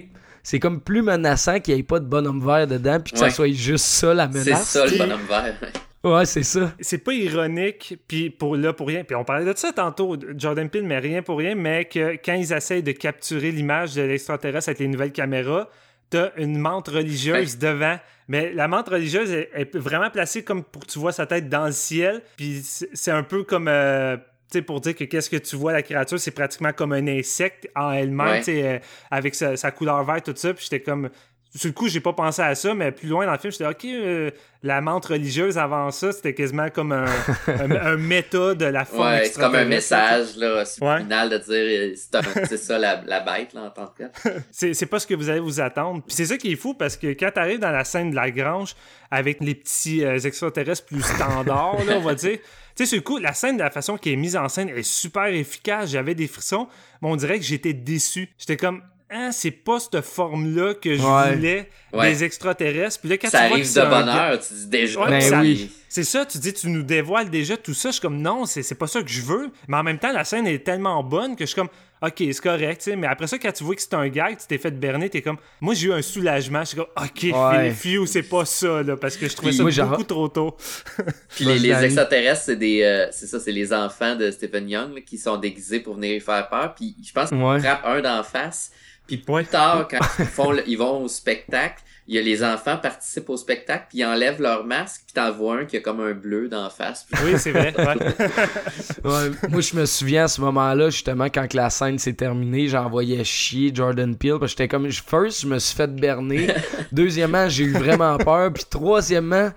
[0.48, 3.28] c'est comme plus menaçant qu'il n'y ait pas de bonhomme vert dedans, puis que ça
[3.28, 4.46] soit juste ça la menace.
[4.64, 5.54] C'est ça le bonhomme vert.
[6.02, 6.72] Ouais, c'est ça.
[6.80, 9.04] C'est pas ironique, puis pour là pour rien.
[9.04, 12.32] Puis on parlait de ça tantôt, Jordan Peele, mais rien pour rien, mais que quand
[12.32, 15.68] ils essayent de capturer l'image de l'extraterrestre avec les nouvelles caméras,
[16.08, 17.98] t'as une menthe religieuse devant.
[18.28, 21.66] Mais la menthe religieuse est, vraiment placée comme pour que tu vois sa tête dans
[21.66, 22.22] le ciel.
[22.38, 23.68] Puis c'est un peu comme.
[23.68, 24.16] Euh,
[24.50, 27.68] sais, pour dire que qu'est-ce que tu vois, la créature, c'est pratiquement comme un insecte
[27.76, 28.78] en elle-même, euh,
[29.10, 30.54] avec sa, couleur verte, tout ça.
[30.54, 31.10] Puis j'étais comme.
[31.54, 33.66] Sur le coup, j'ai pas pensé à ça, mais plus loin dans le film, j'étais
[33.66, 34.30] OK, euh,
[34.62, 37.06] la menthe religieuse avant ça, c'était quasiment comme un,
[37.46, 39.08] un, méta de la forme.
[39.08, 43.54] Ouais, c'est comme un message là, subliminal de dire euh, c'est ça la, la, bête
[43.54, 44.04] là, en tant que
[44.50, 46.02] c'est pas ce que vous allez vous attendre.
[46.06, 48.30] Puis c'est ça qui est fou parce que quand t'arrives dans la scène de la
[48.30, 48.76] grange
[49.10, 52.38] avec les petits extraterrestres plus standards, là, on va dire.
[52.78, 54.68] Tu sais, sur le coup, la scène, de la façon qui est mise en scène
[54.68, 55.90] est super efficace.
[55.90, 56.68] J'avais des frissons,
[57.02, 58.28] mais on dirait que j'étais déçu.
[58.38, 63.00] J'étais comme, ah, c'est pas cette forme-là que je voulais des extraterrestres.
[63.00, 65.06] Puis là, quand ça tu vois arrive de bonheur, tu dis déjà.
[65.06, 65.72] Ben oui.
[65.88, 67.88] C'est ça, tu dis, tu nous dévoiles déjà tout ça.
[67.88, 69.50] Je suis comme, non, c'est pas ça que je veux.
[69.66, 71.70] Mais en même temps, la scène est tellement bonne que je suis comme,
[72.02, 72.96] ok, c'est correct, tu sais.
[72.96, 75.22] Mais après ça, quand tu vois que c'est un gag, tu t'es fait berner, t'es
[75.22, 76.60] comme, moi, j'ai eu un soulagement.
[76.60, 78.06] Je suis comme, ok, ouais.
[78.06, 80.56] c'est pas ça, là, parce que je trouvais ça beaucoup trop tôt.
[81.36, 85.18] Puis les, extraterrestres, c'est des, euh, c'est ça, c'est les enfants de Stephen Young qui
[85.18, 86.74] sont déguisés pour venir faire peur.
[86.74, 88.70] Puis je pense qu'ils frappent un d'en face.
[89.06, 92.78] Puis plus tard, quand ils, font ils vont au spectacle, il y a les enfants
[92.78, 96.00] participent au spectacle, puis ils enlèvent leur masque, puis t'en vois un qui a comme
[96.00, 97.06] un bleu d'en face.
[97.22, 97.74] Oui, c'est vrai.
[99.04, 99.30] Ouais.
[99.50, 103.70] moi, je me souviens à ce moment-là, justement, quand la scène s'est terminée, j'envoyais chier
[103.74, 106.48] Jordan Peele, parce que j'étais comme, first, je me suis fait berner.
[106.92, 108.52] Deuxièmement, j'ai eu vraiment peur.
[108.54, 109.50] Puis troisièmement,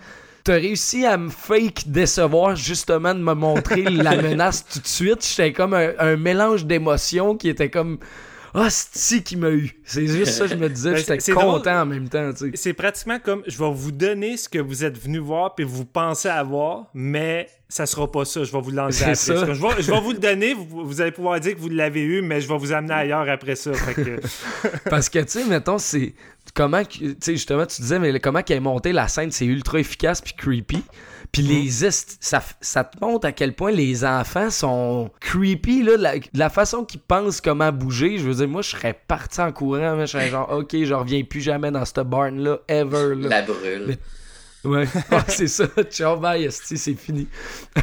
[0.43, 5.25] t'as réussi à me fake décevoir justement de me montrer la menace tout de suite.
[5.25, 7.97] J'étais comme un mélange d'émotions qui était comme
[8.53, 9.71] ah, c'est qui m'a eu?
[9.85, 12.31] C'est juste ça, je me disais, ben, j'étais content en même temps.
[12.53, 15.85] C'est pratiquement comme je vais vous donner ce que vous êtes venu voir puis vous
[15.85, 18.43] pensez avoir, mais ça sera pas ça.
[18.43, 19.15] Je vais vous l'enlever après.
[19.15, 19.35] Ça.
[19.45, 22.21] Je, vais, je vais vous le donner, vous, allez pouvoir dire que vous l'avez eu,
[22.21, 23.71] mais je vais vous amener ailleurs après ça.
[24.89, 26.13] Parce que, tu sais, mettons, c'est
[26.53, 29.79] comment, tu sais, justement, tu disais, mais comment qu'elle est montée la scène, c'est ultra
[29.79, 30.83] efficace puis creepy.
[31.31, 36.13] Puis les ça, ça te montre à quel point les enfants sont creepy, là, la,
[36.33, 38.17] la façon qu'ils pensent comment bouger.
[38.17, 40.93] Je veux dire, moi, je serais parti en courant, mais je serais genre, OK, je
[40.93, 43.15] reviens plus jamais dans cette barn-là, ever.
[43.15, 43.29] Là.
[43.29, 43.97] La brûle.
[44.63, 44.85] Ouais,
[45.27, 45.65] c'est ça.
[45.89, 47.27] Ciao, bye, c'est fini.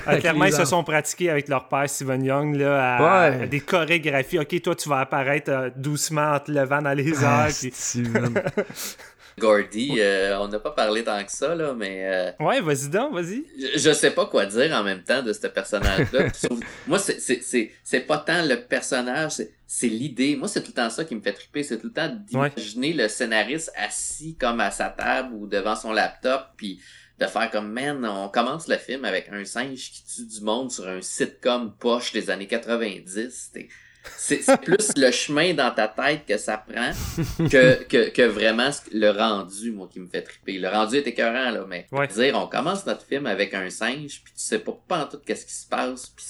[0.07, 4.39] Ah, clairement, ils se sont pratiqués avec leur père, Steven Young, là, à, des chorégraphies.
[4.39, 7.55] OK, toi, tu vas apparaître euh, doucement en te levant dans les ah, airs.
[7.61, 7.73] puis...
[9.39, 12.01] Gordy, euh, on n'a pas parlé tant que ça, là, mais...
[12.05, 13.45] Euh, ouais, vas-y donc, vas-y.
[13.59, 16.27] Je, je, sais pas quoi dire en même temps de ce personnage-là.
[16.87, 19.33] moi, c'est pas tant le personnage,
[19.67, 20.37] c'est l'idée.
[20.37, 21.63] Moi, c'est tout le temps ça qui me fait triper.
[21.63, 25.93] C'est tout le temps d'imaginer le scénariste assis comme à sa table ou devant son
[25.93, 26.81] laptop, puis
[27.19, 30.71] de faire comme, man, on commence le film avec un singe qui tue du monde
[30.71, 33.53] sur un sitcom poche des années 90.
[34.17, 36.93] C'est plus le chemin dans ta tête que ça prend
[37.49, 40.59] que, que, que, vraiment le rendu, moi, qui me fait triper.
[40.59, 44.33] Le rendu est écœurant, là, mais dire, on commence notre film avec un singe, puis
[44.35, 46.25] tu sais pas, pas en tout qu'est-ce qui se passe, puis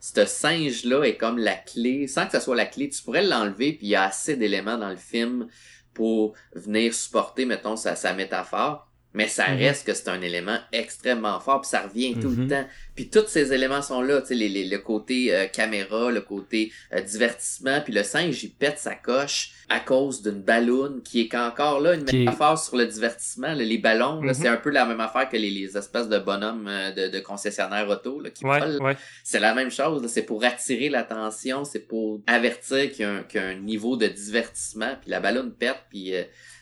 [0.00, 3.72] ce singe-là est comme la clé, sans que ça soit la clé, tu pourrais l'enlever,
[3.72, 5.48] puis il y a assez d'éléments dans le film
[5.94, 9.58] pour venir supporter, mettons, sa, sa métaphore mais ça mhm.
[9.58, 12.48] reste que c'est un élément extrêmement fort, puis ça revient tout le mhm.
[12.48, 12.66] temps.
[12.94, 16.20] Puis tous ces éléments sont là, tu sais, les, les, le côté euh, caméra, le
[16.20, 21.20] côté euh, divertissement, puis le singe, il pète sa coche à cause d'une balloune qui
[21.20, 23.54] est encore là une métaphore sur le divertissement.
[23.54, 24.54] les ballons, là, c'est mhm.
[24.54, 27.88] un peu la même affaire que les, les espèces de bonhommes euh, de, de concessionnaires
[27.88, 28.94] auto là, qui volent.
[29.24, 33.54] C'est la même chose, c'est pour attirer l'attention, c'est pour avertir qu'il y, a un
[33.54, 36.12] niveau de divertissement, puis la balloune pète, puis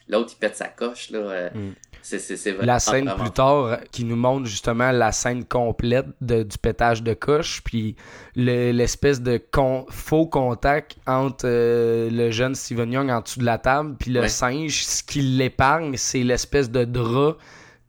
[0.08, 1.10] l'autre il pète sa coche.
[1.10, 1.50] là.
[1.54, 1.72] Mm
[2.60, 7.14] la scène plus tard qui nous montre justement la scène complète de, du pétage de
[7.14, 7.96] coche, puis
[8.34, 9.40] l'espèce de
[9.88, 14.28] faux contact entre euh, le jeune Steven Young en dessous de la table, puis le
[14.28, 17.36] singe, ce qui l'épargne, c'est l'espèce de drap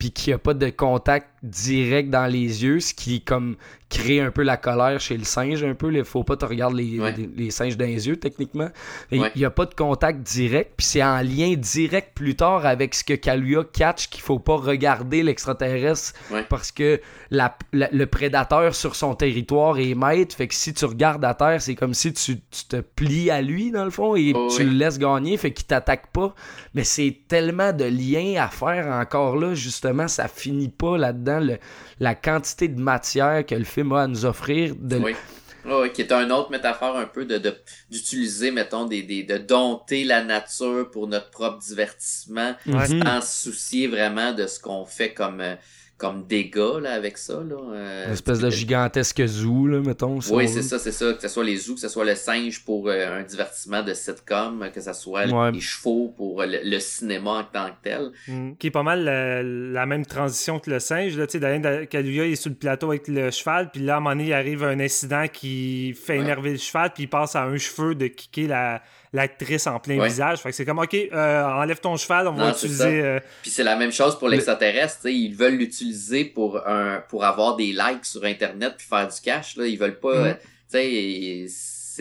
[0.01, 3.55] puis qu'il n'y a pas de contact direct dans les yeux, ce qui comme
[3.89, 5.93] crée un peu la colère chez le singe un peu.
[5.93, 8.69] Il faut pas te regarder les, les, singes dans les yeux techniquement.
[9.11, 12.95] Il n'y a pas de contact direct, puis c'est en lien direct plus tard avec
[12.95, 16.13] ce que Kaluya catch qu'il faut pas regarder l'extraterrestre
[16.49, 17.01] parce que
[17.31, 20.35] la, le prédateur sur son territoire est maître.
[20.35, 22.39] Fait que si tu regardes à terre, c'est comme si tu,
[22.69, 25.65] te plies à lui dans le fond et oh, tu le laisses gagner, fait qu'il
[25.65, 26.33] t'attaque pas.
[26.75, 31.30] Mais c'est tellement de liens à faire encore là, justement, ça finit pas là-dedans
[31.99, 34.75] la quantité de matière que le film a à nous offrir.
[34.77, 34.97] De...
[34.97, 35.15] Oui.
[35.93, 37.39] qui est une autre métaphore un peu de
[37.89, 43.87] d'utiliser, mettons, des, des, de dompter la nature pour notre propre divertissement, sans se soucier
[43.87, 45.55] vraiment de ce qu'on fait comme euh,
[46.01, 47.35] comme dégâts là, avec ça.
[47.47, 47.55] Là.
[47.73, 50.17] Euh, Une espèce de gigantesque zoo, là, mettons.
[50.31, 51.13] oui, c'est ça, c'est ça.
[51.13, 53.93] Que ce soit les zoos, que ce soit le singe pour euh, un divertissement de
[53.93, 58.11] sitcom, que ce soit les chevaux pour le, cinéma en tant que tel.
[58.27, 58.53] Mm.
[58.57, 61.15] Qui est pas mal la, même transition que le singe.
[61.15, 64.15] Là, Dalin Kaluuya est sur le plateau avec le cheval, puis là, à un moment
[64.15, 67.57] donné, il arrive un incident qui fait énerver le cheval, puis il passe à un
[67.57, 68.81] cheveu de kicker la
[69.13, 70.39] l'actrice en plein visage.
[70.39, 73.01] Fait que c'est comme, OK, euh, enlève ton cheval, on va utiliser...
[73.01, 77.55] Euh, Puis c'est la même chose pour l'extraterrestre, ils veulent l'utiliser pour un pour avoir
[77.55, 79.65] des likes sur Internet puis faire du cash, là.
[79.67, 80.33] Ils veulent pas...
[80.33, 80.39] Tu
[80.69, 81.45] sais,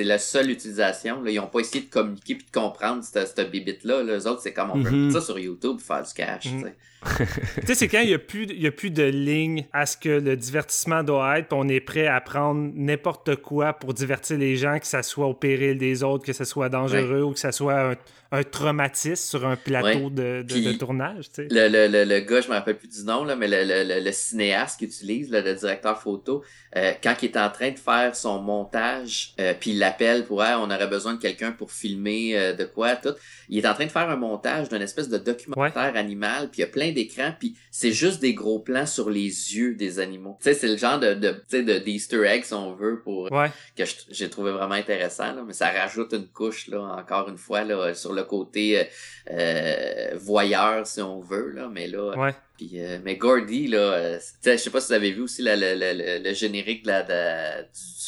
[0.00, 1.22] c'est la seule utilisation.
[1.22, 1.30] Là.
[1.30, 4.02] Ils ont pas essayé de communiquer puis de comprendre cette, cette bibite-là.
[4.02, 5.12] Les autres, c'est comme on veut mm-hmm.
[5.12, 6.46] ça sur YouTube pour faire du cash.
[6.46, 6.72] Mm-hmm.
[7.60, 10.08] tu sais, c'est quand il n'y a, plus, a plus de ligne à ce que
[10.08, 14.78] le divertissement doit être, on est prêt à prendre n'importe quoi pour divertir les gens,
[14.78, 17.92] que ça soit au péril des autres, que ça soit dangereux ou que ça soit
[17.92, 17.94] un,
[18.32, 21.30] un traumatisme sur un plateau de, de, tournage.
[21.32, 21.48] Tu sais.
[21.50, 24.78] le, le, le, gars, je me rappelle plus du nom, là, mais le, le, cinéaste
[24.78, 26.44] qui utilise, le directeur photo,
[26.76, 30.42] euh, quand il est en train de faire son montage, euh, puis il l'appelle pour
[30.42, 33.14] ah, on aurait besoin de quelqu'un pour filmer euh, de quoi, tout.
[33.48, 36.60] Il est en train de faire un montage d'une espèce de documentaire animal, puis il
[36.60, 39.26] y a plein d'écrans, puis c'est juste des gros plans sur les
[39.56, 40.36] yeux des animaux.
[40.40, 43.84] Tu sais, c'est le genre de, de, de d'Easter egg, si on veut, pour que
[44.10, 47.94] j'ai trouvé vraiment intéressant, là, mais ça rajoute une couche, là, encore une fois, là,
[47.94, 48.86] sur le côté
[49.30, 52.34] euh, voyeur, si on veut, là, mais là, ouais.
[52.74, 56.84] Euh, mais Gordy, là, euh, je sais pas si vous avez vu aussi le, générique
[56.84, 57.99] de du,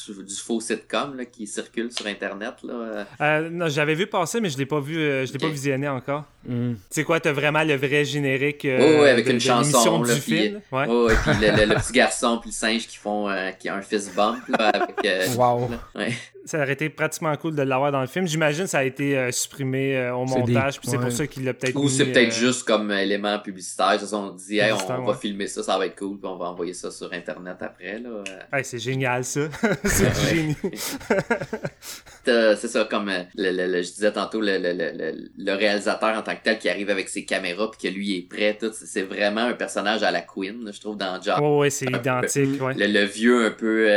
[0.44, 2.54] faux sitcom là, qui circule sur Internet.
[2.62, 3.06] Là.
[3.20, 6.24] Euh, non, j'avais vu passer, mais je l'ai pas vu, je l'ai pas visionné encore.
[6.46, 6.72] Mm.
[6.72, 10.60] Tu sais quoi, t'as vraiment le vrai générique oh, avec une chanson du film.
[10.70, 10.86] Ouais.
[10.88, 14.14] Oh, et puis le, petit garçon puis le singe qui font qui a un fist
[14.14, 15.36] bump là, avec.
[15.36, 15.70] wow.
[15.94, 16.12] ouais
[16.44, 18.26] ça aurait été pratiquement cool de l'avoir dans le film.
[18.26, 21.44] J'imagine que ça a été euh, supprimé euh, au montage, puis c'est pour ça qu'il
[21.44, 23.98] l'a peut-être Ou c'est peut-être euh, juste comme élément publicitaire.
[24.00, 26.46] Ils on dit, hey, on, va filmer ça, ça va être cool, puis on va
[26.46, 27.98] envoyer ça sur Internet après.
[27.98, 28.62] Là.
[28.62, 29.42] c'est génial, ça.
[29.84, 30.56] c'est génial.
[32.24, 36.90] c'est ça, comme le, je disais tantôt, le, réalisateur en tant que tel qui arrive
[36.90, 40.22] avec ses caméras, puis que lui est prêt, tout, c'est vraiment un personnage à la
[40.22, 41.38] Queen, je trouve, dans Job.
[41.42, 42.60] Oh, ouais, c'est identique.
[42.60, 42.74] Ouais.
[42.76, 43.88] Le, vieux un peu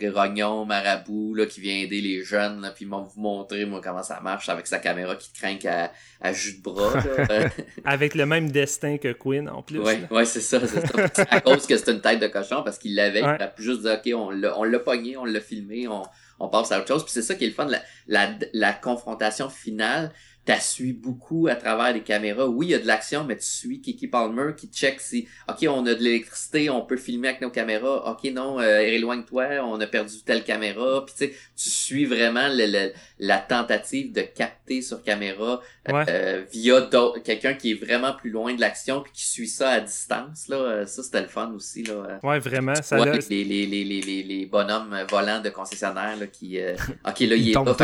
[0.00, 4.20] grognon, marabout, là, qui vient aider les jeunes, là, puis vous montrer moi comment ça
[4.20, 5.90] marche avec sa caméra qui craint à,
[6.20, 6.92] à jus de bras.
[7.84, 9.80] avec le même destin que Quinn en plus.
[9.80, 12.94] Ouais, ouais c'est ça, c'est à cause que c'est une tête de cochon parce qu'il
[12.94, 15.88] l'avait, il a pu juste dire ok, on l'a, on l'a pogné, on l'a filmé,
[15.88, 16.02] on,
[16.40, 17.04] on passe à autre chose.
[17.04, 17.68] Puis c'est ça qui est le fun,
[18.08, 20.12] la, la, confrontation finale
[20.44, 22.46] t'as beaucoup à travers les caméras.
[22.48, 25.66] Oui, il y a de l'action, mais tu suis Kiki Palmer qui check si, OK,
[25.68, 28.10] on a de l'électricité, on peut filmer avec nos caméras.
[28.10, 31.04] OK, non, euh, éloigne-toi, on a perdu telle caméra.
[31.06, 35.60] Puis tu sais, tu suis vraiment le, la tentative de capter sur caméra
[35.94, 36.88] euh, via
[37.24, 40.48] quelqu'un qui est vraiment plus loin de l'action puis qui suit ça à distance.
[40.48, 40.56] Là.
[40.56, 41.82] Euh, ça, c'était le fun aussi.
[41.82, 42.18] Là.
[42.22, 42.74] Ouais, vraiment.
[42.74, 46.58] Ça les, les, les, les, les bonhommes volants de concessionnaires là, qui...
[47.06, 47.76] OK, là, il, est pas...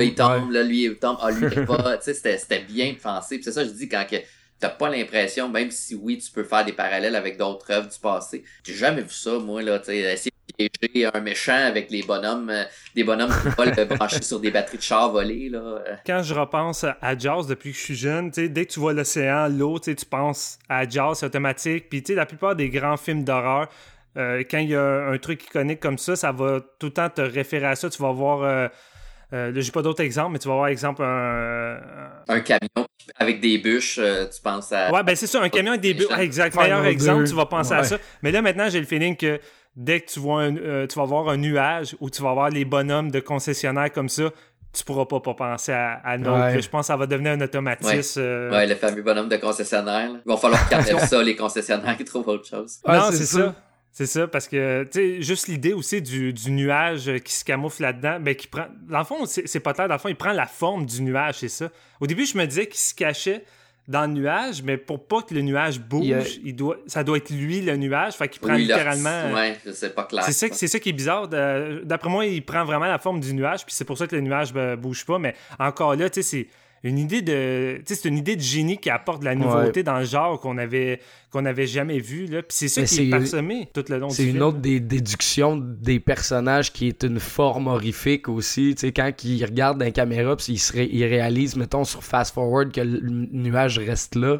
[0.00, 1.18] il tombe, là, lui, il tombe.
[1.20, 3.40] Ah, lui, il est pas c'était bien pensé.
[3.42, 4.16] c'est ça, je dis quand que
[4.58, 7.98] t'as pas l'impression, même si oui, tu peux faire des parallèles avec d'autres œuvres du
[7.98, 8.44] passé.
[8.62, 10.32] J'ai jamais vu ça, moi, là, tu sais, essayer
[10.68, 12.64] piéger un méchant avec les bonhommes, euh,
[12.94, 15.58] des bonhommes qui volent branchés sur des batteries de char volées, là.
[15.58, 15.96] Euh.
[16.06, 18.80] Quand je repense à Jaws depuis que je suis jeune, tu sais, dès que tu
[18.80, 21.88] vois l'océan, l'eau, tu tu penses à Jaws, c'est automatique.
[21.88, 23.68] Puis, tu sais, la plupart des grands films d'horreur,
[24.16, 27.08] euh, quand il y a un truc iconique comme ça, ça va tout le temps
[27.08, 27.88] te référer à ça.
[27.88, 28.68] Tu vas voir
[29.32, 31.78] euh, là, j'ai pas d'autres exemples, mais tu vas voir, exemple, un...
[32.28, 34.92] Un camion avec des bûches, euh, tu penses à...
[34.92, 36.18] Ouais, ben c'est ça, un camion avec des bûches.
[36.18, 36.56] exact.
[36.56, 37.98] Meilleur exemple, tu vas penser à ça.
[38.22, 39.40] Mais là, maintenant, j'ai le feeling que
[39.76, 42.64] dès que tu, vois euh, tu vas voir un nuage ou tu vas voir les
[42.64, 44.30] bonhommes de concessionnaires comme ça,
[44.72, 48.20] tu pourras pas, pas penser à, à Je pense que ça va devenir un automatisme.
[48.20, 50.10] Ouais, ouais le fameux bonhomme de concessionnaire.
[50.24, 52.78] Il va falloir qu'ils ça, les concessionnaires, qui trouvent autre chose.
[52.86, 53.54] non, c'est ça.
[53.92, 58.20] C'est ça, parce que, tu sais, juste l'idée aussi du, nuage qui se camoufle là-dedans,
[58.20, 58.66] ben, qui prend.
[58.88, 61.38] Dans le fond, c'est pas clair, dans le fond, il prend la forme du nuage,
[61.38, 61.70] c'est ça.
[62.00, 63.44] Au début, je me disais qu'il se cachait
[63.90, 67.30] dans le nuage, mais pour pas que le nuage bouge, il, doit, ça doit être
[67.30, 68.12] lui, le nuage.
[68.12, 69.34] Fait qu'il prend littéralement.
[69.34, 70.22] Ouais, c'est pas clair.
[70.22, 71.26] C'est ça, ça qui est bizarre.
[71.26, 74.22] D'après moi, il prend vraiment la forme du nuage, puis c'est pour ça que le
[74.22, 76.46] nuage ben, bouge pas, mais encore là, tu sais, c'est
[76.82, 80.04] une idée de c'est une idée de génie qui apporte de la nouveauté dans le
[80.04, 81.00] genre qu'on avait
[81.30, 82.42] qu'on avait jamais vu là.
[82.42, 86.00] Puis c'est ça qui est parsemé tout le long c'est une autre des déductions des
[86.00, 90.54] personnages qui est une forme horrifique aussi tu sais quand ils regardent dans caméra puis
[90.74, 93.00] ils, ils réalisent mettons sur fast forward que le
[93.32, 94.38] nuage reste là.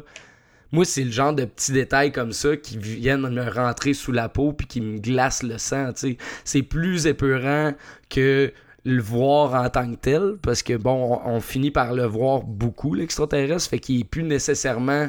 [0.73, 4.29] Moi, c'est le genre de petits détails comme ça qui viennent me rentrer sous la
[4.29, 6.17] peau puis qui me glacent le sang, tu sais.
[6.45, 7.73] C'est plus épeurant
[8.09, 8.53] que
[8.83, 12.93] le voir en tant que tel, parce que bon, on, finit par le voir beaucoup,
[12.93, 15.07] l'extraterrestre, fait qu'il est plus nécessairement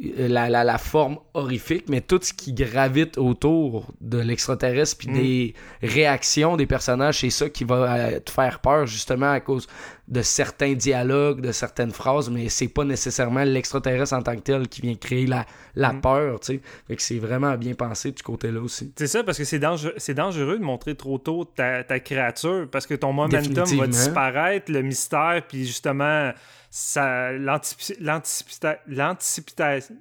[0.00, 5.14] la, la, la, forme horrifique, mais tout ce qui gravite autour de l'extraterrestre, puis mm.
[5.14, 9.66] des réactions des personnages, c'est ça qui va euh, te faire peur, justement, à cause
[10.08, 14.68] de certains dialogues, de certaines phrases, mais c'est pas nécessairement l'extraterrestre en tant que tel
[14.68, 16.00] qui vient créer la, la mm.
[16.00, 16.60] peur, tu sais.
[16.88, 18.92] Fait que c'est vraiment bien pensé ce côté-là aussi.
[18.96, 22.86] C'est ça, parce que c'est dangereux, dangereux de montrer trop tôt ta, ta créature, parce
[22.86, 26.32] que ton momentum va disparaître, le mystère, puis justement
[26.76, 29.94] ça l'anticipation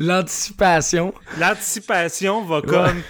[0.00, 1.12] l'anticipation.
[1.38, 3.02] l'anticipation va comme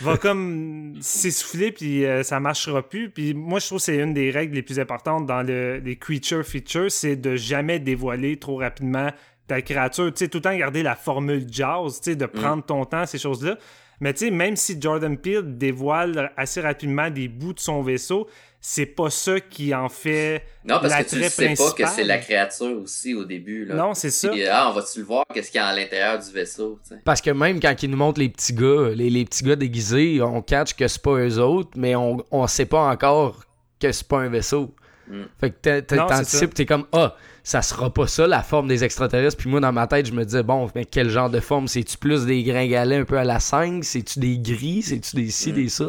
[0.00, 3.10] va comme s'essouffler puis euh, ça marchera plus.
[3.10, 5.94] Puis moi je trouve que c'est une des règles les plus importantes dans le, les
[5.94, 9.12] creature features c'est de jamais dévoiler trop rapidement
[9.46, 10.12] ta créature.
[10.12, 12.30] Tu sais tout le temps garder la formule jazz tu sais de mm.
[12.30, 13.56] prendre ton temps ces choses là
[14.00, 18.28] mais tu sais même si Jordan Peele dévoile assez rapidement des bouts de son vaisseau
[18.60, 22.18] c'est pas ça qui en fait non parce que tu sais pas que c'est la
[22.18, 23.74] créature aussi au début là.
[23.74, 24.30] non c'est ça.
[24.50, 27.30] Ah on va-tu le voir qu'est-ce qu'il y a à l'intérieur du vaisseau parce que
[27.30, 30.74] même quand ils nous montrent les petits gars les, les petits gars déguisés on catch
[30.74, 33.44] que c'est pas eux autres mais on on sait pas encore
[33.80, 34.74] que c'est pas un vaisseau
[35.08, 35.24] mm.
[35.40, 37.16] fait que t'anticipes t'es comme ah
[37.46, 39.36] ça sera pas ça la forme des extraterrestres.
[39.36, 41.68] Puis moi, dans ma tête, je me disais, bon, mais quel genre de forme?
[41.68, 44.82] C'est-tu plus des gringalets un peu à la 5 C'est-tu des gris?
[44.82, 45.84] C'est-tu des ci, des ça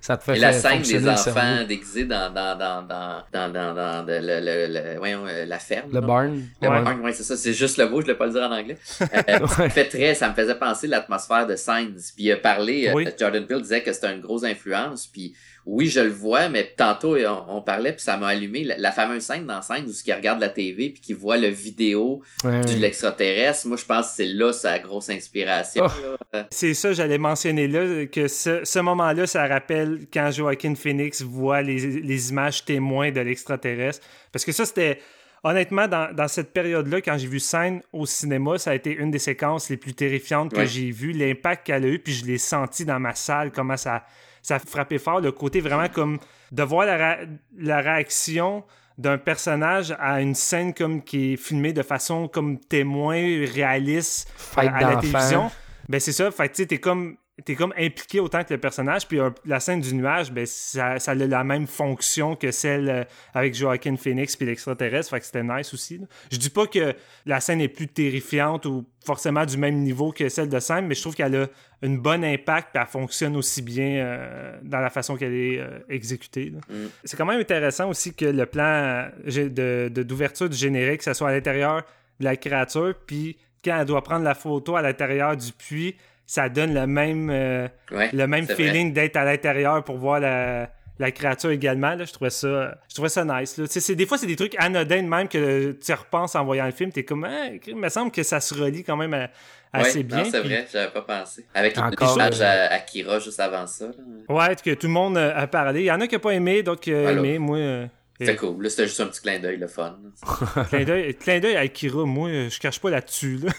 [0.00, 3.74] Ça te fait Et la 5 des enfants déguisés dans, dans, dans, dans, dans, dans,
[3.74, 5.90] dans le, le, voyons, euh, la ferme.
[5.92, 6.42] Le barn.
[6.62, 7.36] Le barn, oui, c'est ça.
[7.36, 8.78] C'est juste le mot, je ne vais pas le dire en anglais.
[9.02, 12.12] Euh, ça, fait très, ça me faisait penser l'atmosphère de Signs.
[12.16, 15.06] Puis il a parlé, euh, Jordan Peele disait que c'était une grosse influence.
[15.06, 15.34] Puis
[15.66, 17.16] oui, je le vois, mais tantôt
[17.48, 20.40] on, parlait puis ça m'a allumé la, fameuse scène dans scène où ce qui regarde
[20.40, 23.66] la TV puis qui voit le vidéo de l'extraterrestre.
[23.66, 25.86] Moi, je pense que c'est là sa grosse inspiration.
[25.86, 26.38] Oh.
[26.50, 32.30] C'est ça, j'allais mentionner là que ce, moment-là, ça rappelle quand Joaquin Phoenix voit les,
[32.30, 34.06] images témoins de l'extraterrestre.
[34.32, 34.98] Parce que ça, c'était
[35.44, 39.18] honnêtement, dans, cette période-là, quand j'ai vu scène au cinéma, ça a été une des
[39.18, 41.12] séquences les plus terrifiantes que j'ai vues.
[41.12, 44.04] L'impact qu'elle a eu, puis je l'ai senti dans ma salle, comment ça,
[44.42, 45.20] ça a frappé fort.
[45.20, 46.18] Le côté vraiment comme
[46.50, 47.18] de voir la,
[47.58, 48.64] la réaction
[48.96, 54.64] d'un personnage à une scène comme qui est filmée de façon comme témoin réaliste à,
[54.64, 55.50] la télévision.
[55.88, 59.08] Ben c'est ça, fait tu sais, t'es comme t'es comme impliqué autant que le personnage.
[59.08, 63.04] Puis la scène du nuage, ben, ça, ça, a la même fonction que celle euh,
[63.32, 65.10] avec Joaquin Phoenix puis l'extraterrestre.
[65.10, 66.00] Fait que c'était nice aussi.
[66.30, 66.94] Je dis pas que
[67.26, 70.94] la scène est plus terrifiante ou forcément du même niveau que celle de Sam, mais
[70.94, 71.46] je trouve qu'elle a
[71.82, 75.80] une bonne impact et elle fonctionne aussi bien euh, dans la façon qu'elle est euh,
[75.88, 76.50] exécutée.
[76.50, 76.86] Mm.
[77.02, 79.50] C'est quand même intéressant aussi que le plan d'ouverture
[79.90, 81.82] de, d'ouverture du générique, ça soit à l'intérieur
[82.20, 86.48] de la créature, puis quand elle doit prendre la photo à l'intérieur du puits, ça
[86.48, 91.50] donne le même, euh, le même feeling d'être à l'intérieur pour voir la, la créature
[91.50, 91.94] également.
[91.94, 93.58] Là, je trouvais ça, je trouvais ça nice.
[93.58, 93.66] Là.
[93.68, 96.92] C'est, des fois, c'est des trucs anodins même que tu repenses en voyant le film.
[96.92, 99.28] T'es comme, ah, il me semble que ça se relie quand même
[99.72, 100.24] assez bien.
[100.24, 101.46] c'est vrai, j'avais pas pensé.
[101.54, 103.86] Avec le message à Akira juste avant ça.
[104.28, 105.80] Ouais, que tout le monde a parlé.
[105.80, 107.38] Il y en a qui n'ont pas aimé, d'autres qui ont aimé.
[107.38, 107.58] Moi.
[107.58, 107.86] Euh,
[108.18, 108.62] c'était cool.
[108.62, 109.98] Là, c'était juste un petit clin d'œil, le fun.
[110.70, 113.40] clin d'œil à Akira, moi, je cache pas là-dessus.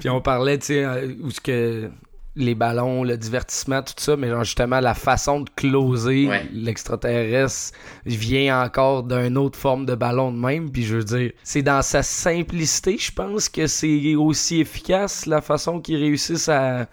[0.00, 1.90] Puis on parlait, tu sais, euh, où ce que
[2.36, 8.62] les ballons, le divertissement, tout ça, mais genre justement la façon de closer l'extraterrestre vient
[8.62, 10.70] encore d'une autre forme de ballon de même.
[10.70, 15.40] Puis je veux dire, c'est dans sa simplicité, je pense que c'est aussi efficace la
[15.40, 16.86] façon qu'ils réussissent à,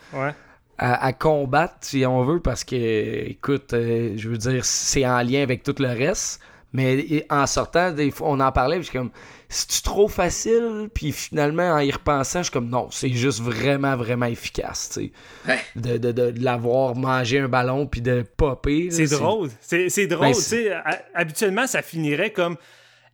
[0.77, 5.41] à, combattre, si on veut, parce que, écoute, euh, je veux dire, c'est en lien
[5.41, 6.41] avec tout le reste.
[6.75, 9.11] Mais en sortant, des fois, on en parlait, puis comme,
[9.53, 13.95] c'est trop facile, puis finalement, en y repensant, je suis comme, non, c'est juste vraiment,
[13.95, 15.11] vraiment efficace, tu
[15.45, 15.59] sais.
[15.75, 18.89] De, de, de, l'avoir mangé un ballon, puis de popper.
[18.91, 19.49] C'est drôle.
[19.61, 20.71] C'est drôle, ben, tu sais.
[21.13, 22.57] Habituellement, ça finirait comme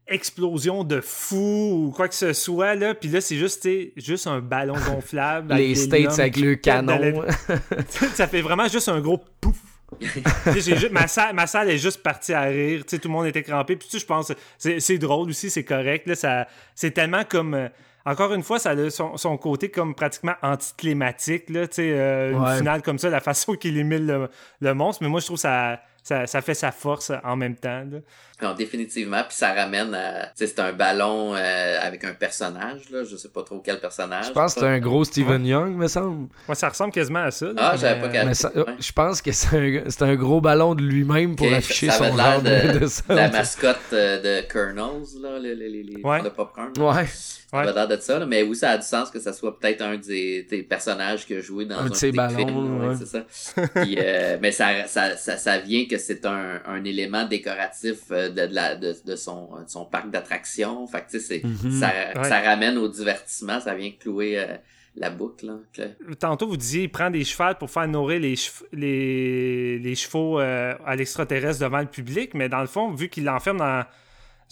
[0.07, 4.39] explosion de fou ou quoi que ce soit là puis là c'est juste juste un
[4.39, 7.23] ballon gonflable les States avec le canon
[8.15, 9.55] ça fait vraiment juste un gros pouf
[10.91, 13.89] ma, salle, ma salle est juste partie à rire tout le monde était crampé puis
[13.91, 17.67] je pense c'est drôle aussi c'est correct là ça c'est tellement comme euh,
[18.05, 22.97] encore une fois, ça a son, côté comme pratiquement anticlimatique, là, euh, une finale comme
[22.97, 24.29] ça, la façon qu'il émile le,
[24.61, 25.03] le, monstre.
[25.03, 27.83] Mais moi, je trouve ça, ça, ça fait sa force en même temps.
[28.41, 29.23] Non, définitivement.
[29.27, 30.31] Puis ça ramène à.
[30.35, 33.03] c'est un ballon euh, avec un personnage, là.
[33.03, 34.27] Je sais pas trop quel personnage.
[34.27, 36.29] Je pense que c'est un gros Steven Young, me semble.
[36.47, 37.47] Ouais, ça ressemble quasiment à ça.
[37.57, 38.47] ah, j'avais pas capté.
[38.79, 42.79] Je pense que c'est un, un, gros ballon de lui-même pour afficher son genre de,
[42.79, 46.71] de, La mascotte euh, de Colonels, là, les, les, les, de popcorn.
[46.77, 47.05] Ouais.
[47.51, 47.73] Ouais.
[47.73, 50.43] Pas de ça, mais oui, ça a du sens que ça soit peut-être un des,
[50.43, 52.37] des, personnages qui a joué dans un, un de ces ballons.
[52.37, 53.67] Film, c'est ça.
[53.73, 58.28] Puis, euh, mais ça, ça, ça, ça, vient que c'est un, un élément décoratif euh,
[58.29, 60.85] de, de, la, de, de son, son parc d'attractions.
[60.87, 61.79] Fait que, tu sais, mm-hmm.
[61.79, 64.55] ça, ça ramène au divertissement, ça vient clouer euh,
[64.95, 65.47] la boucle.
[65.47, 65.85] Là.
[66.19, 68.35] Tantôt, vous disiez, il prend des chevaux pour faire nourrir les,
[68.73, 73.57] les, les chevaux à l'extraterrestre devant le public, mais dans le fond, vu qu'il l'enferme
[73.57, 73.85] dans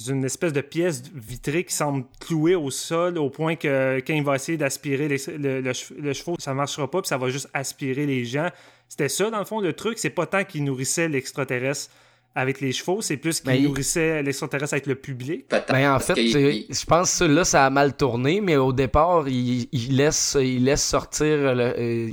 [0.05, 4.23] une espèce de pièce vitrée qui semble clouée au sol au point que quand il
[4.23, 8.23] va essayer d'aspirer le, le, chevaux, ça marchera pas puis ça va juste aspirer les
[8.23, 8.49] gens.
[8.87, 9.97] C'était ça, dans le fond, le truc.
[9.97, 11.91] C'est pas tant qu'il nourrissait l'extraterrestre
[12.37, 15.45] avec les chevaux, c'est plus qu'il ben, nourrissait l'extraterrestre avec le public?
[15.49, 19.67] Ben, en fait, je pense que là, ça a mal tourné, mais au départ, il,
[19.89, 21.55] laisse, il laisse sortir.
[21.55, 22.09] Le, euh,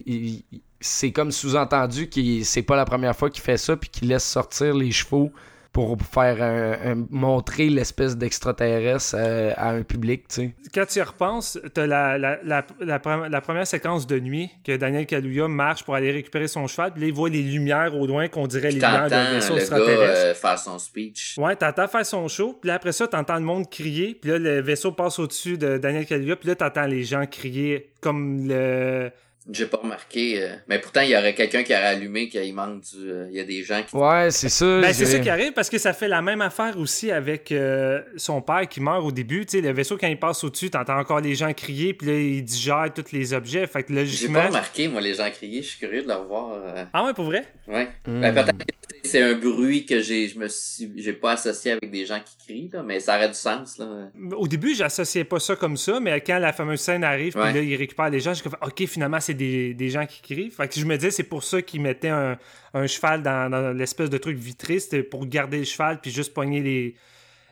[0.80, 4.24] c'est comme sous-entendu que c'est pas la première fois qu'il fait ça, puis qu'il laisse
[4.24, 5.30] sortir les chevaux
[5.74, 10.54] pour faire un, montrer l'espèce d'extraterrestre euh, à, un public, tu sais.
[10.72, 15.04] Quand tu y repenses, t'as la, la, la, la, première séquence de nuit que Daniel
[15.04, 18.28] Kaluuya marche pour aller récupérer son cheval, puis là, il voit les lumières au loin
[18.28, 20.26] qu'on dirait les lumières d'un vaisseau extraterrestre.
[20.26, 21.34] Euh, faire son speech.
[21.38, 24.60] Ouais, t'entends faire son show, puis après ça, t'entends le monde crier, puis là, le
[24.60, 29.10] vaisseau passe au-dessus de Daniel Kaluuya, puis là, t'entends les gens crier comme le
[29.50, 30.42] j'ai pas remarqué.
[30.42, 33.10] Euh, mais pourtant, il y aurait quelqu'un qui aurait allumé qu'il manque du.
[33.10, 33.94] Euh, il y a des gens qui.
[33.94, 34.80] Ouais, c'est ça.
[34.80, 38.00] Ben, c'est ça qui arrive parce que ça fait la même affaire aussi avec euh,
[38.16, 39.44] son père qui meurt au début.
[39.44, 42.14] Tu sais, le vaisseau, quand il passe au-dessus, t'entends encore les gens crier, puis là,
[42.14, 43.66] il digère tous les objets.
[43.66, 45.62] Fait que J'ai pas remarqué, moi, les gens crier.
[45.62, 46.58] Je suis curieux de le revoir.
[46.92, 47.44] Ah ouais, pour vrai?
[47.68, 47.88] Ouais.
[48.06, 48.20] Hmm.
[48.20, 48.64] Ben, peut-être
[49.04, 52.36] c'est un bruit que j'ai je me suis j'ai pas associé avec des gens qui
[52.44, 54.10] crient là, mais ça aurait du sens là.
[54.32, 57.60] Au début, j'associais pas ça comme ça, mais quand la fameuse scène arrive puis là
[57.60, 60.50] il récupère les gens, je me OK, finalement c'est des, gens qui crient.
[60.50, 62.38] Fait je me disais c'est pour ça qu'ils mettaient un,
[62.86, 66.60] cheval dans, dans l'espèce de truc vitré, c'était pour garder le cheval puis juste pogner
[66.60, 66.94] les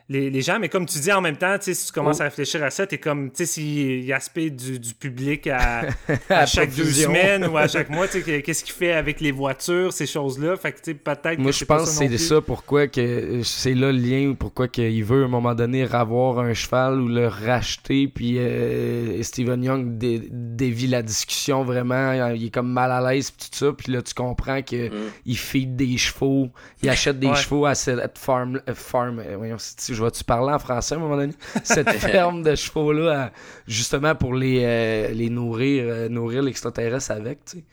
[0.09, 0.59] les, gens.
[0.59, 2.23] Mais comme tu dis en même temps, si tu commences oh.
[2.23, 5.83] à réfléchir à ça, t'es comme, tu sais, s'il aspecte du, du public à,
[6.29, 9.31] à chaque deux semaines ou à chaque mois, tu sais, qu'est-ce qu'il fait avec les
[9.31, 10.57] voitures, ces choses-là?
[10.57, 11.39] Fait que, tu sais, peut-être.
[11.39, 15.23] Moi, je pense que c'est ça pourquoi que c'est là le lien, pourquoi qu'il veut
[15.23, 18.07] à un moment donné avoir un cheval ou le racheter.
[18.07, 22.13] Puis euh, Steven Young dévie la discussion vraiment.
[22.33, 23.71] Il est comme mal à l'aise, tout ça.
[23.73, 25.11] Puis là, tu comprends qu'il mm.
[25.25, 26.49] il feed des chevaux,
[26.81, 28.61] il achète des chevaux à cette farm.
[28.73, 31.33] farm voyons, tu, je vais-tu parler en français à un moment donné?
[31.63, 33.31] Cette ferme de chevaux-là,
[33.67, 37.63] justement pour les, euh, les nourrir, euh, nourrir l'extraterrestre avec, tu sais.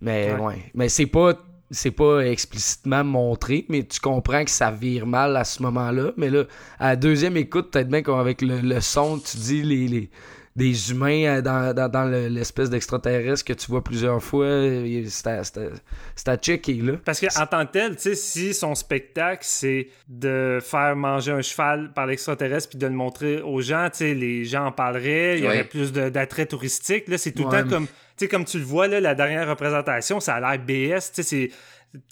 [0.00, 0.70] Mais ouais.
[0.74, 1.34] Mais c'est pas
[1.70, 6.10] c'est pas explicitement montré, mais tu comprends que ça vire mal à ce moment-là.
[6.16, 6.44] Mais là,
[6.80, 10.10] à la deuxième écoute, peut-être bien qu'avec le, le, son, tu dis les, les
[10.60, 14.46] des humains euh, dans, dans, l'espèce d'extraterrestre que tu vois plusieurs fois.
[15.06, 16.92] C'est à checker, là.
[17.02, 21.40] Parce qu'en tant que tel, tu sais, si son spectacle, c'est de faire manger un
[21.40, 25.38] cheval par l'extraterrestre puis de le montrer aux gens, tu sais, les gens en parleraient,
[25.38, 27.08] il y aurait plus d'attrait touristique.
[27.08, 27.86] Là, c'est tout le temps comme...
[27.86, 31.22] Tu sais, comme tu le vois, là, la dernière représentation, ça a l'air BS, tu
[31.22, 31.50] sais, c'est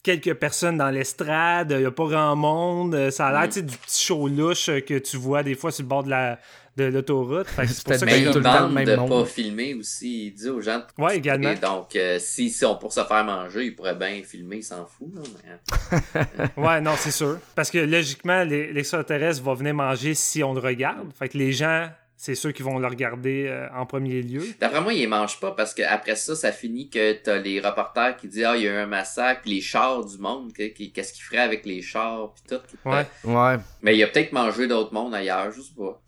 [0.02, 3.66] quelques personnes dans l'estrade, il n'y a pas grand monde, ça a l'air mm.
[3.66, 6.38] du petit show louche que tu vois des fois sur le bord de la,
[6.78, 7.46] de l'autoroute.
[7.66, 10.26] C'est pour ça que il demande de ne pas filmer aussi.
[10.26, 11.52] Il dit aux gens de Ouais, également.
[11.54, 14.86] donc, euh, si, si on pour se faire manger, il pourrait bien filmer, il s'en
[14.86, 15.08] fout.
[15.16, 16.44] Euh.
[16.56, 17.38] ouais, non, c'est sûr.
[17.54, 21.08] Parce que logiquement, l'extraterrestre va venir manger si on le regarde.
[21.18, 21.88] Fait que les gens
[22.20, 24.42] c'est ceux qui vont le regarder euh, en premier lieu.
[24.58, 28.26] D'après moi, ils mangent pas parce qu'après ça, ça finit que t'as les reporters qui
[28.26, 31.38] disent Ah, il y a eu un massacre, les chars du monde, qu'est-ce qu'ils feraient
[31.38, 32.88] avec les chars, puis tout.
[32.88, 33.06] Ouais.
[33.22, 33.56] ouais.
[33.82, 36.02] Mais il a peut-être mangé d'autres mondes ailleurs, je sais pas.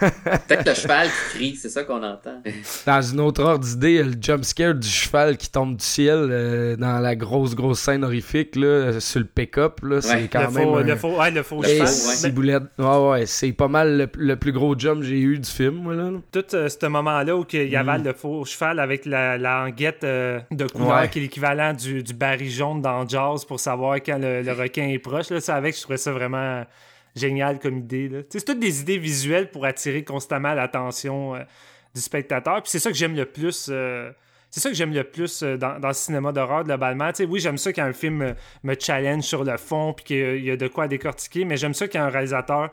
[0.00, 2.42] Peut-être le cheval qui crie, c'est ça qu'on entend.
[2.86, 6.76] Dans une autre ordre d'idée, le jump scare du cheval qui tombe du ciel euh,
[6.76, 10.78] dans la grosse, grosse scène horrifique là, sur le pick-up, là, c'est quand même.
[10.86, 11.86] le, faux, ouais, le faux cheval.
[11.88, 15.76] C'est ouais, ouais, c'est pas mal le, plus gros jump que j'ai eu du film.
[15.76, 16.10] Moi, là.
[16.32, 18.04] Tout euh, ce moment-là où il y avait mm.
[18.04, 22.50] le faux cheval avec la, languette euh, de couleur qui est l'équivalent du, du baril
[22.50, 25.82] jaune dans Jaws pour savoir quand le, le requin est proche, là, ça avec, je
[25.82, 26.64] trouvais ça vraiment
[27.18, 28.10] génial comme idée.
[28.30, 31.40] C'est toutes des idées visuelles pour attirer constamment l'attention euh,
[31.94, 32.62] du spectateur.
[32.62, 33.68] Puis c'est ça que j'aime le plus.
[33.70, 34.10] Euh,
[34.50, 37.10] c'est ça que j'aime le plus euh, dans, le cinéma d'horreur globalement.
[37.28, 40.56] oui, j'aime ça quand un film me, challenge sur le fond puis qu'il y a
[40.56, 42.70] de quoi décortiquer, mais j'aime ça quand un réalisateur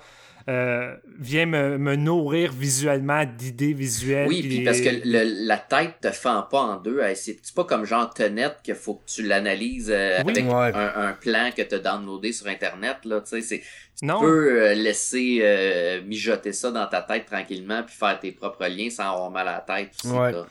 [0.48, 4.28] vient me, nourrir visuellement d'idées visuelles.
[4.28, 7.02] Oui, puis parce que la tête te fend pas en deux.
[7.16, 11.76] C'est pas comme genre Tenet qu'il faut que tu l'analyses avec un, plan que tu
[11.76, 12.98] as downloadé sur Internet.
[13.06, 13.64] Là, c'est
[14.00, 18.68] tu peux euh, laisser euh, mijoter ça dans ta tête tranquillement puis faire tes propres
[18.68, 19.92] liens sans avoir mal à la tête.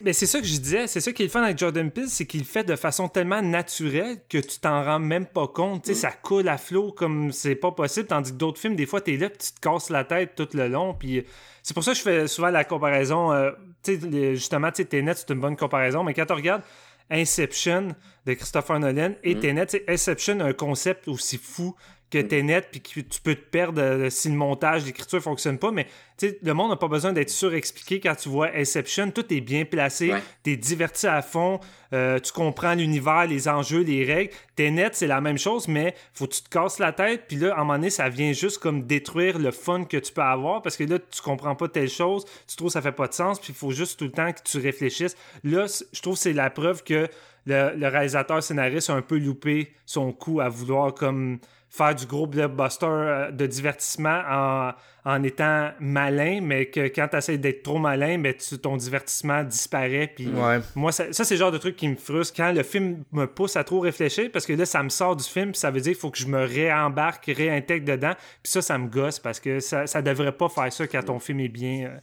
[0.01, 2.09] Mais c'est ça que je disais, c'est ça qui est le fun avec Jordan Peele,
[2.09, 5.89] c'est qu'il le fait de façon tellement naturelle que tu t'en rends même pas compte.
[5.89, 5.95] Mm.
[5.95, 9.17] Ça coule à flot comme c'est pas possible, tandis que d'autres films, des fois, t'es
[9.17, 10.95] là tu te casses la tête tout le long.
[10.95, 11.25] Puis
[11.63, 13.33] c'est pour ça que je fais souvent la comparaison.
[13.33, 13.51] Euh,
[13.87, 16.63] justement, Tenet, c'est une bonne comparaison, mais quand tu regardes
[17.11, 17.89] Inception
[18.27, 19.41] de Christopher Nolan et mm.
[19.41, 21.75] Tenet, Inception a un concept aussi fou
[22.15, 22.29] que mm.
[22.29, 25.73] t'es net puis que tu peux te perdre euh, si le montage, l'écriture fonctionne pas.
[25.73, 25.87] Mais
[26.23, 29.11] le monde n'a pas besoin d'être surexpliqué quand tu vois Inception.
[29.11, 30.13] Tout est bien placé,
[30.45, 31.59] tu es diverti à fond,
[31.93, 34.33] euh, tu comprends l'univers, les enjeux, les règles.
[34.55, 37.25] T'es net, c'est la même chose, mais faut que tu te casses la tête.
[37.27, 40.13] Puis là, à un moment donné, ça vient juste comme détruire le fun que tu
[40.13, 42.93] peux avoir parce que là, tu comprends pas telle chose, tu trouves que ça fait
[42.93, 45.17] pas de sens, puis il faut juste tout le temps que tu réfléchisses.
[45.43, 47.09] Là, je trouve que c'est la preuve que
[47.47, 51.41] le, le réalisateur scénariste a un peu loupé son coup à vouloir comme
[51.77, 54.73] faire du gros blockbuster euh, de divertissement en,
[55.05, 59.43] en, étant malin, mais que quand tu essaies d'être trop malin, mais ben, ton divertissement
[59.43, 60.13] disparaît.
[60.15, 60.29] Puis
[60.77, 63.57] moi, ça, c'est le genre de truc qui me frustre quand le film me pousse
[63.57, 65.93] à trop réfléchir parce que là, ça me sort du film, puis ça veut dire
[65.93, 68.15] qu'il faut que je me réembarque, réintègre dedans.
[68.43, 71.19] Puis ça, ça me gosse parce que ça, ça devrait pas faire ça quand ton
[71.19, 71.99] film est bien, euh,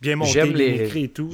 [0.00, 1.30] bien monté, bien écrit et tout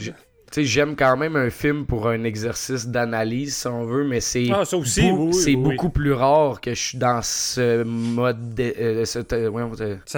[0.57, 4.65] j'aime quand même un film pour un exercice d'analyse, si on veut, mais c'est ah,
[4.65, 9.19] c'est beaucoup plus rare que je suis dans ce mode, de, euh, ce,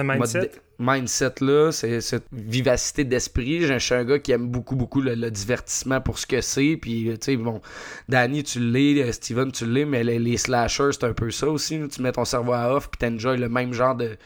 [0.01, 0.51] mindset.
[0.79, 1.33] mindset?
[1.41, 3.61] là, c'est cette vivacité d'esprit.
[3.61, 6.77] Je suis un gars qui aime beaucoup beaucoup le, divertissement pour ce que c'est.
[6.81, 7.61] Puis tu sais bon,
[8.09, 11.47] Danny tu l'es, euh, Steven tu l'es, mais les, les slashers c'est un peu ça
[11.47, 11.79] aussi.
[11.89, 14.17] Tu mets ton cerveau à off puis t'enjoy le même genre de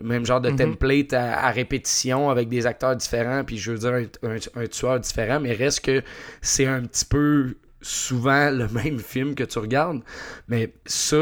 [0.00, 0.56] même genre de mhm.
[0.56, 4.08] template à, répétition avec des acteurs différents, puis je veux dire
[4.54, 6.02] un, tueur différent, mais reste que
[6.40, 10.00] c'est un petit peu souvent le même film que tu regardes.
[10.48, 11.16] Mais ça,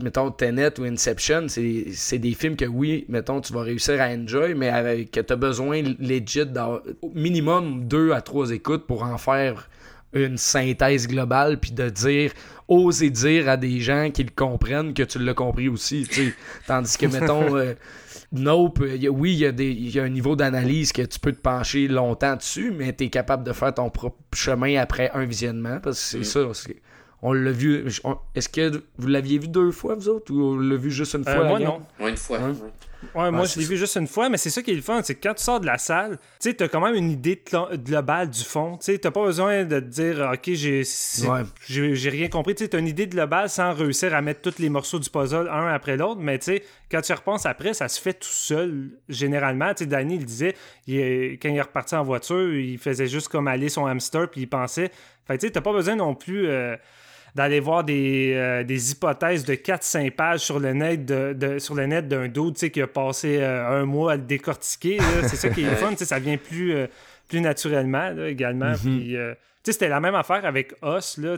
[0.00, 4.54] mettons Tenet ou Inception, c'est des films que oui, mettons, tu vas réussir à enjoy,
[4.54, 6.44] mais avec, que tu as besoin legit
[7.02, 9.68] au minimum deux à trois écoutes pour en faire
[10.12, 12.32] une synthèse globale puis de dire
[12.66, 16.08] oser dire à des gens qui le comprennent que tu l'as compris aussi
[16.66, 17.74] tandis que mettons euh,
[18.30, 21.40] Nope oui il y, a des, y a un niveau d'analyse que tu peux te
[21.40, 25.80] pencher longtemps dessus mais tu es capable de faire ton propre chemin après un visionnement
[25.80, 26.54] parce que c'est mm.
[26.54, 26.70] ça
[27.22, 27.86] on l'a vu
[28.34, 31.26] est-ce que vous l'aviez vu deux fois vous autres ou on l'a vu juste une
[31.26, 31.80] euh, fois moi non.
[32.00, 32.38] Une fois.
[32.38, 32.54] Ouais,
[33.14, 35.14] moi, je l'ai vu juste une fois, mais c'est ça qui est le fun, c'est
[35.14, 37.42] que quand tu sors de la salle, tu sais, t'as quand même une idée
[37.74, 38.76] globale du fond.
[38.76, 40.82] Tu sais, t'as pas besoin de te dire, OK, j'ai
[41.68, 42.54] j'ai rien compris.
[42.54, 45.48] Tu sais, t'as une idée globale sans réussir à mettre tous les morceaux du puzzle
[45.48, 48.90] un après l'autre, mais tu sais, quand tu repenses après, ça se fait tout seul,
[49.08, 49.72] généralement.
[49.74, 50.54] Tu sais, Danny, il disait,
[50.86, 54.48] quand il est reparti en voiture, il faisait juste comme aller son hamster, puis il
[54.48, 54.90] pensait.
[55.26, 56.48] Fait tu sais, t'as pas besoin non plus...
[56.48, 56.76] Euh,
[57.38, 61.86] d'aller voir des, euh, des, hypothèses de 4-5 pages sur le net de, sur le
[61.86, 64.98] net d'un dude qui a passé euh, un mois à le décortiquer.
[65.22, 65.94] C'est ça qui est fun.
[65.96, 66.88] Ça vient plus, euh,
[67.28, 68.72] plus naturellement également.
[68.72, 69.36] Mm-hmm.
[69.62, 71.16] c'était la même affaire avec Os.
[71.18, 71.36] Là,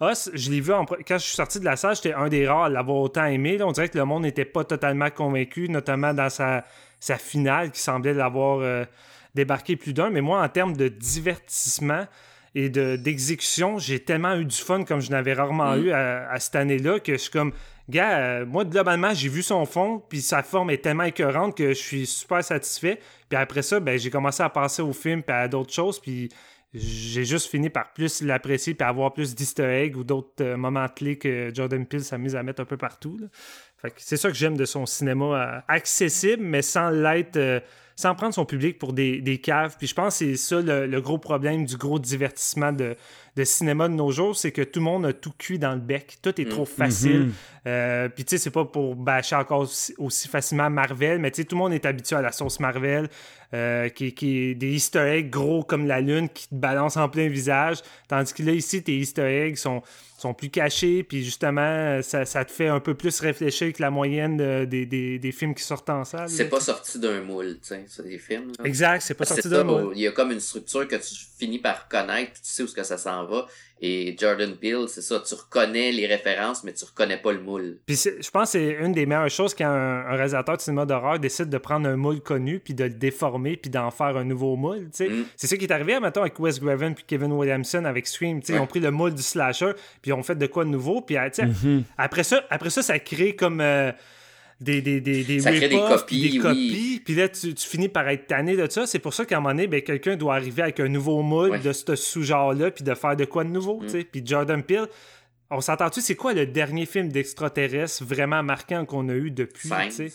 [0.00, 2.64] Os, je l'ai vu quand je suis sorti de la salle, j'étais un des rares
[2.64, 3.56] à l'avoir autant aimé.
[3.62, 6.66] On dirait que le monde n'était pas totalement convaincu, notamment dans sa,
[7.00, 8.86] sa finale qui semblait l'avoir
[9.34, 10.10] débarqué plus d'un.
[10.10, 12.04] Mais moi, en termes de divertissement,
[12.54, 15.84] et d'exécution, j'ai tellement eu du fun comme je n'avais rarement mm.
[15.84, 17.52] eu à, cette année-là que je suis comme,
[17.88, 21.70] gars, euh, moi, globalement, j'ai vu son fond, puis sa forme est tellement écœurante que
[21.70, 23.00] je suis super satisfait.
[23.28, 26.28] Puis après ça, ben, j'ai commencé à passer au film puis à d'autres choses, puis
[26.72, 30.88] j'ai juste fini par plus l'apprécier puis avoir plus d'easter eggs ou d'autres euh, moments
[30.88, 33.18] clés que Jordan Peele s'amuse à mettre un peu partout.
[33.96, 37.62] c'est ça que j'aime de son cinéma euh, accessible, mais sans l'être
[37.96, 39.76] sans prendre son public pour des, des caves.
[39.78, 42.96] Puis je pense que c'est ça le, gros problème du gros divertissement de,
[43.36, 45.80] de, cinéma de nos jours, c'est que tout le monde a tout cuit dans le
[45.80, 46.16] bec.
[46.22, 46.66] Tout est trop mm.
[46.66, 47.22] facile.
[47.26, 47.66] Mm-hmm.
[47.66, 49.68] Euh, puis tu sais, c'est pas pour bâcher encore
[49.98, 53.08] aussi, facilement Marvel, mais tu sais, tout le monde est habitué à la sauce Marvel,
[53.54, 57.08] euh, qui, qui est des easter eggs gros comme la lune qui te balance en
[57.08, 57.78] plein visage.
[58.08, 59.82] Tandis que là, ici, tes easter eggs sont
[60.24, 64.36] sont plus cachés, puis justement, ça, te fait un peu plus réfléchir que la moyenne
[64.66, 66.28] des, films qui sortent en salle.
[66.28, 68.52] C'est pas sorti d'un moule, tu sais, c'est des films.
[68.64, 69.92] Exact, c'est pas sorti d'un moule.
[69.94, 72.74] Il y a comme une structure que tu finis par connaître, tu sais où ce
[72.74, 73.46] que ça s'en va.
[73.86, 77.76] Et Jordan Peele, c'est ça, tu reconnais les références, mais tu reconnais pas le moule.
[77.84, 81.18] Puis je pense que c'est une des meilleures choses quand un, réalisateur de cinéma d'horreur
[81.18, 84.56] décide de prendre un moule connu, puis de le déformer, puis d'en faire un nouveau
[84.56, 84.88] moule.
[84.98, 85.24] Mm.
[85.36, 88.40] C'est ça qui est arrivé, maintenant avec Wes Craven puis Kevin Williamson avec Scream.
[88.48, 91.02] Ils ont pris le moule du slasher, puis ils ont fait de quoi de nouveau.
[91.02, 91.82] Puis mm-hmm.
[91.98, 93.60] après, ça, après ça, ça crée comme.
[93.60, 93.92] Euh,
[94.64, 98.08] des, des, des, des, ça crée des copies, des copies puis là, tu, finis par
[98.08, 98.86] être tanné de ça.
[98.86, 101.60] C'est pour ça qu'à un moment donné, ben, quelqu'un doit arriver avec un nouveau moule
[101.60, 103.86] de ce sous-genre-là, puis de faire de quoi de nouveau, mm.
[103.86, 104.04] tu sais.
[104.04, 104.86] Puis Jordan Peele,
[105.50, 109.90] on s'entend-tu, c'est quoi le dernier film d'extraterrestre vraiment marquant qu'on a eu depuis, tu
[109.90, 110.12] sais?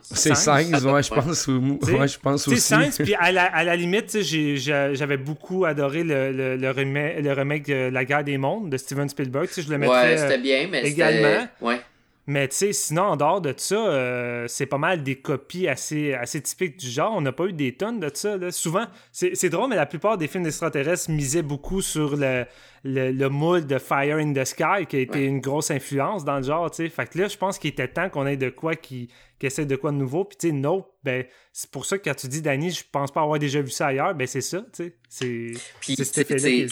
[0.00, 2.58] C'est 5, ouais, je pense, ouais, je pense aussi.
[2.58, 7.20] C'est 5, puis à la, à la limite, j'avais beaucoup adoré le, le, le, remake,
[7.20, 9.46] le remake de La guerre des mondes de Steven Spielberg.
[9.54, 11.46] Je le mettrais ouais, c'était bien, mais également.
[11.60, 11.80] Ouais.
[12.26, 16.14] Mais tu sais, sinon, en dehors de ça, euh, c'est pas mal des copies assez,
[16.14, 17.12] assez typiques du genre.
[17.14, 18.38] On n'a pas eu des tonnes de ça.
[18.38, 18.50] Là.
[18.50, 22.46] Souvent, c'est drôle, mais la plupart des films d'extraterrestres misaient beaucoup sur le,
[22.82, 26.44] le, moule de Fire in the Sky, qui a été une grosse influence dans le
[26.44, 26.74] genre.
[26.74, 26.88] sais.
[26.88, 29.66] Fait que là, je pense qu'il était temps qu'on ait de quoi qui, qui essaie
[29.66, 30.24] de quoi de nouveau.
[30.24, 33.12] Puis tu sais, Nope, ben, c'est pour ça que quand tu dis, Danny, je pense
[33.12, 34.64] pas avoir déjà vu ça ailleurs, ben c'est ça.
[34.72, 35.52] tu sais.
[35.80, 36.66] C'est cet effet-là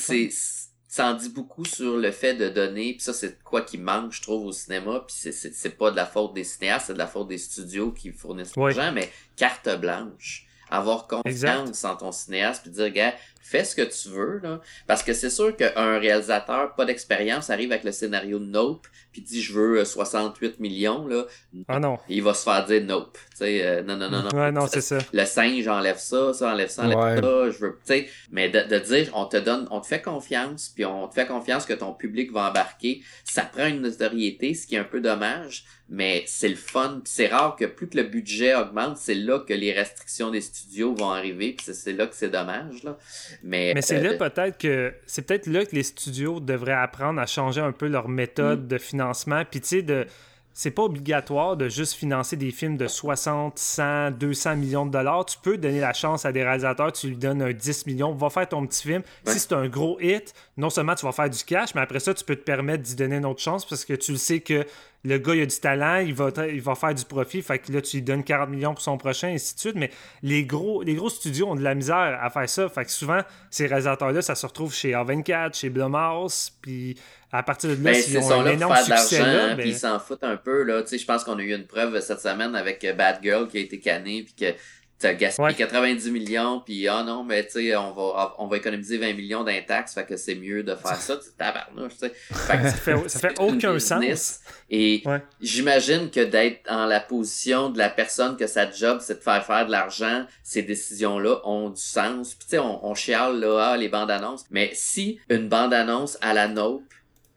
[0.93, 4.13] ça en dit beaucoup sur le fait de donner, puis ça c'est quoi qui manque,
[4.13, 6.99] je trouve, au cinéma, puis c'est, c'est, pas de la faute des cinéastes, c'est de
[6.99, 10.47] la faute des studios qui fournissent l'argent, mais carte blanche.
[10.69, 14.61] Avoir confiance en ton cinéaste, puis dire, gars, fais ce que tu veux, là.
[14.87, 19.21] Parce que c'est sûr qu'un réalisateur, pas d'expérience, arrive avec le scénario de Nope, puis
[19.21, 21.27] dit je veux 68 euh, millions, là.
[21.69, 21.99] Ah non.
[22.09, 23.19] Il va se faire dire Nope.
[23.33, 24.39] Tu sais, euh, non, non, non, non.
[24.39, 24.99] Ouais, non, c'est ça.
[25.13, 28.09] Le singe enlève ça, ça enlève ça, enlève ça, je veux, tu sais.
[28.31, 31.27] Mais de, de, dire, on te donne, on te fait confiance, puis on te fait
[31.27, 35.01] confiance que ton public va embarquer, ça prend une notoriété, ce qui est un peu
[35.01, 37.03] dommage, mais c'est le fun.
[37.05, 40.95] C'est rare que plus que le budget augmente, c'est là que les restrictions des studios
[40.95, 42.97] vont arriver, puis c'est là que c'est dommage, là.
[43.43, 47.27] Mais, c'est là euh, peut-être que c'est peut-être là que les studios devraient apprendre à
[47.27, 48.69] changer un peu leur méthode mm.
[48.69, 49.43] de financement.
[49.51, 50.07] Puis tu sais, de
[50.55, 55.25] c'est pas obligatoire de juste financer des films de 60, 100, 200 millions de dollars.
[55.25, 58.29] Tu peux donner la chance à des réalisateurs, tu lui donnes un 10 millions, va
[58.29, 59.03] faire ton petit film.
[59.25, 62.13] Si c'est un gros hit, non seulement tu vas faire du cash, mais après ça,
[62.13, 64.67] tu peux te permettre d'y donner une autre chance parce que tu le sais que
[65.05, 67.73] le gars, il a du talent, il va, il va faire du profit, fait que
[67.73, 69.75] là, tu lui donnes 40 millions pour son prochain, et ainsi de suite.
[69.75, 69.91] Mais
[70.23, 73.21] les gros, les gros studios ont de la misère à faire ça, fait que souvent,
[73.51, 76.97] ces réalisateurs-là, ça se retrouve chez A24, chez Blumhouse, puis
[77.33, 79.67] à partir de là, ben, ils ont un énorme succès là, ben...
[79.67, 80.83] ils s'en foutent un peu, là.
[80.83, 83.57] Tu sais, je pense qu'on a eu une preuve cette semaine avec Bad Girl qui
[83.57, 84.55] a été canné, puis que
[85.03, 88.99] t'as gaspillé 90 millions, puis ah non, mais tu sais, on va, on va économiser
[88.99, 92.13] 20 millions d'un taxe, fait que c'est mieux de faire ça, tu tabarnouche, tu sais.
[92.31, 94.41] ça fait, ça fait aucun sens.
[94.71, 95.03] Et
[95.41, 99.45] j'imagine que d'être en la position de la personne que sa job, c'est de faire
[99.45, 102.35] faire de l'argent, ces décisions-là ont du sens.
[102.35, 105.75] Puis tu sais, on, on chiale là, ah, les bandes annonces, mais si une bande
[105.75, 106.85] annonce à la Nope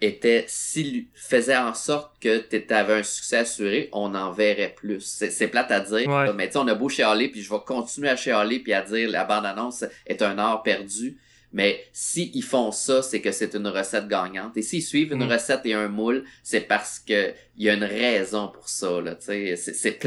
[0.01, 5.01] était s'il faisait en sorte que tu avais un succès assuré, on en verrait plus.
[5.29, 6.33] C'est plate à dire, Ouais.
[6.33, 9.09] mais tu on a beau chialer, puis je vais continuer à chialer puis à dire
[9.09, 11.17] la bande-annonce est un art perdu.
[11.53, 14.57] Mais si ils font ça, c'est que c'est une recette gagnante.
[14.57, 15.31] Et s'ils suivent une Mm.
[15.31, 18.99] recette et un moule, c'est parce que il y a une raison pour ça.
[18.99, 19.55] Là, tu sais.
[19.55, 19.97] c'est c'est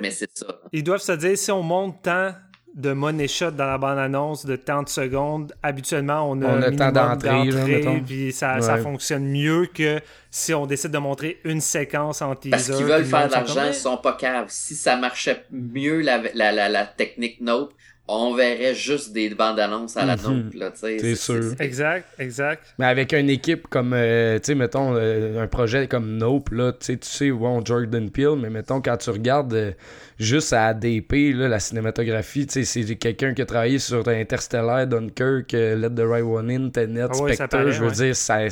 [0.00, 0.60] mais c'est ça.
[0.72, 2.32] Ils doivent se dire, si on monte tant
[2.74, 6.68] de money shot dans la bande-annonce de tant de secondes, habituellement, on a, On a
[6.68, 11.60] un tant d'entrées, puis ça, ça fonctionne mieux que si on décide de montrer une
[11.60, 12.50] séquence en teaser.
[12.50, 14.46] Parce qu'ils veulent faire de l'argent, ils sont pas caves.
[14.48, 17.72] Si ça marchait mieux la, la, la, la technique Nope,
[18.06, 20.16] on verrait juste des bandes annonces à la.
[20.16, 20.52] Nope.
[20.54, 20.98] Là, tu sais.
[20.98, 21.54] C'est sûr.
[21.58, 22.62] Exact, exact.
[22.78, 26.72] Mais avec une équipe comme, euh, tu sais, mettons, euh, un projet comme Nope, là,
[26.72, 29.72] tu sais, tu sais, bon, Jordan Peele, mais mettons, quand tu regardes euh,
[30.18, 34.86] juste à ADP, là, la cinématographie, tu sais, c'est quelqu'un qui a travaillé sur Interstellar,
[34.86, 38.12] Dunkirk, euh, Let the Right One In, Tenet, Ah ouais, Spectre, je veux ouais.
[38.12, 38.50] dire,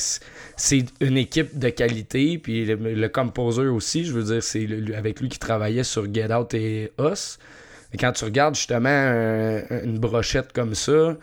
[0.57, 4.67] c'est une équipe de qualité, puis le, le composer aussi, je veux dire, c'est
[4.97, 7.39] avec lui qui travaillait sur Get Out et Us.
[7.93, 11.17] Mais quand tu regardes justement un- une brochette comme ça,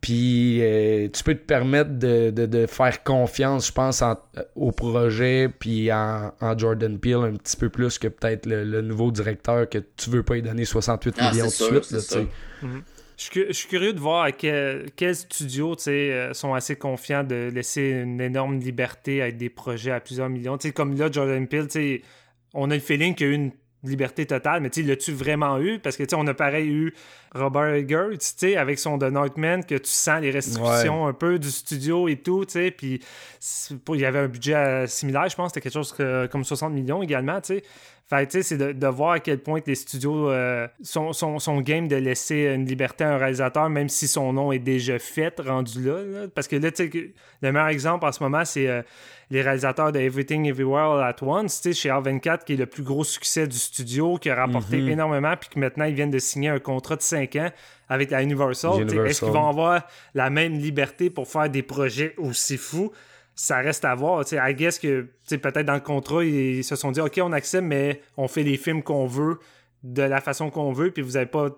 [0.00, 4.16] puis euh, tu peux te permettre de, de, de faire confiance, je pense, en-
[4.54, 8.80] au projet, puis en, en Jordan Peele un petit peu plus que peut-être le, le
[8.80, 11.90] nouveau directeur que tu veux pas lui donner 68 Ah, millions de sûr, suite.
[11.90, 12.26] là, sûr.
[12.62, 17.50] Je je suis curieux de voir à quel, quels studios euh, sont assez confiants de
[17.54, 20.56] laisser une énorme liberté à des projets à plusieurs millions.
[20.56, 22.02] Tu sais, comme là, Jordan Peele, tu sais,
[22.54, 23.50] on a le feeling qu'il y a eu une
[23.84, 25.78] liberté totale, mais tu l'as-tu vraiment eu?
[25.78, 26.94] Parce que tu sais, on a pareil eu
[27.34, 31.38] Robert Eggers, tu sais, avec son The Northman, que tu sens les restrictions un peu
[31.38, 33.00] du studio et tout, tu sais, puis
[33.94, 36.72] il y avait un budget euh, similaire, je pense, c'était quelque chose que- comme 60
[36.72, 37.62] millions également, tu sais.
[38.08, 41.38] Fait tu sais, c'est de, de voir à quel point les studios euh, sont, sont,
[41.38, 44.98] sont game de laisser une liberté à un réalisateur, même si son nom est déjà
[44.98, 46.02] fait, rendu là.
[46.02, 46.26] là.
[46.34, 48.82] Parce que là, tu sais, le meilleur exemple en ce moment, c'est euh,
[49.30, 52.66] les réalisateurs de Everything Everywhere All At Once, tu sais, chez R24, qui est le
[52.66, 54.88] plus gros succès du studio, qui a rapporté Mhm.
[54.88, 57.50] énormément, puis que maintenant, ils viennent de signer un contrat de 5 ans
[57.88, 58.86] avec la Universal.
[58.86, 58.98] tu.
[59.06, 59.82] Est-ce qu'ils vont avoir
[60.14, 62.92] la même liberté pour faire des projets aussi fous?
[63.34, 64.22] ça reste à voir.
[64.24, 67.00] Tu sais, I guess que tu peut-être dans le contrat, ils, ils se sont dit
[67.00, 69.38] OK, on accepte, mais on fait les films qu'on veut
[69.82, 71.48] de la façon qu'on veut, puis vous n'avez pas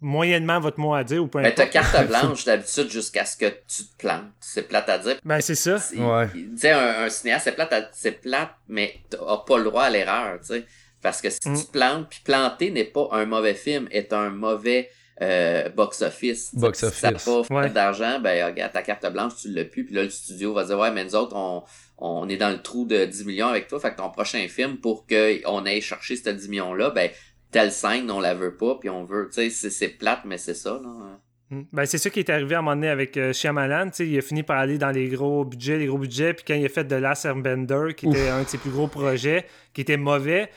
[0.00, 1.92] moyennement votre mot à dire ou peu Mais t'as importe.
[1.92, 4.24] carte blanche d'habitude jusqu'à ce que tu te plantes.
[4.40, 5.16] C'est plate à dire.
[5.24, 5.76] Ben, c'est ça.
[5.96, 6.26] Ouais.
[6.34, 9.90] disait un, un cinéaste, c'est plate, à- c'est plate, mais t'as pas le droit à
[9.90, 10.64] l'erreur, tu sais.
[11.02, 11.56] Parce que si Mm.
[11.56, 14.90] tu te plantes, puis planter n'est pas un mauvais film, est un mauvais
[15.22, 16.54] euh, box-office.
[16.54, 17.24] Box Si t'as office.
[17.24, 17.70] pas fait Ouais.
[17.70, 20.78] d'argent, ben regarde, ta carte blanche, tu l'as plus, puis là, le studio va dire,
[20.78, 21.62] ouais, mais nous autres, on,
[21.98, 24.78] on est dans le trou de 10 millions avec toi, fait que ton prochain film,
[24.78, 27.10] pour qu'on aille chercher ce 10 millions-là, ben,
[27.50, 30.38] telle scène, on la veut pas, puis on veut, tu sais, c'est- c'est plate, mais
[30.38, 31.18] c'est ça, là.
[31.50, 31.62] Mm.
[31.72, 33.90] Ben, c'est ça qui est arrivé à un moment donné avec euh, Shyamalan.
[33.90, 36.32] tu sais, Il a fini par aller dans les gros budgets, les gros budgets.
[36.32, 38.86] Puis quand il a fait The Last Airbender, qui était un de ses plus gros
[38.86, 39.44] projets,
[39.74, 40.48] qui était mauvais,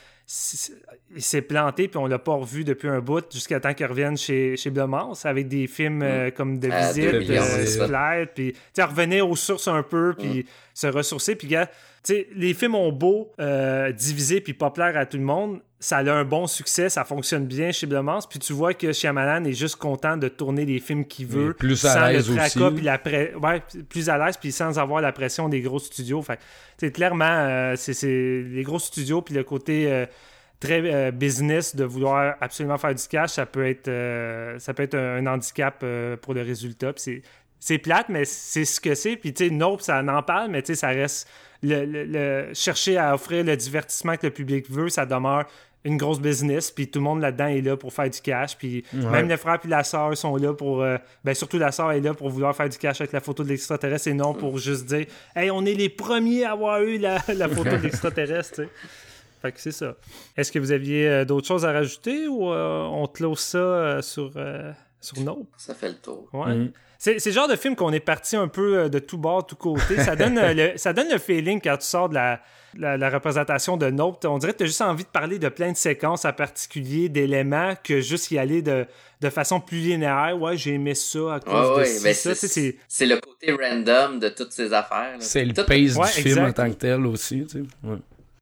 [1.15, 1.88] il s'est planté.
[1.88, 5.26] Puis on l'a pas revu depuis un bout jusqu'à temps qu'il revienne chez, chez Blumhouse
[5.26, 7.65] avec des films euh, comme The À Visit, euh.
[7.65, 8.26] Splat.
[8.27, 11.35] Puis revenir aux sources un peu, puis se ressourcer.
[11.35, 11.69] Puis gars,
[12.35, 15.61] les films ont beau euh, diviser puis pas plaire à tout le monde.
[15.80, 18.26] Ça a un bon succès, ça fonctionne bien chez Blumhouse.
[18.26, 21.52] Puis tu vois que Shyamalan est juste content de tourner les films qu'il veut.
[21.52, 23.02] Et plus à sans l'aise le tracas, puis la
[23.38, 26.22] ouais, plus à l'aise, puis sans avoir la pression des gros studios.
[26.22, 26.40] Fait
[26.91, 30.06] clairement, euh, c'est c'est les gros studios, puis le côté euh,
[30.64, 34.84] très euh, business de vouloir absolument faire du cash, ça peut être, euh, ça peut
[34.84, 36.91] être un, un handicap euh, pour le résultat.
[37.60, 39.15] C'est plate, mais c'est ce que c'est.
[39.15, 41.27] Puis, tu sais, Nope, ça en parle, mais tu sais, ça reste.
[41.61, 45.45] Le, le- le- chercher à offrir le divertissement que le public veut, ça demeure
[45.85, 46.72] une grosse business.
[46.72, 48.57] Puis tout le monde là-dedans est là pour faire du cash.
[48.57, 49.10] Puis Ouais.
[49.11, 50.77] même le frère puis la sœur sont là pour.
[51.23, 53.49] ben, surtout la sœur est là pour vouloir faire du cash avec la photo de
[53.49, 57.19] l'extraterrestre et non pour juste dire Hey, on est les premiers à avoir eu la,
[57.34, 58.64] la photo de l'extraterrestre.
[59.44, 59.95] Fait que c'est ça.
[60.38, 64.02] Est-ce que vous aviez euh, d'autres choses à rajouter ou euh, on close ça euh,
[64.02, 64.72] sur, euh,
[65.02, 65.49] sur Nope?
[65.57, 66.30] Ça fait le tour.
[66.34, 66.56] Ouais.
[66.56, 66.72] Mhm.
[66.98, 69.57] C'est c'est le genre de film qu'on est parti un peu de tout bord, tout
[69.57, 69.98] côté.
[69.98, 72.40] Ça donne, le, ça donne le feeling quand tu sors de la,
[72.78, 74.24] la, la représentation de Nope.
[74.24, 77.10] On dirait que tu as juste envie de parler de plein de séquences en particulier,
[77.10, 78.86] d'éléments, que juste y aller de,
[79.20, 80.38] de façon plus linéaire.
[80.40, 82.34] Ouais, j'ai aimé ça à cause Ouais, de ouais, ben ça.
[82.36, 85.18] c'est, le côté random de toutes ces affaires.
[85.20, 87.45] C'est le Tout- pace Ouais, du film en tant que tel aussi.
[87.48, 87.64] Tu sais.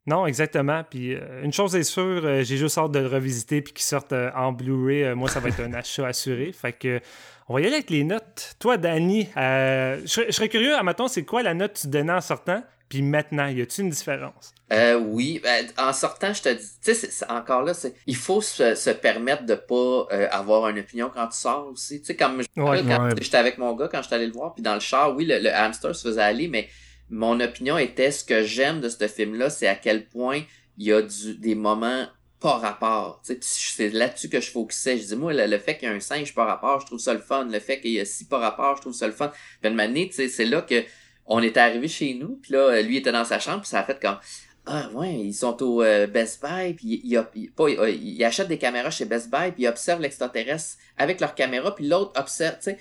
[0.08, 0.84] Non, exactement.
[0.90, 3.84] Puis euh, une chose est sûre, euh, j'ai juste hâte de le revisiter puis qu'il
[3.84, 5.04] sorte euh, en Blu-ray.
[5.04, 6.52] Euh, moi, ça va être un achat assuré.
[6.54, 7.00] Fait que
[7.48, 8.56] on va y aller avec les notes.
[8.60, 11.88] Toi, Danny, euh, je serais- je serais curieux, à c'est quoi la note que tu
[11.88, 12.64] donnais en sortant?
[12.90, 14.54] Puis maintenant, y a-t-il une différence?
[14.74, 18.42] Euh, oui, ben, en sortant, je te dis, tu sais, encore là, c'est, il faut
[18.42, 22.00] se, se permettre de pas euh, avoir une opinion quand tu sors aussi.
[22.02, 23.10] Tu sais, comme je- Ouais, ouais.
[23.22, 25.40] j'étais avec mon gars quand j'étais allé le voir, puis dans le char, oui, le,
[25.40, 26.68] le hamster se faisait aller, mais
[27.12, 30.42] mon opinion était ce que j'aime de ce film-là, c'est à quel point
[30.78, 32.08] il y a du, des moments
[32.40, 33.22] pas rapport.
[33.24, 34.98] C'est là-dessus que je focusais.
[34.98, 37.14] Je dis, moi, le, fait qu'il y a un singe pas rapport, je trouve ça
[37.14, 37.46] le fun.
[37.46, 39.32] Le fait qu'il y a six pas rapport, je trouve ça le fun.
[39.62, 40.84] Puis une c'est là que
[41.28, 43.84] on était arrivé chez nous, puis là, lui était dans sa chambre, puis ça a
[43.84, 44.18] fait comme
[44.66, 48.58] ah ouais, ils sont au euh, Best Buy, puis il, il, pas, il, achète des
[48.58, 52.72] caméras chez Best Buy, puis il observe l'extraterrestre avec leur caméra, puis l'autre observe, tu.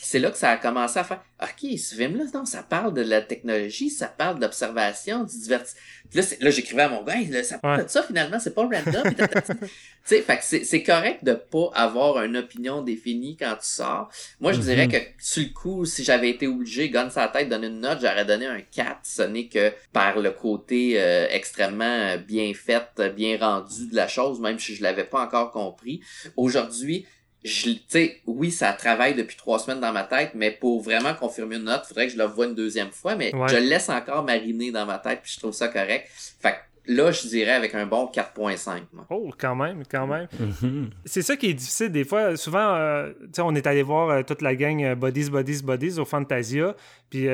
[0.00, 2.94] Puis c'est là que ça a commencé à faire OK, ce film-là, non, ça parle
[2.94, 5.80] de la technologie, ça parle d'observation, du divertissement.
[6.08, 8.62] Puis là, là j'écrivais à mon gars, là, ça parle de ça finalement, c'est pas
[8.62, 9.14] random.
[9.14, 9.68] tu
[10.04, 14.10] sais, fait que c'est correct de pas avoir une opinion définie quand tu sors.
[14.40, 15.14] Moi, je dirais mm-hmm.
[15.16, 18.24] que sur le coup, si j'avais été obligé, gun sa tête, donner une note, j'aurais
[18.24, 19.00] donné un 4.
[19.02, 24.40] Ce n'est que par le côté euh, extrêmement bien fait, bien rendu de la chose,
[24.40, 26.00] même si je l'avais pas encore compris.
[26.38, 27.06] Aujourd'hui,
[27.44, 31.56] je, sais, oui, ça travaille depuis trois semaines dans ma tête, mais pour vraiment confirmer
[31.56, 34.24] une note, faudrait que je le voie une deuxième fois, mais je le laisse encore
[34.24, 36.08] mariner dans ma tête, puis je trouve ça correct.
[36.40, 36.56] Fait que
[36.86, 38.82] là, je dirais avec un bon 4.5.
[39.08, 40.26] Oh, quand même, quand même.
[40.38, 40.90] Mm-hmm.
[41.04, 42.36] C'est ça qui est difficile des fois.
[42.36, 45.98] Souvent, euh, sais, on est allé voir euh, toute la gang euh, Bodies, Bodies, Bodies
[45.98, 46.74] au Fantasia,
[47.08, 47.26] puis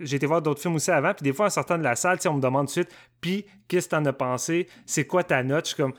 [0.00, 2.18] j'ai été voir d'autres films aussi avant, puis des fois, en sortant de la salle,
[2.26, 4.68] on me demande tout de suite, puis qu'est-ce que t'en as pensé?
[4.86, 5.66] C'est quoi ta note?
[5.66, 5.94] Je suis comme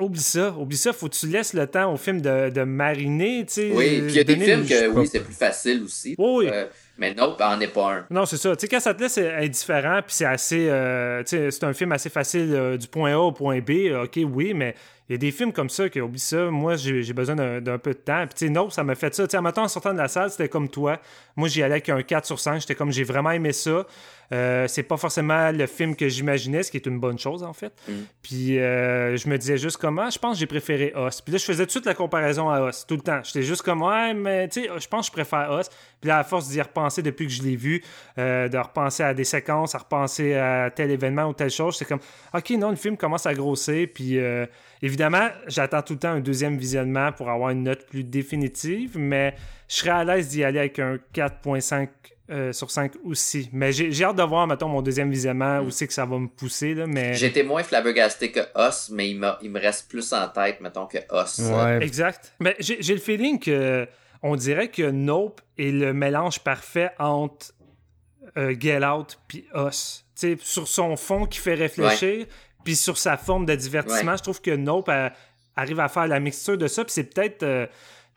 [0.00, 3.44] Oublie ça, oublie ça, faut que tu laisses le temps au film de, de mariner,
[3.46, 3.72] tu sais.
[3.72, 6.14] Oui, puis il y a des films que, oui, c'est plus facile aussi.
[6.18, 6.48] Oui.
[6.48, 6.66] Euh,
[6.98, 8.06] mais non, en est pas un.
[8.10, 8.56] Non, c'est ça.
[8.56, 10.68] Tu sais, quand ça te laisse indifférent, puis c'est assez.
[10.68, 13.92] Euh, tu sais, c'est un film assez facile euh, du point A au point B,
[14.02, 14.74] ok, oui, mais
[15.08, 16.50] il y a des films comme ça qui oublie ça.
[16.50, 18.26] Moi, j'ai besoin d'un peu de temps.
[18.26, 19.26] Puis, tu sais, non, ça m'a fait ça.
[19.26, 21.00] Tu sais, en sortant de la salle, c'était comme toi.
[21.34, 22.60] Moi, j'y allais avec un 4 sur 5.
[22.60, 23.86] J'étais comme, j'ai vraiment aimé ça.
[24.32, 27.52] Euh, c'est pas forcément le film que j'imaginais, ce qui est une bonne chose, en
[27.52, 27.72] fait.
[27.88, 27.92] Mm.
[28.22, 31.20] Puis, euh, je me disais juste comment, ah, je pense que j'ai préféré Os.
[31.20, 33.20] Puis là, je faisais tout de suite la comparaison à Os, tout le temps.
[33.24, 35.68] J'étais juste comme, ouais, mais tu sais, je pense que je préfère Os.
[36.00, 37.82] Puis là, à force d'y repenser depuis que je l'ai vu,
[38.18, 41.86] euh, de repenser à des séquences, à repenser à tel événement ou telle chose, c'est
[41.86, 42.00] comme,
[42.34, 43.88] ok, non, le film commence à grossir.
[43.92, 44.18] Puis,
[44.82, 49.34] Évidemment, j'attends tout le temps un deuxième visionnement pour avoir une note plus définitive, mais
[49.68, 51.88] je serais à l'aise d'y aller avec un 4.5
[52.30, 53.48] euh, sur 5 aussi.
[53.52, 56.28] Mais j'ai hâte de voir, mettons, mon deuxième visionnement, où c'est que ça va me
[56.28, 56.74] pousser.
[56.74, 57.14] Là, mais...
[57.14, 60.98] J'étais moins flabbergasté que Os, mais il, il, me reste plus en tête, mettons, que
[61.10, 61.40] Os.
[61.80, 62.34] Exact.
[62.40, 63.86] Mais j'ai le feeling que
[64.22, 67.52] on dirait que Nope est le mélange parfait entre
[68.36, 70.04] euh, Get Out puis Us.
[70.42, 72.26] sur son fond qui fait réfléchir,
[72.64, 74.90] puis sur sa forme de divertissement, je trouve que Nope
[75.56, 76.84] arrive à faire la mixture de ça.
[76.84, 77.66] Puis c'est peut-être euh,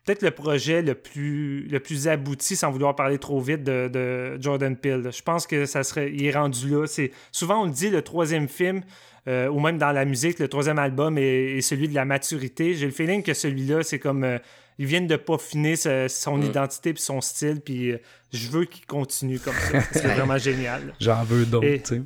[0.04, 4.76] peut-être le projet le plus, le plus abouti, sans vouloir parler trop vite, de, Jordan
[4.76, 5.10] Peele.
[5.12, 6.10] Je pense que ça serait.
[6.12, 6.86] Il est rendu là.
[6.86, 8.82] C'est, souvent, on le dit, le troisième film.
[9.28, 12.74] Euh, ou même dans la musique, le troisième album est, celui de la maturité.
[12.74, 14.38] J'ai le feeling que celui-là, c'est comme euh,
[14.78, 16.42] ils viennent de peaufiner son mm.
[16.42, 17.94] identité puis son style, puis
[18.32, 19.80] je veux qu'il continue comme ça.
[19.92, 20.92] C'est vraiment génial.
[20.98, 22.02] J'en veux d'autres, tu sais.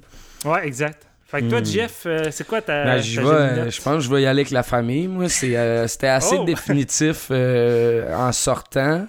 [0.47, 1.07] Ouais, exact.
[1.27, 1.67] Fait que toi, hmm.
[1.67, 2.85] Jeff, euh, c'est quoi ta.
[2.85, 5.09] Ben, je, je pense que je vais y aller avec la famille.
[5.09, 6.45] Moi, euh, c'était assez oh!
[6.47, 9.07] définitif euh, en sortant.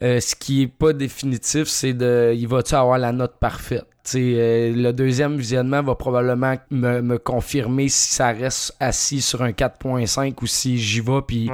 [0.00, 2.32] ce qui est pas définitif, c'est de.
[2.34, 3.86] Il va-tu avoir la note parfaite?
[4.12, 10.46] le deuxième visionnement va probablement me, confirmer si ça reste assis sur un 4.5 ou
[10.46, 11.48] si j'y vais puis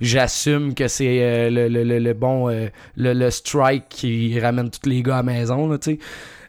[0.00, 2.48] j'assume que c'est le, le, bon
[2.96, 5.78] le, strike qui ramène tous les gars à la maison là,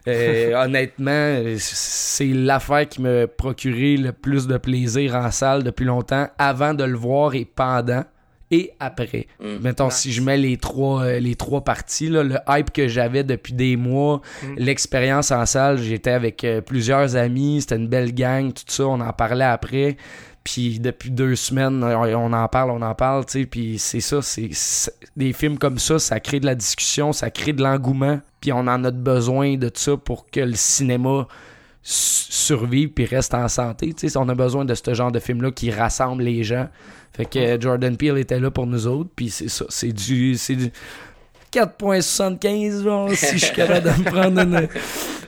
[0.06, 6.28] euh, honnêtement, c'est l'affaire qui me procurait le plus de plaisir en salle depuis longtemps,
[6.38, 8.04] avant de le voir et pendant
[8.50, 9.26] et après.
[9.40, 9.62] Mm.
[9.62, 13.54] Mettons, si je mets les trois, euh, les trois parties, le hype que j'avais depuis
[13.54, 14.54] des mois, mm.
[14.58, 19.00] l'expérience en salle, j'étais avec euh, plusieurs amis, c'était une belle gang, tout ça, on
[19.00, 19.96] en parlait après.
[20.44, 23.46] Puis depuis deux semaines, on en parle, on en parle, tu sais.
[23.46, 24.50] Puis c'est ça, c'est
[25.16, 28.20] des films comme ça, ça crée de la discussion, ça crée de l'engouement.
[28.40, 31.26] Puis on en a besoin de ça pour que le cinéma
[31.82, 33.94] survive puis reste en santé.
[33.94, 36.68] Tu sais, on a besoin de ce genre de film-là qui rassemble les gens.
[37.14, 39.10] Fait que Jordan Peele était là pour nous autres.
[39.16, 40.70] Puis c'est ça, c'est du, c'est du
[41.54, 44.68] 4.75, si je suis capable de me prendre une,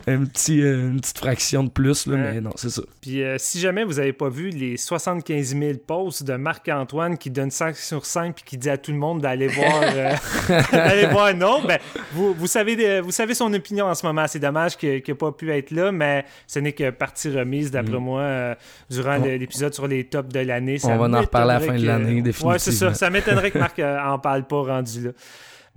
[0.09, 2.83] un petit, euh, une petite fraction de plus, là, mais non, c'est ça.
[3.01, 7.31] Puis euh, si jamais vous n'avez pas vu les 75 000 posts de Marc-Antoine qui
[7.31, 10.15] donne 5 sur 5 puis qui dit à tout le monde d'aller voir, euh,
[10.73, 11.79] d'aller voir non, ben,
[12.13, 14.27] vous, vous, savez, vous savez son opinion en ce moment.
[14.27, 17.99] C'est dommage qu'il n'ait pas pu être là, mais ce n'est que partie remise, d'après
[17.99, 18.05] mm.
[18.05, 18.57] moi,
[18.91, 20.79] durant l'épisode sur les tops de l'année.
[20.85, 22.53] On va en reparler à la fin de l'année, définitivement.
[22.53, 22.95] Ouais, c'est ça.
[22.95, 25.11] Ça m'étonnerait que Marc en parle pas rendu là.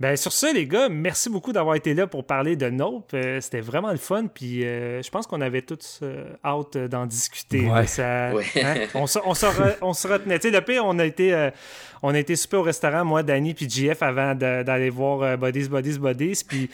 [0.00, 3.10] Ben, sur ça, les gars, merci beaucoup d'avoir été là pour parler de Nope.
[3.12, 4.28] Euh, c'était vraiment le fun.
[4.32, 7.68] Puis euh, je pense qu'on avait tous euh, hâte d'en discuter.
[7.68, 7.86] Ouais.
[7.86, 8.34] Ça, hein?
[8.94, 9.34] on, se, on,
[9.92, 10.38] se retenait.
[10.38, 11.50] Tu sais, le pire, on a été,
[12.02, 15.98] on a été super au restaurant, moi, Danny puis JF, avant d'aller voir Bodies, Bodies,
[15.98, 16.44] Bodies.
[16.48, 16.70] Puis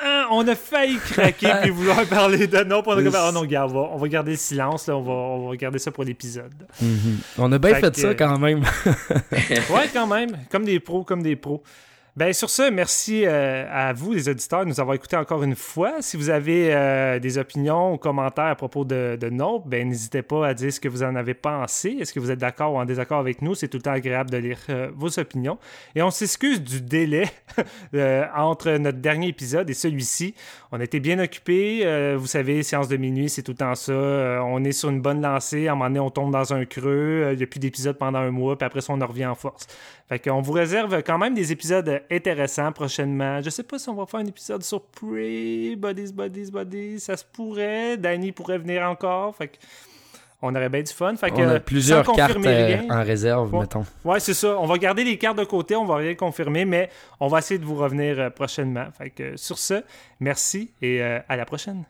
[0.00, 3.44] ah, on a failli craquer puis vouloir parler de non, on a dit, oh non,
[3.44, 5.90] gars, on va, on va garder le silence, là, on, va, on va garder ça
[5.90, 6.52] pour l'épisode.
[6.82, 7.18] Mhm.
[7.38, 8.60] On a bien fait, ça quand même.
[9.32, 10.36] ouais, quand même.
[10.50, 11.62] Comme des pros, comme des pros.
[12.18, 15.54] Ben, sur ce, merci euh, à vous, les auditeurs, de nous avoir écoutés encore une
[15.54, 16.02] fois.
[16.02, 19.30] Si vous avez euh, des opinions ou commentaires à propos de, de
[19.68, 21.90] ben, n'hésitez pas à dire ce que vous en avez pensé.
[22.00, 23.54] Est-ce que vous êtes d'accord ou en désaccord avec nous?
[23.54, 25.58] C'est tout le temps agréable de lire euh, vos opinions.
[25.94, 27.26] Et on s'excuse du délai
[28.36, 30.34] entre notre dernier épisode et celui-ci.
[30.72, 32.16] On était bien occupés.
[32.16, 33.92] vous savez, séance de minuit, c'est tout le temps ça.
[33.92, 35.68] on est sur une bonne lancée.
[35.68, 37.28] À un moment donné, on tombe dans un creux.
[37.30, 39.36] Il n'y a plus d'épisode pendant un mois, puis après ça, on en revient en
[39.36, 39.68] force.
[40.08, 43.42] Fait qu'on vous réserve quand même des épisodes intéressants prochainement.
[43.42, 47.00] Je sais pas si on va faire un épisode sur Prey, Bodies, Bodies, Bodies.
[47.00, 47.96] Ça se pourrait.
[47.98, 49.36] Danny pourrait venir encore.
[49.36, 49.58] Fait que
[50.40, 51.16] on aurait bien du fun.
[51.16, 53.84] Fait que, on a plusieurs cartes euh, en réserve, mettons.
[54.04, 54.56] Ouais, c'est ça.
[54.58, 57.58] On va garder les cartes de côté, on va rien confirmer, mais on va essayer
[57.58, 58.86] de vous revenir euh, prochainement.
[58.96, 59.82] Fait que sur ce,
[60.20, 61.84] merci et euh, à la prochaine.